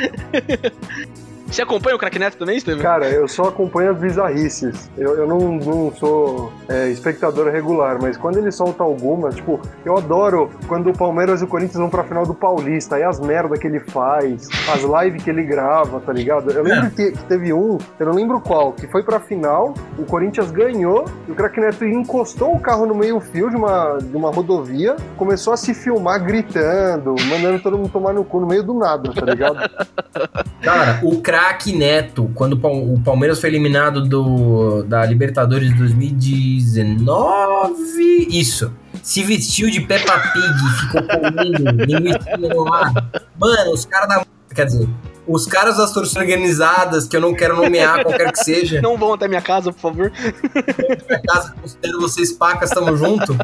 Você 1.47 1.63
acompanha 1.63 1.97
o 1.97 1.99
Crack 1.99 2.19
Neto 2.19 2.37
também, 2.37 2.59
Steven? 2.59 2.83
Cara, 2.83 3.09
eu 3.09 3.29
só 3.29 3.45
acompanho 3.45 3.93
as 3.93 3.99
bizarrices. 3.99 4.91
Eu, 4.97 5.17
eu 5.17 5.27
não, 5.27 5.53
não 5.53 5.93
sou 5.95 6.53
é, 6.69 6.89
espectador 6.89 7.51
regular, 7.51 7.99
mas 8.01 8.17
quando 8.17 8.39
ele 8.39 8.51
solta 8.51 8.83
algumas, 8.83 9.37
tipo, 9.37 9.61
eu 9.85 9.97
adoro 9.97 10.51
quando 10.67 10.91
o 10.91 10.93
Palmeiras 10.93 11.41
e 11.41 11.45
o 11.45 11.47
Corinthians 11.47 11.79
vão 11.79 11.89
pra 11.89 12.05
final 12.05 12.27
do 12.27 12.35
Paulista, 12.35 12.97
aí 12.97 13.05
as 13.05 13.21
merda 13.21 13.57
que 13.57 13.67
ele 13.67 13.81
faz, 13.81 14.49
as 14.69 14.83
lives 14.83 15.23
que 15.23 15.31
ele 15.31 15.45
grava, 15.45 16.01
tá 16.01 16.13
ligado? 16.13 16.51
Eu 16.51 16.63
lembro 16.63 16.91
que, 16.91 17.13
que 17.13 17.25
teve 17.25 17.53
um, 17.53 17.79
eu 17.99 18.07
não 18.07 18.13
lembro 18.13 18.41
qual, 18.41 18.73
que 18.73 18.87
foi 18.89 19.03
pra 19.03 19.21
final, 19.21 19.75
o 19.99 20.05
Corinthians 20.05 20.51
ganhou, 20.51 21.05
e 21.29 21.33
o 21.33 21.35
Crack 21.35 21.61
Neto 21.61 21.85
encostou 21.85 22.55
o 22.55 22.61
carro 22.61 22.87
no 22.87 22.95
meio-fio 22.95 23.49
de 23.51 23.57
uma, 23.57 23.99
de 23.99 24.17
uma 24.17 24.31
rodovia, 24.31 24.97
começou 25.17 25.53
a 25.53 25.57
se 25.57 25.73
filmar 25.73 26.23
gritando, 26.25 27.15
mandando 27.29 27.61
todo 27.61 27.79
mundo 27.79 27.91
tomar 27.91 28.13
no 28.13 28.25
cu 28.25 28.41
no 28.41 28.47
meio 28.47 28.63
do 28.63 28.75
nada, 28.75 29.13
tá 29.13 29.25
ligado? 29.25 29.59
Cara, 30.63 31.01
o 31.03 31.21
craque 31.37 31.70
Neto, 31.72 32.31
quando 32.35 32.55
o 32.55 32.59
Pal- 32.59 32.92
o 32.94 32.99
Palmeiras 33.03 33.38
foi 33.38 33.51
eliminado 33.51 34.03
do, 34.09 34.83
da 34.85 35.05
Libertadores 35.05 35.68
de 35.68 35.75
2019, 35.75 38.27
isso. 38.31 38.72
Se 39.03 39.22
vestiu 39.22 39.68
de 39.70 39.83
Peppa 39.83 40.18
Pig, 40.33 40.55
ficou 40.81 41.03
comendo 41.03 41.85
linguiça 41.85 42.37
no 42.38 42.72
ar. 42.72 42.90
Mano, 43.38 43.72
os 43.72 43.85
caras 43.85 44.09
da. 44.09 44.25
Quer 44.55 44.64
dizer, 44.64 44.88
os 45.29 45.46
caras 45.46 45.77
das 45.77 45.92
torcidas 45.92 46.22
organizadas, 46.22 47.07
que 47.07 47.14
eu 47.14 47.20
não 47.20 47.35
quero 47.35 47.55
nomear, 47.55 48.03
qualquer 48.03 48.33
que 48.33 48.38
seja, 48.42 48.81
Não 48.81 48.96
vão 48.96 49.12
até 49.12 49.29
minha 49.29 49.42
casa, 49.42 49.70
por 49.70 49.79
favor. 49.81 50.11
minha 50.14 51.22
casa, 51.29 51.55
considero 51.61 52.01
vocês 52.01 52.33
pacas, 52.33 52.70
tamo 52.70 52.96
junto. 52.96 53.37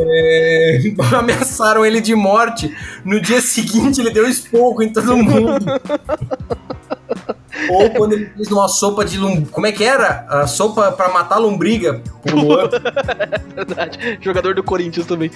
É, 0.00 0.80
ameaçaram 1.16 1.84
ele 1.84 2.00
de 2.00 2.14
morte. 2.14 2.74
No 3.04 3.20
dia 3.20 3.40
seguinte, 3.40 4.00
ele 4.00 4.10
deu 4.10 4.28
esporro 4.28 4.82
em 4.82 4.92
todo 4.92 5.16
mundo. 5.16 5.64
Ou 7.70 7.90
quando 7.90 8.12
ele 8.12 8.26
fez 8.26 8.48
uma 8.50 8.68
sopa 8.68 9.04
de 9.04 9.18
lum... 9.18 9.44
Como 9.44 9.66
é 9.66 9.72
que 9.72 9.82
era? 9.82 10.24
A 10.28 10.46
sopa 10.46 10.92
pra 10.92 11.08
matar 11.08 11.38
lombriga. 11.38 12.00
Verdade. 13.54 14.18
Jogador 14.20 14.54
do 14.54 14.62
Corinthians 14.62 15.06
também. 15.06 15.30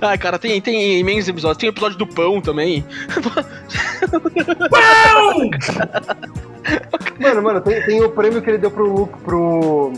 Ai, 0.00 0.16
cara, 0.16 0.38
tem, 0.38 0.60
tem 0.60 0.98
imensos 0.98 1.28
episódios. 1.28 1.58
Tem 1.58 1.68
o 1.68 1.72
episódio 1.72 1.98
do 1.98 2.06
pão 2.06 2.40
também. 2.40 2.84
Mano, 7.20 7.42
mano, 7.42 7.60
tem, 7.60 7.82
tem 7.84 8.02
o 8.02 8.10
prêmio 8.10 8.42
que 8.42 8.50
ele 8.50 8.58
deu 8.58 8.70
pro 8.70 8.92
Luke, 8.92 9.18
pro. 9.24 9.92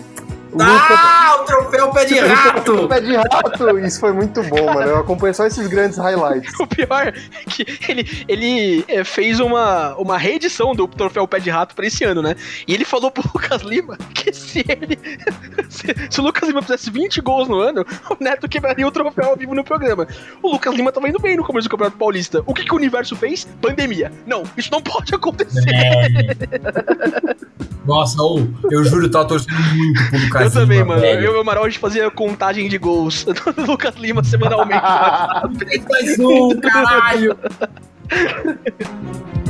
Ah, 0.58 1.38
o 1.40 1.44
troféu 1.44 1.90
pé 1.90 2.04
de 2.04 2.18
rato! 2.20 2.88
Pé 2.88 3.00
de 3.00 3.16
rato! 3.16 3.78
Isso 3.80 4.00
foi 4.00 4.12
muito 4.12 4.42
bom, 4.44 4.64
mano. 4.66 4.90
Eu 4.90 4.98
acompanhei 4.98 5.34
só 5.34 5.46
esses 5.46 5.66
grandes 5.66 5.98
highlights. 5.98 6.52
O 6.58 6.66
pior 6.66 7.08
é 7.08 7.12
que 7.48 7.64
ele, 7.88 8.24
ele 8.28 8.84
é, 8.88 9.04
fez 9.04 9.40
uma, 9.40 9.94
uma 9.96 10.18
reedição 10.18 10.74
do 10.74 10.86
troféu 10.86 11.26
Pé 11.26 11.38
de 11.38 11.50
Rato 11.50 11.74
pra 11.74 11.86
esse 11.86 12.04
ano, 12.04 12.20
né? 12.20 12.34
E 12.66 12.74
ele 12.74 12.84
falou 12.84 13.10
pro 13.10 13.22
Lucas 13.34 13.62
Lima 13.62 13.96
que 14.14 14.32
se 14.32 14.64
ele. 14.68 14.98
Se, 15.68 15.86
se 16.10 16.20
o 16.20 16.24
Lucas 16.24 16.48
Lima 16.48 16.62
fizesse 16.62 16.90
20 16.90 17.20
gols 17.20 17.48
no 17.48 17.60
ano, 17.60 17.84
o 18.10 18.16
Neto 18.22 18.48
quebraria 18.48 18.86
o 18.86 18.90
troféu 18.90 19.30
ao 19.30 19.36
vivo 19.36 19.54
no 19.54 19.64
programa. 19.64 20.06
O 20.42 20.50
Lucas 20.50 20.74
Lima 20.74 20.92
tava 20.92 21.08
indo 21.08 21.18
bem 21.18 21.36
no 21.36 21.44
começo 21.44 21.68
do 21.68 21.70
Campeonato 21.70 21.96
Paulista. 21.96 22.42
O 22.46 22.54
que, 22.54 22.64
que 22.64 22.72
o 22.72 22.76
universo 22.76 23.16
fez? 23.16 23.46
Pandemia. 23.60 24.12
Não, 24.26 24.42
isso 24.56 24.70
não 24.70 24.82
pode 24.82 25.14
acontecer. 25.14 25.64
Nossa, 27.88 28.22
ô, 28.22 28.46
eu 28.70 28.84
juro, 28.84 29.08
tava 29.08 29.24
torcendo 29.24 29.58
muito 29.74 30.10
pro 30.10 30.18
Lucas 30.18 30.54
eu 30.54 30.60
também, 30.60 30.84
mano. 30.84 31.00
velho. 31.00 31.24
Eu 31.24 31.32
e 31.32 31.36
o 31.38 31.40
Amaral, 31.40 31.64
a 31.64 31.68
gente 31.70 31.78
fazia 31.78 32.10
contagem 32.10 32.68
de 32.68 32.76
gols 32.76 33.24
do 33.56 33.64
Lucas 33.66 33.94
Lima 33.96 34.22
semanalmente. 34.22 34.82
Mais 35.88 36.18
um, 36.18 36.60
caralho! 36.60 37.34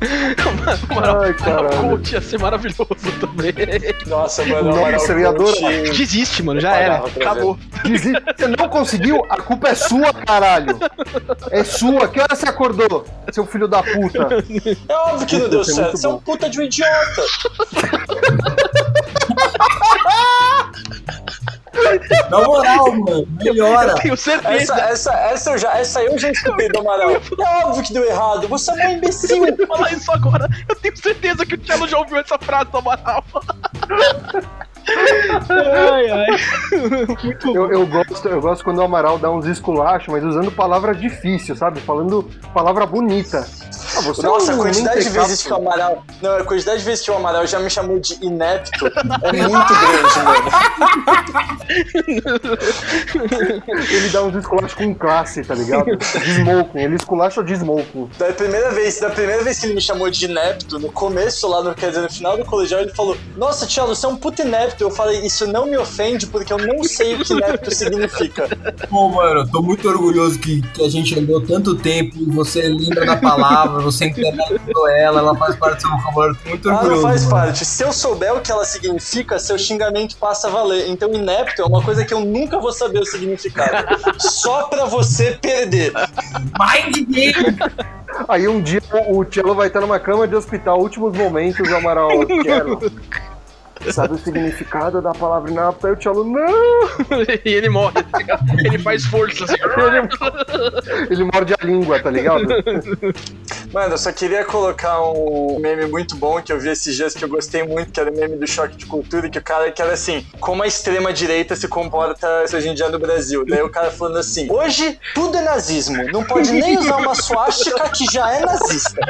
o 0.00 0.92
Amaral, 0.92 1.22
Ai, 1.22 1.34
coach 1.80 2.12
ia 2.12 2.20
ser 2.20 2.38
maravilhoso 2.38 2.86
também. 3.20 3.52
Nossa, 4.06 4.44
mano, 4.44 4.70
Nossa, 4.74 5.12
eu 5.12 5.18
ia 5.20 5.28
adorar. 5.28 5.72
Desiste, 5.96 6.42
mano, 6.42 6.60
já 6.60 6.76
era. 6.76 6.96
Acabou. 7.06 7.58
Desi- 7.84 8.12
Você 8.36 8.46
não 8.46 8.68
conseguiu? 8.68 9.24
A 9.28 9.40
culpa 9.40 9.68
é 9.68 9.74
sua, 9.74 10.12
caralho! 10.12 10.78
É 11.50 11.64
sua! 11.64 12.08
Que 12.08 12.20
hora 12.20 12.34
você 12.36 12.48
acordou, 12.48 13.04
seu 13.32 13.46
filho 13.46 13.66
da 13.66 13.82
puta? 13.82 14.28
É 14.88 14.94
óbvio 14.94 15.26
que 15.26 15.38
não 15.38 15.48
deu 15.48 15.60
é 15.60 15.64
certo. 15.64 15.96
Você 15.96 16.06
é 16.06 16.10
um 16.10 16.18
puta 16.18 16.48
de 16.48 16.60
um 16.60 16.64
idiota. 16.64 16.88
Na 22.30 22.40
moral, 22.42 22.92
mano, 22.92 23.28
melhora. 23.42 23.94
Tenho 23.96 24.16
certeza. 24.16 24.74
Essa, 24.74 24.80
essa, 24.80 25.12
essa, 25.12 25.50
eu 25.50 25.58
já, 25.58 25.78
essa 25.78 26.02
eu 26.02 26.18
já 26.18 26.30
escutei 26.30 26.68
do 26.68 26.80
Amaral. 26.80 27.10
É 27.10 27.64
óbvio 27.64 27.82
que 27.82 27.92
deu 27.92 28.04
errado. 28.04 28.48
Você 28.48 28.70
é 28.70 28.88
um 28.88 28.92
imbecil. 28.92 29.46
Eu 29.46 29.66
falar 29.66 29.92
isso 29.92 30.10
agora. 30.12 30.48
Eu 30.68 30.76
tenho 30.76 30.96
certeza 30.96 31.46
que 31.46 31.54
o 31.54 31.58
Tchelo 31.58 31.88
já 31.88 31.98
ouviu 31.98 32.18
essa 32.18 32.38
frase 32.38 32.70
do 32.70 32.78
Amaral. 32.78 33.24
ai, 35.48 36.10
ai. 36.10 36.26
Muito 37.22 37.54
Eu, 37.54 37.70
eu 37.70 37.86
gosto, 37.86 38.28
eu 38.28 38.40
gosto 38.40 38.64
quando 38.64 38.78
o 38.78 38.82
Amaral 38.82 39.18
dá 39.18 39.30
uns 39.30 39.46
esculachos, 39.46 40.08
mas 40.08 40.24
usando 40.24 40.50
palavra 40.50 40.94
difícil, 40.94 41.56
sabe? 41.56 41.80
Falando 41.80 42.28
palavra 42.54 42.86
bonita. 42.86 43.46
Você 44.00 44.22
Nossa, 44.22 44.52
é 44.52 44.54
a 44.54 44.58
quantidade 44.58 45.04
de 45.04 45.10
vezes 45.10 45.42
que 45.42 45.52
o 45.52 45.56
Amaral. 45.56 46.04
Não, 46.22 46.36
a 46.36 46.44
quantidade 46.44 46.78
de 46.80 46.84
vezes 46.84 47.04
que 47.04 47.10
o 47.10 47.16
Amaral 47.16 47.46
já 47.46 47.58
me 47.58 47.70
chamou 47.70 47.98
de 47.98 48.18
inepto 48.24 48.86
é 48.86 49.32
muito 49.48 49.74
grande, 49.74 50.18
mano. 50.24 50.50
Ele 53.90 54.08
dá 54.08 54.22
uns 54.22 54.36
esculachos 54.36 54.74
com 54.74 54.94
classe, 54.94 55.42
tá 55.44 55.54
ligado? 55.54 55.96
De 55.96 56.30
smoking, 56.32 56.78
ele 56.78 56.96
esculacha 56.96 57.42
de 57.42 57.54
smoking. 57.54 58.08
Da 58.18 58.32
primeira 58.32 58.70
vez, 58.70 59.00
da 59.00 59.10
primeira 59.10 59.42
vez 59.42 59.58
que 59.58 59.66
ele 59.66 59.74
me 59.74 59.80
chamou 59.80 60.10
de 60.10 60.24
inepto, 60.24 60.78
no 60.78 60.90
começo 60.90 61.46
lá, 61.48 61.62
no, 61.62 61.74
quer 61.74 61.90
dizer, 61.90 62.02
no 62.02 62.10
final 62.10 62.36
do 62.36 62.44
colegial, 62.44 62.80
ele 62.80 62.92
falou: 62.94 63.16
Nossa, 63.36 63.66
Tiago, 63.66 63.94
você 63.94 64.06
é 64.06 64.08
um 64.08 64.16
puto 64.16 64.42
inepto. 64.42 64.82
Eu 64.82 64.90
falei, 64.90 65.20
isso 65.20 65.46
não 65.46 65.66
me 65.66 65.76
ofende 65.76 66.26
porque 66.26 66.52
eu 66.52 66.58
não 66.58 66.82
sei 66.84 67.14
o 67.14 67.24
que 67.24 67.32
inepto 67.32 67.74
significa. 67.74 68.48
Pô, 68.88 69.08
mano, 69.08 69.40
eu 69.40 69.50
tô 69.50 69.62
muito 69.62 69.88
orgulhoso 69.88 70.38
que, 70.38 70.62
que 70.72 70.84
a 70.84 70.88
gente 70.88 71.18
andou 71.18 71.40
tanto 71.40 71.76
tempo 71.76 72.16
e 72.16 72.24
você 72.26 72.62
lembra 72.62 73.04
da 73.04 73.16
palavra, 73.16 73.80
você 73.92 74.06
internalizou 74.06 74.88
ela, 74.88 75.20
ela 75.20 75.34
faz 75.36 75.56
parte 75.56 75.76
do 75.76 75.80
seu 75.82 75.90
vocabulário. 75.90 76.38
Muito 76.46 76.70
Ah, 76.70 76.74
orgulhoso. 76.74 77.02
não 77.02 77.08
faz 77.08 77.24
parte. 77.26 77.64
Se 77.64 77.82
eu 77.82 77.92
souber 77.92 78.34
o 78.36 78.40
que 78.40 78.50
ela 78.50 78.64
significa, 78.64 79.38
seu 79.38 79.58
xingamento 79.58 80.16
passa 80.16 80.48
a 80.48 80.50
valer. 80.50 80.88
Então, 80.88 81.12
inepto 81.12 81.62
é 81.62 81.64
uma 81.64 81.82
coisa 81.82 82.04
que 82.04 82.12
eu 82.14 82.20
nunca 82.20 82.58
vou 82.58 82.72
saber 82.72 83.00
o 83.00 83.06
significado. 83.06 83.86
Só 84.18 84.64
pra 84.64 84.84
você 84.84 85.38
perder. 85.40 85.92
Mind 86.58 87.08
game! 87.08 87.56
Aí 88.28 88.48
um 88.48 88.60
dia 88.60 88.82
o, 89.08 89.24
Cello 89.24 89.54
vai 89.54 89.68
estar 89.68 89.80
numa 89.80 89.98
cama 90.00 90.26
de 90.26 90.34
hospital, 90.34 90.80
últimos 90.80 91.16
momentos, 91.16 91.68
o 91.68 91.76
Amaral, 91.76 92.08
Cello. 92.42 92.78
Sabe 93.92 94.14
o 94.14 94.18
significado 94.18 95.00
da 95.00 95.12
palavra 95.12 95.50
inapta? 95.50 95.88
Aí 95.88 95.94
o 95.94 96.02
Cello, 96.02 96.24
não! 96.24 96.48
e 97.44 97.48
ele 97.54 97.68
morre, 97.68 98.02
tá 98.02 98.18
ligado? 98.18 98.44
Ele 98.58 98.78
faz 98.78 99.04
força 99.06 99.44
assim. 99.44 99.54
Ele 101.10 101.24
morde 101.24 101.54
a 101.54 101.64
língua, 101.64 102.00
tá 102.00 102.10
ligado? 102.10 102.46
Mano, 103.72 103.94
eu 103.94 103.98
só 103.98 104.12
queria 104.12 104.44
colocar 104.44 105.00
um 105.02 105.58
meme 105.60 105.86
muito 105.86 106.16
bom 106.16 106.40
que 106.40 106.52
eu 106.52 106.58
vi 106.58 106.70
esses 106.70 106.96
dias 106.96 107.14
que 107.14 107.24
eu 107.24 107.28
gostei 107.28 107.62
muito, 107.62 107.92
que 107.92 108.00
era 108.00 108.10
o 108.10 108.14
meme 108.14 108.36
do 108.36 108.46
choque 108.46 108.76
de 108.76 108.86
cultura, 108.86 109.28
que 109.28 109.38
o 109.38 109.42
cara 109.42 109.70
que 109.70 109.82
era 109.82 109.92
assim, 109.92 110.26
como 110.40 110.62
a 110.62 110.66
extrema 110.66 111.12
direita 111.12 111.54
se 111.54 111.68
comporta 111.68 112.44
hoje 112.52 112.68
em 112.68 112.74
dia 112.74 112.88
no 112.88 112.98
Brasil. 112.98 113.44
Daí 113.46 113.62
o 113.62 113.68
cara 113.68 113.90
falando 113.90 114.18
assim, 114.18 114.50
hoje 114.50 114.98
tudo 115.14 115.36
é 115.36 115.42
nazismo, 115.42 116.02
não 116.12 116.24
pode 116.24 116.50
nem 116.52 116.78
usar 116.78 116.96
uma 116.96 117.14
suástica 117.16 117.88
que 117.90 118.04
já 118.10 118.32
é 118.32 118.40
nazista. 118.40 119.00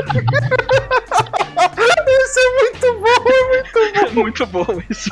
Isso 2.20 2.38
é 2.38 2.62
muito 2.62 3.00
bom, 3.00 3.30
é 3.30 3.48
muito 3.48 4.14
Muito 4.18 4.46
bom 4.46 4.66
isso. 4.90 5.10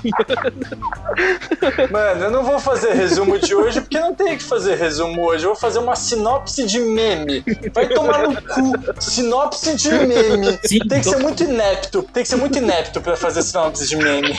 Mano, 1.90 2.24
eu 2.24 2.30
não 2.30 2.44
vou 2.44 2.58
fazer 2.58 2.92
resumo 2.92 3.38
de 3.38 3.54
hoje 3.54 3.80
porque 3.80 3.98
não 4.00 4.14
tem 4.14 4.36
que 4.36 4.42
fazer 4.44 4.74
resumo 4.76 5.24
hoje. 5.26 5.44
Eu 5.44 5.50
vou 5.50 5.56
fazer 5.60 5.78
uma 5.78 5.94
sinopse 5.96 6.64
de 6.64 6.80
meme. 6.80 7.44
Vai 7.72 7.88
tomar 7.88 8.28
no 8.28 8.34
cu. 8.42 8.72
Sinopse 9.00 9.74
de 9.76 9.90
meme. 9.90 10.58
Sim, 10.64 10.78
tem 10.80 11.00
que 11.00 11.04
tô- 11.04 11.10
ser 11.10 11.18
muito 11.18 11.42
inepto. 11.44 12.02
Tem 12.02 12.22
que 12.22 12.28
ser 12.28 12.36
muito 12.36 12.58
inepto 12.58 13.00
pra 13.00 13.16
fazer 13.16 13.42
sinopse 13.42 13.86
de 13.88 13.96
meme. 13.96 14.38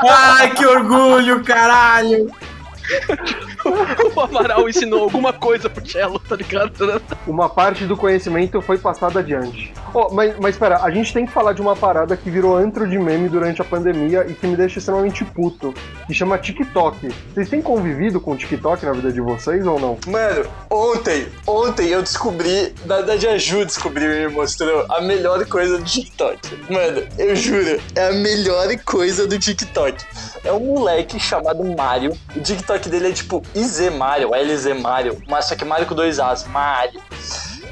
Ai, 0.00 0.52
que 0.54 0.66
orgulho, 0.66 1.42
caralho! 1.44 2.30
O 4.14 4.20
Amaral 4.20 4.68
ensinou 4.68 5.04
alguma 5.04 5.32
coisa 5.32 5.70
pro 5.70 5.86
Cello, 5.88 6.18
tá 6.18 6.36
ligado? 6.36 7.02
Uma 7.26 7.48
parte 7.48 7.86
do 7.86 7.96
conhecimento 7.96 8.60
foi 8.60 8.78
passada 8.78 9.20
adiante. 9.20 9.72
Ó, 9.94 10.10
mas, 10.12 10.34
mas 10.38 10.56
pera, 10.56 10.82
a 10.82 10.90
gente 10.90 11.12
tem 11.12 11.24
que 11.24 11.32
falar 11.32 11.52
de 11.52 11.62
uma 11.62 11.74
parada 11.74 12.16
que 12.16 12.30
virou 12.30 12.56
antro 12.56 12.88
de 12.88 12.98
meme 12.98 13.28
durante 13.28 13.62
a 13.62 13.64
pandemia 13.64 14.26
e 14.28 14.34
que 14.34 14.46
me 14.46 14.56
deixa 14.56 14.78
extremamente 14.78 15.24
puto, 15.24 15.72
que 16.06 16.12
chama 16.12 16.36
TikTok. 16.36 17.14
Vocês 17.32 17.48
têm 17.48 17.62
convivido 17.62 18.20
com 18.20 18.32
o 18.32 18.36
TikTok 18.36 18.84
na 18.84 18.92
vida 18.92 19.12
de 19.12 19.20
vocês 19.20 19.66
ou 19.66 19.80
não? 19.80 19.98
Mano, 20.06 20.46
ontem, 20.70 21.26
ontem 21.46 21.88
eu 21.88 22.02
descobri, 22.02 22.74
na 22.84 22.96
verdade 22.96 23.28
a 23.28 23.38
Ju 23.38 23.64
descobriu 23.64 24.12
e 24.12 24.28
me 24.28 24.34
mostrou 24.34 24.84
a 24.90 25.00
melhor 25.00 25.44
coisa 25.46 25.78
do 25.78 25.84
TikTok. 25.84 26.38
Mano, 26.70 27.06
eu 27.18 27.34
juro, 27.36 27.80
é 27.94 28.08
a 28.08 28.12
melhor 28.12 28.76
coisa 28.84 29.26
do 29.26 29.38
TikTok. 29.38 30.04
É 30.44 30.52
um 30.52 30.60
moleque 30.60 31.18
chamado 31.18 31.64
Mario. 31.64 32.16
O 32.36 32.40
TikTok 32.40 32.73
dele 32.78 33.08
é 33.08 33.12
tipo 33.12 33.42
IZ 33.54 33.90
Mario, 33.96 34.30
LZ 34.34 34.80
Mario, 34.80 35.22
mas 35.28 35.46
só 35.46 35.54
que 35.54 35.64
Mario 35.64 35.86
com 35.86 35.94
dois 35.94 36.18
As, 36.20 36.46
Mario. 36.46 37.00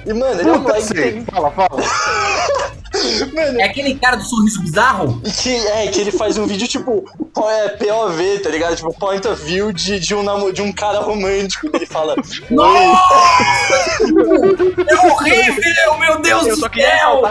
E, 0.05 0.13
mano, 0.13 0.41
ele 0.41 0.49
é 0.49 0.53
um 0.53 0.59
Puta, 0.63 0.73
moleque 0.75 0.89
que 0.89 0.95
tem. 0.95 1.25
Fala, 1.27 1.51
fala. 1.53 1.69
Mano, 3.35 3.59
É 3.61 3.65
aquele 3.65 3.95
cara 3.97 4.17
do 4.17 4.23
sorriso 4.23 4.61
bizarro? 4.63 5.21
E 5.25 5.31
que, 5.31 5.57
é, 5.69 5.87
que 5.89 5.99
ele 6.01 6.13
faz 6.13 6.37
um 6.39 6.47
vídeo 6.47 6.69
tipo 6.69 7.03
po- 7.35 7.49
é, 7.49 7.71
POV, 7.71 8.39
tá 8.41 8.51
ligado? 8.51 8.77
Tipo, 8.77 8.93
point 8.93 9.27
of 9.27 9.43
view 9.45 9.73
de, 9.73 9.99
de, 9.99 10.15
um, 10.15 10.23
namo- 10.23 10.53
de 10.53 10.61
um 10.63 10.71
cara 10.73 11.01
romântico. 11.01 11.69
Ele 11.75 11.87
fala. 11.87 12.15
É 14.89 15.07
horrível, 15.07 15.99
meu 15.99 16.21
Deus 16.21 16.47
Eu 16.47 16.57
do 16.57 16.71
céu! 16.75 17.23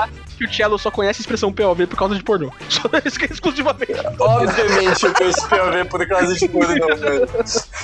Que 0.41 0.45
o 0.45 0.53
Cello 0.53 0.77
só 0.79 0.89
conhece 0.89 1.19
a 1.19 1.23
expressão 1.23 1.51
POV 1.53 1.85
por 1.87 1.97
causa 1.97 2.15
de 2.15 2.23
pornô. 2.23 2.51
Só 2.67 2.81
isso 3.05 3.19
que 3.19 3.25
é 3.25 3.29
exclusivamente. 3.31 3.93
Obviamente 4.19 5.05
eu 5.05 5.13
conheço 5.13 5.47
POV 5.47 5.85
por 5.89 6.07
causa 6.07 6.33
de 6.33 6.47
pornô, 6.49 6.87
mano. 6.89 7.27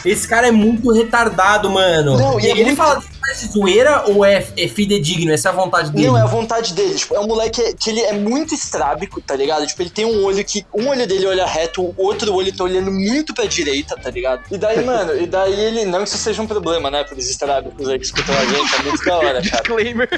Esse 0.06 0.28
cara 0.28 0.48
é 0.48 0.52
muito 0.52 0.92
retardado, 0.92 1.70
mano. 1.70 2.18
Não, 2.18 2.40
e 2.40 2.48
é 2.48 2.50
ele 2.52 2.64
muito- 2.66 2.78
fala 2.78 3.04
de 3.34 3.48
zoeira 3.52 4.04
ou 4.08 4.24
é, 4.24 4.46
é 4.58 4.68
fidedigno? 4.68 5.32
Essa 5.32 5.50
é 5.50 5.52
a 5.52 5.56
vontade 5.56 5.92
dele? 5.92 6.08
Não, 6.08 6.18
é 6.18 6.22
a 6.22 6.26
vontade 6.26 6.74
dele. 6.74 6.96
Tipo, 6.96 7.16
é 7.16 7.20
um 7.20 7.28
moleque 7.28 7.76
que 7.76 7.90
ele 7.90 8.02
é 8.02 8.14
muito 8.14 8.54
estrábico, 8.54 9.22
tá 9.22 9.36
ligado? 9.36 9.66
Tipo, 9.66 9.82
ele 9.82 9.90
tem 9.90 10.06
um 10.06 10.24
olho 10.24 10.44
que. 10.44 10.66
Um 10.74 10.88
olho 10.90 11.08
dele 11.08 11.26
olha 11.26 11.46
reto, 11.46 11.82
o 11.82 11.94
outro 11.98 12.34
olho 12.34 12.56
tá 12.56 12.64
olhando 12.64 12.92
muito 12.92 13.34
pra 13.34 13.46
direita, 13.46 13.96
tá 13.96 14.10
ligado? 14.10 14.44
E 14.52 14.58
daí, 14.58 14.84
mano, 14.86 15.16
e 15.16 15.26
daí 15.26 15.54
ele. 15.54 15.86
Não 15.86 16.04
que 16.04 16.10
isso 16.10 16.18
seja 16.18 16.42
um 16.42 16.48
problema, 16.48 16.90
né? 16.90 17.04
Pros 17.04 17.30
estrábicos 17.30 17.88
aí 17.88 18.00
que 18.00 18.06
escutam 18.06 18.36
a 18.36 18.46
gente, 18.46 18.76
é 18.76 18.84
muito 18.84 19.06
da 19.06 19.18
hora, 19.18 19.42
cara. 19.42 19.42
Disclaimer. 19.42 20.10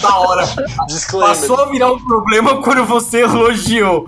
da 0.00 0.18
hora. 0.18 0.46
Disclaimer. 0.88 1.28
Passou 1.28 1.56
a 1.56 1.66
virar 1.66 1.92
um 1.92 2.04
problema 2.04 2.62
quando 2.62 2.84
você 2.84 3.22
elogiou. 3.22 4.06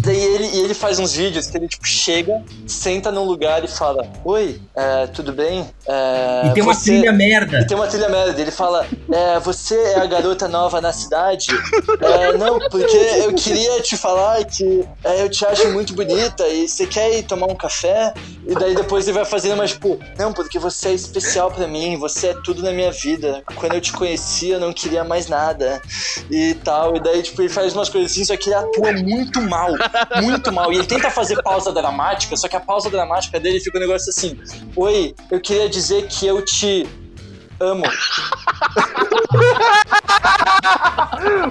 Daí 0.00 0.16
ele, 0.22 0.46
e 0.46 0.60
ele 0.60 0.74
faz 0.74 0.98
uns 0.98 1.12
vídeos 1.14 1.46
que 1.48 1.56
ele, 1.56 1.68
tipo, 1.68 1.86
chega, 1.86 2.42
senta 2.66 3.10
num 3.10 3.24
lugar 3.24 3.64
e 3.64 3.68
fala: 3.68 4.06
Oi, 4.24 4.60
é, 4.74 5.06
tudo 5.08 5.32
bem? 5.32 5.68
É, 5.86 6.42
E 6.46 6.50
tem 6.54 6.62
uma 6.62 6.74
você- 6.74 6.92
trilha 6.92 7.12
merda. 7.12 7.60
E 7.60 7.66
tem 7.66 7.76
uma 7.76 7.86
trilha 7.86 8.08
merda. 8.08 8.40
Ele 8.40 8.50
fala: 8.50 8.86
é, 9.12 9.38
Você 9.40 9.74
é 9.74 9.98
a 10.00 10.06
garota 10.06 10.46
nova 10.48 10.80
na 10.80 10.92
cidade? 10.92 11.46
É, 12.00 12.36
não, 12.36 12.58
porque 12.70 12.96
eu 13.24 13.34
queria 13.34 13.80
te 13.80 13.96
falar 13.96 14.44
que 14.44 14.84
é, 15.04 15.22
eu 15.22 15.28
te 15.28 15.44
acho 15.44 15.68
muito 15.72 15.94
bonita 15.94 16.46
e 16.48 16.68
você 16.68 16.86
quer 16.86 17.18
ir 17.18 17.22
tomar 17.24 17.46
um 17.46 17.56
café? 17.56 18.12
E 18.46 18.54
daí 18.54 18.74
depois 18.74 19.06
ele 19.06 19.16
vai 19.16 19.24
fazendo 19.26 19.56
mais, 19.56 19.72
tipo, 19.72 19.98
não, 20.18 20.32
porque 20.32 20.58
você 20.58 20.88
é 20.88 20.92
especial 20.94 21.50
pra 21.50 21.66
mim, 21.66 21.98
você 21.98 22.28
é 22.28 22.34
tudo 22.44 22.62
na 22.62 22.70
minha 22.72 22.90
vida. 22.92 23.42
Quando 23.56 23.74
eu 23.74 23.80
te 23.80 23.92
conheci, 23.92 24.48
eu 24.50 24.60
não 24.60 24.72
queria 24.72 25.04
mais 25.04 25.28
nada. 25.28 25.82
E 26.30 26.54
tal. 26.64 26.96
E 26.96 27.00
daí, 27.00 27.22
tipo, 27.22 27.42
ele 27.42 27.48
faz 27.48 27.74
umas 27.74 27.88
coisas 27.88 28.10
assim, 28.12 28.24
só 28.24 28.36
que 28.36 28.48
ele 28.48 28.54
atua 28.54 28.92
muito 28.92 29.40
mal. 29.42 29.68
Muito 30.22 30.52
mal. 30.52 30.72
E 30.72 30.76
ele 30.76 30.86
tenta 30.86 31.10
fazer 31.10 31.42
pausa 31.42 31.72
dramática, 31.72 32.36
só 32.36 32.48
que 32.48 32.56
a 32.56 32.60
pausa 32.60 32.88
dramática 32.90 33.38
dele 33.40 33.60
fica 33.60 33.76
um 33.78 33.80
negócio 33.80 34.10
assim: 34.10 34.38
Oi, 34.76 35.14
eu 35.30 35.40
queria 35.40 35.68
dizer 35.68 36.06
que 36.08 36.26
eu 36.26 36.44
te 36.44 36.86
amo. 37.60 37.82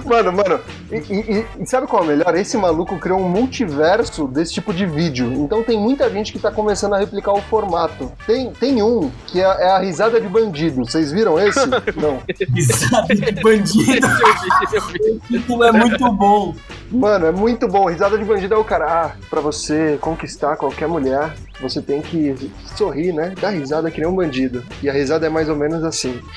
Mano, 0.04 0.32
mano, 0.32 0.60
e, 0.90 0.96
e- 0.96 1.46
e 1.60 1.66
sabe 1.66 1.86
qual 1.86 2.02
é 2.02 2.04
o 2.04 2.08
melhor? 2.08 2.34
Esse 2.34 2.56
maluco 2.56 2.98
criou 2.98 3.20
um 3.20 3.28
multiverso 3.28 4.26
desse 4.26 4.54
tipo 4.54 4.72
de 4.72 4.86
vídeo. 4.86 5.30
Então 5.32 5.62
tem 5.62 5.78
muita 5.78 6.08
gente 6.10 6.32
que 6.32 6.38
tá 6.38 6.50
começando 6.50 6.94
a 6.94 6.98
replicar 6.98 7.32
o 7.32 7.42
formato. 7.42 8.10
Tem, 8.26 8.50
tem 8.52 8.82
um 8.82 9.10
que 9.26 9.40
é, 9.40 9.44
é 9.44 9.70
a 9.70 9.78
risada 9.78 10.20
de 10.20 10.28
bandido. 10.28 10.84
Vocês 10.84 11.12
viram 11.12 11.38
esse? 11.38 11.60
Não. 11.96 12.22
Risada 12.54 13.14
de 13.14 13.32
bandido. 13.42 14.06
Isso 15.30 15.64
é 15.64 15.72
muito 15.72 16.12
bom. 16.12 16.54
Mano, 16.90 17.26
é 17.26 17.32
muito 17.32 17.68
bom. 17.68 17.86
Risada 17.88 18.16
de 18.16 18.24
bandido 18.24 18.54
é 18.54 18.56
o 18.56 18.64
cara. 18.64 18.86
Ah, 18.86 19.16
pra 19.28 19.40
você 19.40 19.98
conquistar 20.00 20.56
qualquer 20.56 20.88
mulher, 20.88 21.34
você 21.60 21.82
tem 21.82 22.00
que 22.00 22.50
sorrir, 22.76 23.12
né? 23.12 23.34
Dar 23.40 23.50
risada 23.50 23.90
que 23.90 24.00
nem 24.00 24.08
um 24.08 24.14
bandido. 24.14 24.64
E 24.82 24.88
a 24.88 24.92
risada 24.92 25.26
é 25.26 25.28
mais 25.28 25.48
ou 25.48 25.56
menos 25.56 25.84
assim. 25.84 26.20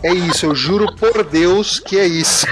É 0.00 0.12
isso, 0.12 0.46
eu 0.46 0.54
juro 0.54 0.94
por 0.94 1.24
Deus 1.24 1.80
que 1.80 1.98
é 1.98 2.06
isso. 2.06 2.46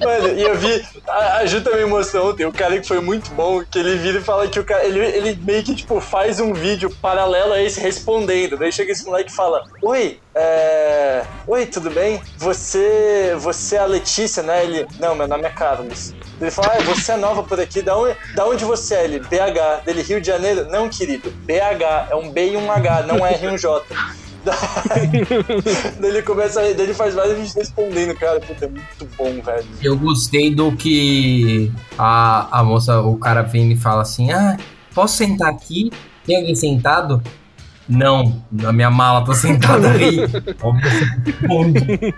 Mano, 0.00 0.28
e 0.38 0.42
eu 0.42 0.56
vi, 0.56 0.84
a, 1.06 1.38
a 1.38 1.46
Ju 1.46 1.62
também 1.62 1.86
mostrou 1.86 2.30
ontem, 2.30 2.44
o 2.44 2.52
cara 2.52 2.78
que 2.80 2.86
foi 2.86 3.00
muito 3.00 3.30
bom, 3.32 3.64
que 3.64 3.78
ele 3.78 3.96
vira 3.96 4.18
e 4.18 4.22
fala 4.22 4.48
que 4.48 4.58
o 4.58 4.64
cara, 4.64 4.84
ele, 4.84 5.00
ele 5.00 5.38
meio 5.42 5.62
que, 5.62 5.74
tipo, 5.74 6.00
faz 6.00 6.40
um 6.40 6.52
vídeo 6.52 6.90
paralelo 7.00 7.52
a 7.52 7.62
esse 7.62 7.80
respondendo. 7.80 8.56
Daí 8.56 8.72
chega 8.72 8.92
esse 8.92 9.04
moleque 9.04 9.30
e 9.30 9.34
fala, 9.34 9.62
Oi, 9.82 10.20
é... 10.34 11.22
Oi, 11.46 11.66
tudo 11.66 11.90
bem? 11.90 12.20
Você, 12.38 13.34
você 13.38 13.76
é 13.76 13.80
a 13.80 13.86
Letícia, 13.86 14.42
né? 14.42 14.64
Ele, 14.64 14.86
não, 14.98 15.14
meu 15.14 15.28
nome 15.28 15.44
é 15.44 15.50
Carlos. 15.50 16.14
Ele 16.40 16.50
fala, 16.50 16.74
ah, 16.76 16.82
você 16.82 17.12
é 17.12 17.16
nova 17.16 17.42
por 17.42 17.60
aqui, 17.60 17.80
da 17.80 17.96
onde, 17.96 18.16
da 18.34 18.46
onde 18.46 18.64
você 18.64 18.94
é? 18.96 19.04
Ele, 19.04 19.20
BH. 19.20 19.84
Dele, 19.84 20.02
Rio 20.02 20.20
de 20.20 20.26
Janeiro? 20.26 20.68
Não, 20.68 20.88
querido, 20.88 21.30
BH, 21.30 22.10
é 22.10 22.16
um 22.16 22.30
B 22.30 22.52
e 22.52 22.56
um 22.56 22.70
H, 22.70 23.02
não 23.02 23.24
é 23.24 23.34
R 23.34 23.46
e 23.46 23.48
um 23.48 23.56
J. 23.56 23.84
Daí 24.44 25.10
daí 26.00 26.10
ele 26.10 26.22
começa, 26.22 26.60
daí 26.60 26.72
ele 26.78 26.94
faz 26.94 27.14
vários 27.14 27.34
vídeos 27.36 27.54
respondendo, 27.54 28.14
cara, 28.14 28.40
puta, 28.40 28.66
é 28.66 28.68
muito 28.68 29.08
bom, 29.16 29.42
velho. 29.42 29.66
Eu 29.82 29.96
gostei 29.96 30.54
do 30.54 30.72
que 30.72 31.72
a, 31.98 32.60
a 32.60 32.62
moça, 32.62 33.00
o 33.00 33.16
cara 33.16 33.42
vem 33.42 33.72
e 33.72 33.76
fala 33.76 34.02
assim: 34.02 34.30
Ah, 34.30 34.56
posso 34.94 35.16
sentar 35.16 35.50
aqui? 35.50 35.90
Tem 36.26 36.36
alguém 36.36 36.54
sentado? 36.54 37.22
Não, 37.88 38.42
na 38.50 38.72
minha 38.72 38.90
mala, 38.90 39.24
tô 39.24 39.34
sentada 39.34 39.90
aí. 39.90 40.18
Óbvio. 41.48 42.14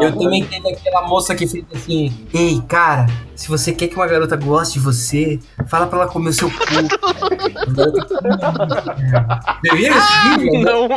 Eu 0.00 0.18
também 0.18 0.44
teve 0.46 0.70
aquela 0.70 1.06
moça 1.06 1.34
que 1.34 1.46
fez 1.46 1.64
assim: 1.74 2.12
Ei, 2.32 2.60
cara, 2.66 3.06
se 3.34 3.48
você 3.48 3.72
quer 3.72 3.88
que 3.88 3.94
uma 3.96 4.06
garota 4.06 4.36
goste 4.36 4.74
de 4.74 4.80
você, 4.84 5.38
fala 5.66 5.86
pra 5.86 6.00
ela 6.02 6.08
comer 6.08 6.30
o 6.30 6.32
seu 6.32 6.50
cu. 6.50 6.56
Você 9.62 9.76
viu 9.76 9.94
esse 9.96 10.38
vídeo? 10.38 10.60
Não. 10.62 10.88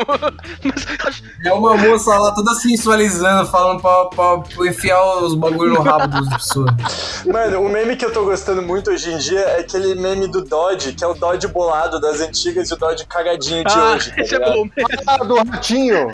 Mas 0.63 0.85
acho- 1.07 1.23
É 1.45 1.53
uma 1.53 1.77
moça 1.77 2.17
lá 2.17 2.33
toda 2.33 2.53
sensualizando, 2.55 3.47
falando 3.49 3.81
pra, 3.81 4.05
pra, 4.05 4.37
pra 4.39 4.67
enfiar 4.67 5.17
os 5.23 5.35
bagulho 5.35 5.73
no 5.73 5.81
rabo 5.81 6.07
das 6.07 6.27
pessoas. 6.29 7.23
Mano, 7.25 7.61
o 7.61 7.69
meme 7.69 7.95
que 7.95 8.03
eu 8.05 8.11
tô 8.11 8.23
gostando 8.25 8.61
muito 8.61 8.89
hoje 8.91 9.11
em 9.11 9.17
dia 9.17 9.39
é 9.39 9.59
aquele 9.59 9.95
meme 9.95 10.27
do 10.27 10.43
Dodge, 10.43 10.93
que 10.93 11.03
é 11.03 11.07
o 11.07 11.13
Dodge 11.13 11.47
bolado 11.47 11.99
das 12.01 12.19
antigas 12.21 12.69
e 12.69 12.73
o 12.73 12.77
Dodge 12.77 13.05
cagadinho 13.05 13.63
de 13.63 13.73
Ah, 13.73 13.91
hoje. 13.93 14.11
tá 14.15 14.21
esse 14.21 14.35
é 14.35 14.39
bom. 14.39 14.67
Ah, 15.07 15.17
do 15.17 15.35
ratinho! 15.35 16.11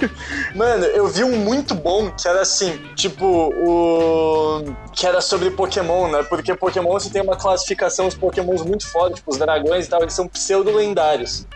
Mano, 0.56 0.86
eu 0.86 1.08
vi 1.08 1.24
um 1.24 1.38
muito 1.38 1.74
bom 1.74 2.12
que 2.12 2.28
era 2.28 2.42
assim, 2.42 2.78
tipo, 2.96 3.26
o. 3.26 4.64
que 4.94 5.06
era 5.08 5.22
sobre 5.22 5.52
Pokémon, 5.52 6.10
né? 6.10 6.24
Porque 6.24 6.54
Pokémon 6.54 6.92
você 6.92 7.10
tem 7.10 7.22
uma 7.22 7.36
classificação, 7.36 8.08
os 8.08 8.16
Pokémons 8.16 8.62
muito 8.62 8.88
foda, 8.88 9.16
tipo, 9.16 9.32
os 9.32 9.38
dragões 9.38 9.86
e 9.86 9.90
tal, 9.90 10.02
eles 10.02 10.14
são 10.14 10.28
pseudo-lendários. 10.28 11.48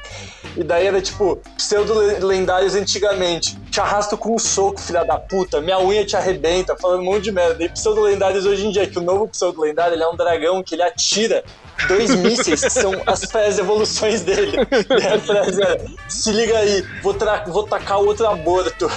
E 0.56 0.64
daí 0.64 0.88
era 0.88 1.02
tipo, 1.02 1.38
pseudo-lendários 1.58 2.76
antigamente. 2.76 3.58
Te 3.76 3.82
arrasto 3.82 4.18
com 4.18 4.34
um 4.36 4.40
soco, 4.40 4.80
filha 4.80 5.04
da 5.04 5.20
puta, 5.20 5.60
minha 5.60 5.78
unha 5.78 6.06
te 6.06 6.16
arrebenta, 6.16 6.78
falando 6.78 7.02
um 7.02 7.04
monte 7.04 7.24
de 7.24 7.34
merda. 7.34 7.62
E 7.62 7.68
pseudo-lendários 7.68 8.46
hoje 8.46 8.66
em 8.66 8.72
dia, 8.72 8.88
que 8.88 8.98
o 8.98 9.02
novo 9.02 9.28
pseudo-lendário 9.28 9.96
ele 9.96 10.02
é 10.02 10.08
um 10.08 10.16
dragão 10.16 10.64
que 10.64 10.76
ele 10.76 10.82
atira 10.82 11.44
dois 11.90 12.16
mísseis, 12.16 12.62
que 12.64 12.70
são 12.70 12.94
as 13.06 13.36
as 13.36 13.60
evoluções 13.60 14.22
dele. 14.22 14.56
E 14.56 15.08
a 15.08 15.20
frase 15.20 15.62
era, 15.62 15.86
se 16.08 16.32
liga 16.32 16.58
aí, 16.58 16.86
vou, 17.04 17.14
tra- 17.14 17.44
vou 17.48 17.64
tacar 17.64 18.00
outro 18.00 18.26
aborto. 18.26 18.90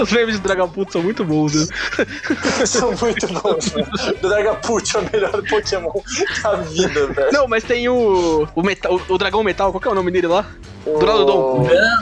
Os 0.00 0.12
memes 0.12 0.38
do 0.38 0.42
Dragapult 0.44 0.92
são 0.92 1.02
muito 1.02 1.24
bons, 1.24 1.54
né? 1.54 1.66
São 2.66 2.92
muito 2.92 3.26
bons, 3.26 3.72
né? 3.74 3.84
Dragapult 4.20 4.96
é 4.96 5.00
o 5.00 5.10
melhor 5.12 5.42
Pokémon 5.48 5.92
da 6.42 6.56
vida, 6.56 7.06
velho. 7.08 7.32
Não, 7.32 7.48
mas 7.48 7.64
tem 7.64 7.88
o. 7.88 8.46
O, 8.54 8.62
metal, 8.62 8.94
o, 8.94 9.14
o 9.14 9.18
Dragão 9.18 9.42
Metal, 9.42 9.72
qual 9.72 9.80
que 9.80 9.88
é 9.88 9.90
o 9.90 9.94
nome 9.94 10.10
dele 10.10 10.28
lá? 10.28 10.46
Duraludon. 10.84 11.47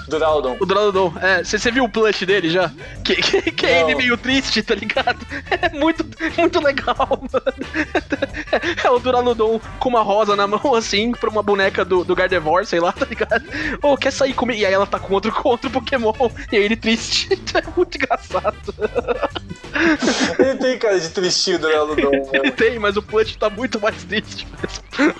Duraludon. 0.09 0.57
O 0.61 0.67
Duraludon. 0.67 1.13
É, 1.21 1.43
você 1.45 1.71
viu 1.71 1.85
o 1.85 1.89
plush 1.89 2.25
dele 2.25 2.51
já? 2.51 2.71
Que, 3.05 3.17
que, 3.17 3.51
que 3.53 3.67
é 3.67 3.81
ele 3.83 3.95
meio 3.95 4.17
triste, 4.17 4.63
tá 4.63 4.75
ligado? 4.75 5.19
É 5.49 5.69
muito, 5.71 6.05
muito 6.37 6.61
legal, 6.61 6.97
mano. 7.33 8.63
É 8.85 8.91
o 8.91 8.99
Duraludon 8.99 9.61
com 9.79 9.89
uma 9.89 10.03
rosa 10.03 10.37
na 10.37 10.47
mão, 10.47 10.75
assim, 10.75 11.13
pra 11.13 11.31
uma 11.31 11.43
boneca 11.43 11.85
do, 11.85 12.05
do 12.05 12.15
Gardevoir, 12.15 12.67
sei 12.67 12.81
lá, 12.81 12.93
tá 12.93 13.07
ligado? 13.07 13.45
Ô, 13.83 13.97
quer 13.97 14.11
sair 14.13 14.35
comigo? 14.35 14.59
E 14.59 14.67
aí 14.67 14.73
ela 14.73 14.87
tá 14.87 14.99
com 14.99 15.15
outro, 15.15 15.33
com 15.33 15.49
outro 15.49 15.71
Pokémon, 15.71 16.13
e 16.53 16.57
aí 16.57 16.63
ele 16.63 16.77
triste. 16.77 17.29
É 17.55 17.63
muito 17.77 17.97
engraçado. 17.97 18.75
Ele 20.39 20.55
tem 20.57 20.79
cara 20.79 20.99
de 21.01 21.09
tristinho, 21.09 21.59
Duraludon, 21.59 22.11
Ele 22.33 22.43
mano. 22.43 22.53
tem, 22.53 22.79
mas 22.79 22.97
o 22.97 23.03
plush 23.03 23.37
tá 23.37 23.49
muito 23.49 23.81
mais 23.81 24.03
triste 24.05 24.47
mesmo. 24.61 25.15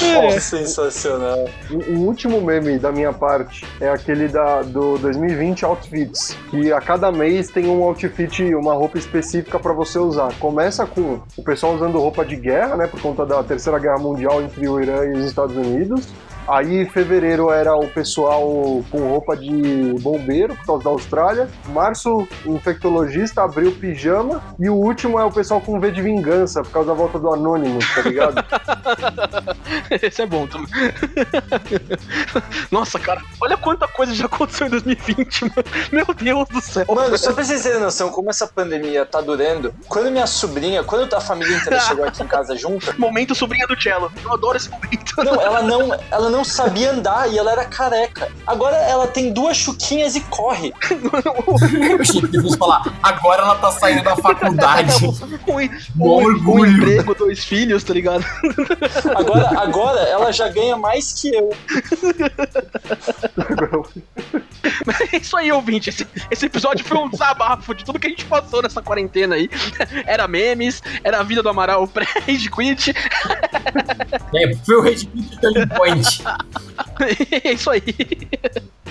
Nossa, 0.00 0.40
sensacional. 0.40 1.48
O 1.70 1.90
o 1.90 1.98
último 2.06 2.39
meme 2.40 2.78
da 2.78 2.90
minha 2.90 3.12
parte 3.12 3.66
é 3.80 3.88
aquele 3.88 4.28
da, 4.28 4.62
do 4.62 4.98
2020 4.98 5.64
Outfits, 5.64 6.36
que 6.50 6.72
a 6.72 6.80
cada 6.80 7.12
mês 7.12 7.48
tem 7.48 7.68
um 7.68 7.82
outfit, 7.82 8.54
uma 8.54 8.74
roupa 8.74 8.98
específica 8.98 9.58
pra 9.58 9.72
você 9.72 9.98
usar. 9.98 10.32
Começa 10.38 10.86
com 10.86 11.20
o 11.36 11.42
pessoal 11.42 11.74
usando 11.74 11.98
roupa 11.98 12.24
de 12.24 12.36
guerra, 12.36 12.76
né, 12.76 12.86
por 12.86 13.00
conta 13.00 13.24
da 13.24 13.42
Terceira 13.42 13.78
Guerra 13.78 13.98
Mundial 13.98 14.42
entre 14.42 14.68
o 14.68 14.80
Irã 14.80 15.04
e 15.04 15.12
os 15.12 15.24
Estados 15.24 15.56
Unidos. 15.56 16.08
Aí, 16.48 16.82
em 16.82 16.86
fevereiro, 16.86 17.50
era 17.50 17.74
o 17.74 17.88
pessoal 17.88 18.42
com 18.90 19.08
roupa 19.08 19.36
de 19.36 19.94
bombeiro, 20.00 20.54
por 20.56 20.66
causa 20.66 20.84
da 20.84 20.90
Austrália. 20.90 21.48
Março, 21.68 22.26
infectologista, 22.46 23.42
abriu 23.42 23.72
pijama. 23.72 24.42
E 24.58 24.68
o 24.68 24.74
último 24.74 25.18
é 25.18 25.24
o 25.24 25.30
pessoal 25.30 25.60
com 25.60 25.78
V 25.78 25.90
de 25.90 26.02
vingança, 26.02 26.62
por 26.62 26.70
causa 26.70 26.88
da 26.88 26.94
volta 26.94 27.18
do 27.18 27.32
Anonymous, 27.32 27.84
tá 27.94 28.02
ligado? 28.02 28.44
Esse 29.90 30.22
é 30.22 30.26
bom 30.26 30.46
também. 30.46 30.70
Nossa, 32.70 32.98
cara, 32.98 33.22
olha 33.40 33.56
quanta 33.56 33.86
coisa 33.88 34.14
já 34.14 34.26
aconteceu 34.26 34.66
em 34.66 34.70
2020, 34.70 35.42
mano. 35.42 35.54
Meu 35.92 36.06
Deus 36.14 36.48
do 36.48 36.60
céu. 36.60 36.84
Mano, 36.88 37.16
só 37.18 37.32
pra 37.32 37.44
vocês 37.44 37.62
terem 37.62 37.80
noção 37.80 38.10
como 38.10 38.30
essa 38.30 38.46
pandemia 38.46 39.04
tá 39.04 39.20
durando, 39.20 39.74
quando 39.88 40.10
minha 40.10 40.26
sobrinha, 40.26 40.82
quando 40.82 41.12
a 41.14 41.20
família 41.20 41.56
inteira 41.56 41.80
chegou 41.80 42.04
aqui 42.04 42.22
em 42.22 42.26
casa 42.26 42.56
junta, 42.56 42.94
Momento 42.98 43.34
sobrinha 43.34 43.66
do 43.66 43.80
Cello. 43.80 44.10
Eu 44.22 44.32
adoro 44.32 44.56
esse 44.56 44.68
momento. 44.68 45.14
não, 45.18 45.40
ela 45.40 45.62
não, 45.62 46.00
ela 46.10 46.29
não 46.30 46.44
sabia 46.44 46.92
andar 46.92 47.30
e 47.30 47.38
ela 47.38 47.52
era 47.52 47.64
careca. 47.64 48.30
Agora 48.46 48.76
ela 48.76 49.06
tem 49.06 49.32
duas 49.32 49.56
chuquinhas 49.56 50.16
e 50.16 50.20
corre. 50.22 50.72
Eu 50.90 52.00
achei 52.00 52.22
que 52.22 52.56
falar, 52.56 52.82
agora 53.02 53.42
ela 53.42 53.54
tá 53.56 53.70
saindo 53.72 54.02
da 54.02 54.16
faculdade. 54.16 54.92
um, 55.04 55.10
um, 55.10 55.68
Bom 55.94 56.60
um 56.60 56.66
emprego, 56.66 57.14
dois 57.14 57.44
filhos, 57.44 57.84
tá 57.84 57.92
ligado? 57.92 58.24
Agora, 59.16 59.60
agora 59.60 60.00
ela 60.00 60.32
já 60.32 60.48
ganha 60.48 60.76
mais 60.76 61.12
que 61.12 61.34
eu. 61.34 61.50
É 65.12 65.16
isso 65.16 65.36
aí, 65.36 65.50
ouvinte. 65.50 65.88
Esse, 65.90 66.06
esse 66.30 66.46
episódio 66.46 66.84
foi 66.84 66.98
um 66.98 67.08
desabafo 67.08 67.74
de 67.74 67.84
tudo 67.84 67.98
que 67.98 68.06
a 68.06 68.10
gente 68.10 68.24
passou 68.24 68.62
nessa 68.62 68.82
quarentena 68.82 69.34
aí. 69.34 69.48
Era 70.06 70.28
memes, 70.28 70.82
era 71.02 71.20
a 71.20 71.22
vida 71.22 71.42
do 71.42 71.48
Amaral 71.48 71.86
pré-rage 71.86 72.50
quit. 72.50 72.94
É, 74.34 74.54
foi 74.64 74.76
o 74.76 74.80
Red 74.80 75.06
Pit 75.06 75.40
Turning 75.40 75.68
Point. 75.68 76.19
É 77.42 77.52
isso 77.52 77.70
aí. 77.70 77.82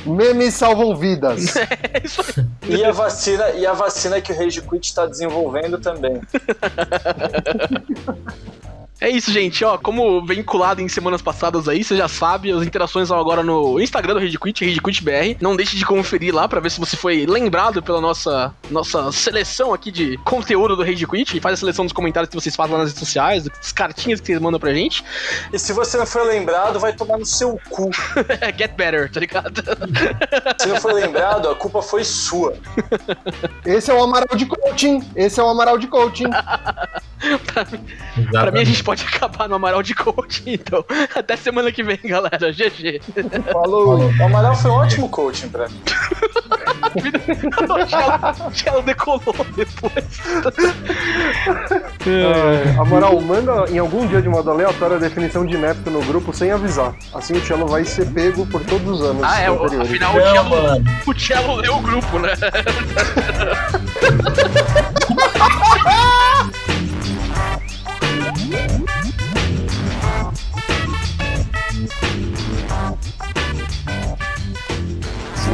Memes 0.06 0.54
salvam 0.54 0.96
vidas. 0.96 1.56
É 1.58 2.02
isso 2.04 2.22
aí. 2.22 2.76
E 2.76 2.84
a 2.84 2.92
vacina, 2.92 3.50
e 3.52 3.66
a 3.66 3.74
vacina 3.74 4.22
que 4.22 4.32
o 4.32 4.38
Rage 4.38 4.62
Quit 4.62 4.94
tá 4.94 5.06
desenvolvendo 5.06 5.80
também. 5.80 6.22
É 9.02 9.10
isso, 9.10 9.32
gente. 9.32 9.64
Ó, 9.64 9.78
como 9.78 10.26
vinculado 10.26 10.82
em 10.82 10.90
semanas 10.90 11.22
passadas 11.22 11.70
aí, 11.70 11.84
você 11.84 11.96
já 11.96 12.08
sabe, 12.08 12.52
as 12.52 12.64
interações 12.64 13.08
são 13.08 13.18
agora 13.18 13.42
no 13.42 13.80
Instagram 13.80 14.16
do 14.16 14.20
RedQuit, 14.20 14.66
RedQuitBR. 14.66 15.38
Não 15.40 15.56
deixe 15.56 15.78
de 15.78 15.86
conferir 15.86 16.36
lá 16.36 16.48
pra 16.48 16.60
ver 16.60 16.70
se 16.70 16.80
você 16.80 16.98
foi 16.98 17.26
lembrado 17.26 17.82
pela 17.82 18.02
nossa, 18.02 18.54
nossa 18.70 19.12
seleção 19.12 19.74
aqui 19.74 19.90
de 19.90 20.18
conteúdo 20.18 20.76
do 20.76 20.84
RedQuit. 20.84 21.38
E 21.38 21.40
faz 21.40 21.54
a 21.54 21.58
seleção 21.58 21.86
dos 21.86 21.94
comentários 21.94 22.30
que 22.30 22.36
vocês 22.36 22.56
fazem 22.56 22.74
lá 22.74 22.80
nas 22.80 22.90
redes 22.90 23.00
sociais, 23.00 23.46
das 23.46 23.72
cartinhas 23.72 24.20
que 24.20 24.28
vocês 24.28 24.40
mandam 24.40 24.60
pra 24.60 24.74
gente. 24.74 25.04
E 25.54 25.58
se 25.58 25.72
você 25.72 25.98
não 25.98 26.06
for 26.06 26.24
lembrado, 26.24 26.80
vai 26.80 26.92
tomar 26.92 27.18
no 27.18 27.26
seu 27.26 27.60
cu. 27.70 27.90
Get 28.58 28.74
better, 28.76 29.10
tá 29.10 29.22
ligado? 29.22 29.64
Se 30.58 30.68
não 30.68 30.76
for 30.76 30.94
lembrado, 30.94 31.50
a 31.50 31.56
culpa 31.56 31.82
foi 31.82 32.04
sua. 32.04 32.54
Esse 33.66 33.92
é 33.92 33.94
o 33.94 34.04
Amaral 34.04 34.36
de 34.36 34.46
Coaching. 34.46 35.02
Esse 35.16 35.40
é 35.40 35.44
o 35.44 35.48
Amaral 35.48 35.78
de 35.78 35.88
Coaching. 35.88 36.30
pra 38.32 38.52
mim, 38.52 38.60
a 38.60 38.64
gente 38.64 38.84
pode 38.90 39.06
acabar 39.14 39.48
no 39.48 39.56
Amaral 39.56 39.84
de 39.84 39.94
Coach, 39.94 40.42
então. 40.48 40.84
Até 41.16 41.36
semana 41.36 41.72
que 41.72 41.84
vem, 41.84 42.00
galera. 42.04 42.52
GG. 42.52 43.02
Falou. 43.54 44.10
O 44.20 44.24
Amaral 44.26 44.56
foi 44.56 44.72
um 44.72 44.76
ótimo 44.76 45.10
coaching 45.10 45.50
pra 45.50 45.68
mim. 45.70 45.80
o 48.48 48.52
Cello- 48.56 48.82
decolou 48.82 49.36
depois. 49.56 50.20
É, 52.08 52.80
Amaral, 52.80 53.20
manda 53.22 53.66
em 53.70 53.78
algum 53.78 54.08
dia 54.08 54.22
de 54.22 54.30
modo 54.30 54.50
aleatório 54.50 54.96
a 54.96 55.00
definição 55.00 55.46
de 55.46 55.54
inepto 55.56 55.92
no 55.92 56.02
grupo 56.02 56.34
sem 56.34 56.52
avisar. 56.52 56.96
Assim 57.14 57.34
o 57.34 57.46
Cello 57.46 57.68
vai 57.68 57.86
ser 57.86 58.08
pego 58.12 58.46
por 58.48 58.62
todos 58.66 59.00
os 59.00 59.06
anos 59.06 59.24
Ah, 59.24 59.40
é, 59.42 59.52
o- 59.52 59.64
anteriores. 59.64 59.90
afinal 59.92 60.16
o 60.16 60.22
Cello, 60.32 60.84
o 61.06 61.20
Cello 61.20 61.56
leu 61.58 61.76
o 61.76 61.82
grupo, 61.82 62.18
né? 62.20 62.34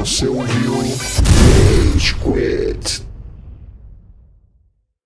Você 0.06 0.28
ouviu 0.28 0.76
Rage 1.96 2.14
Quit. 2.14 3.15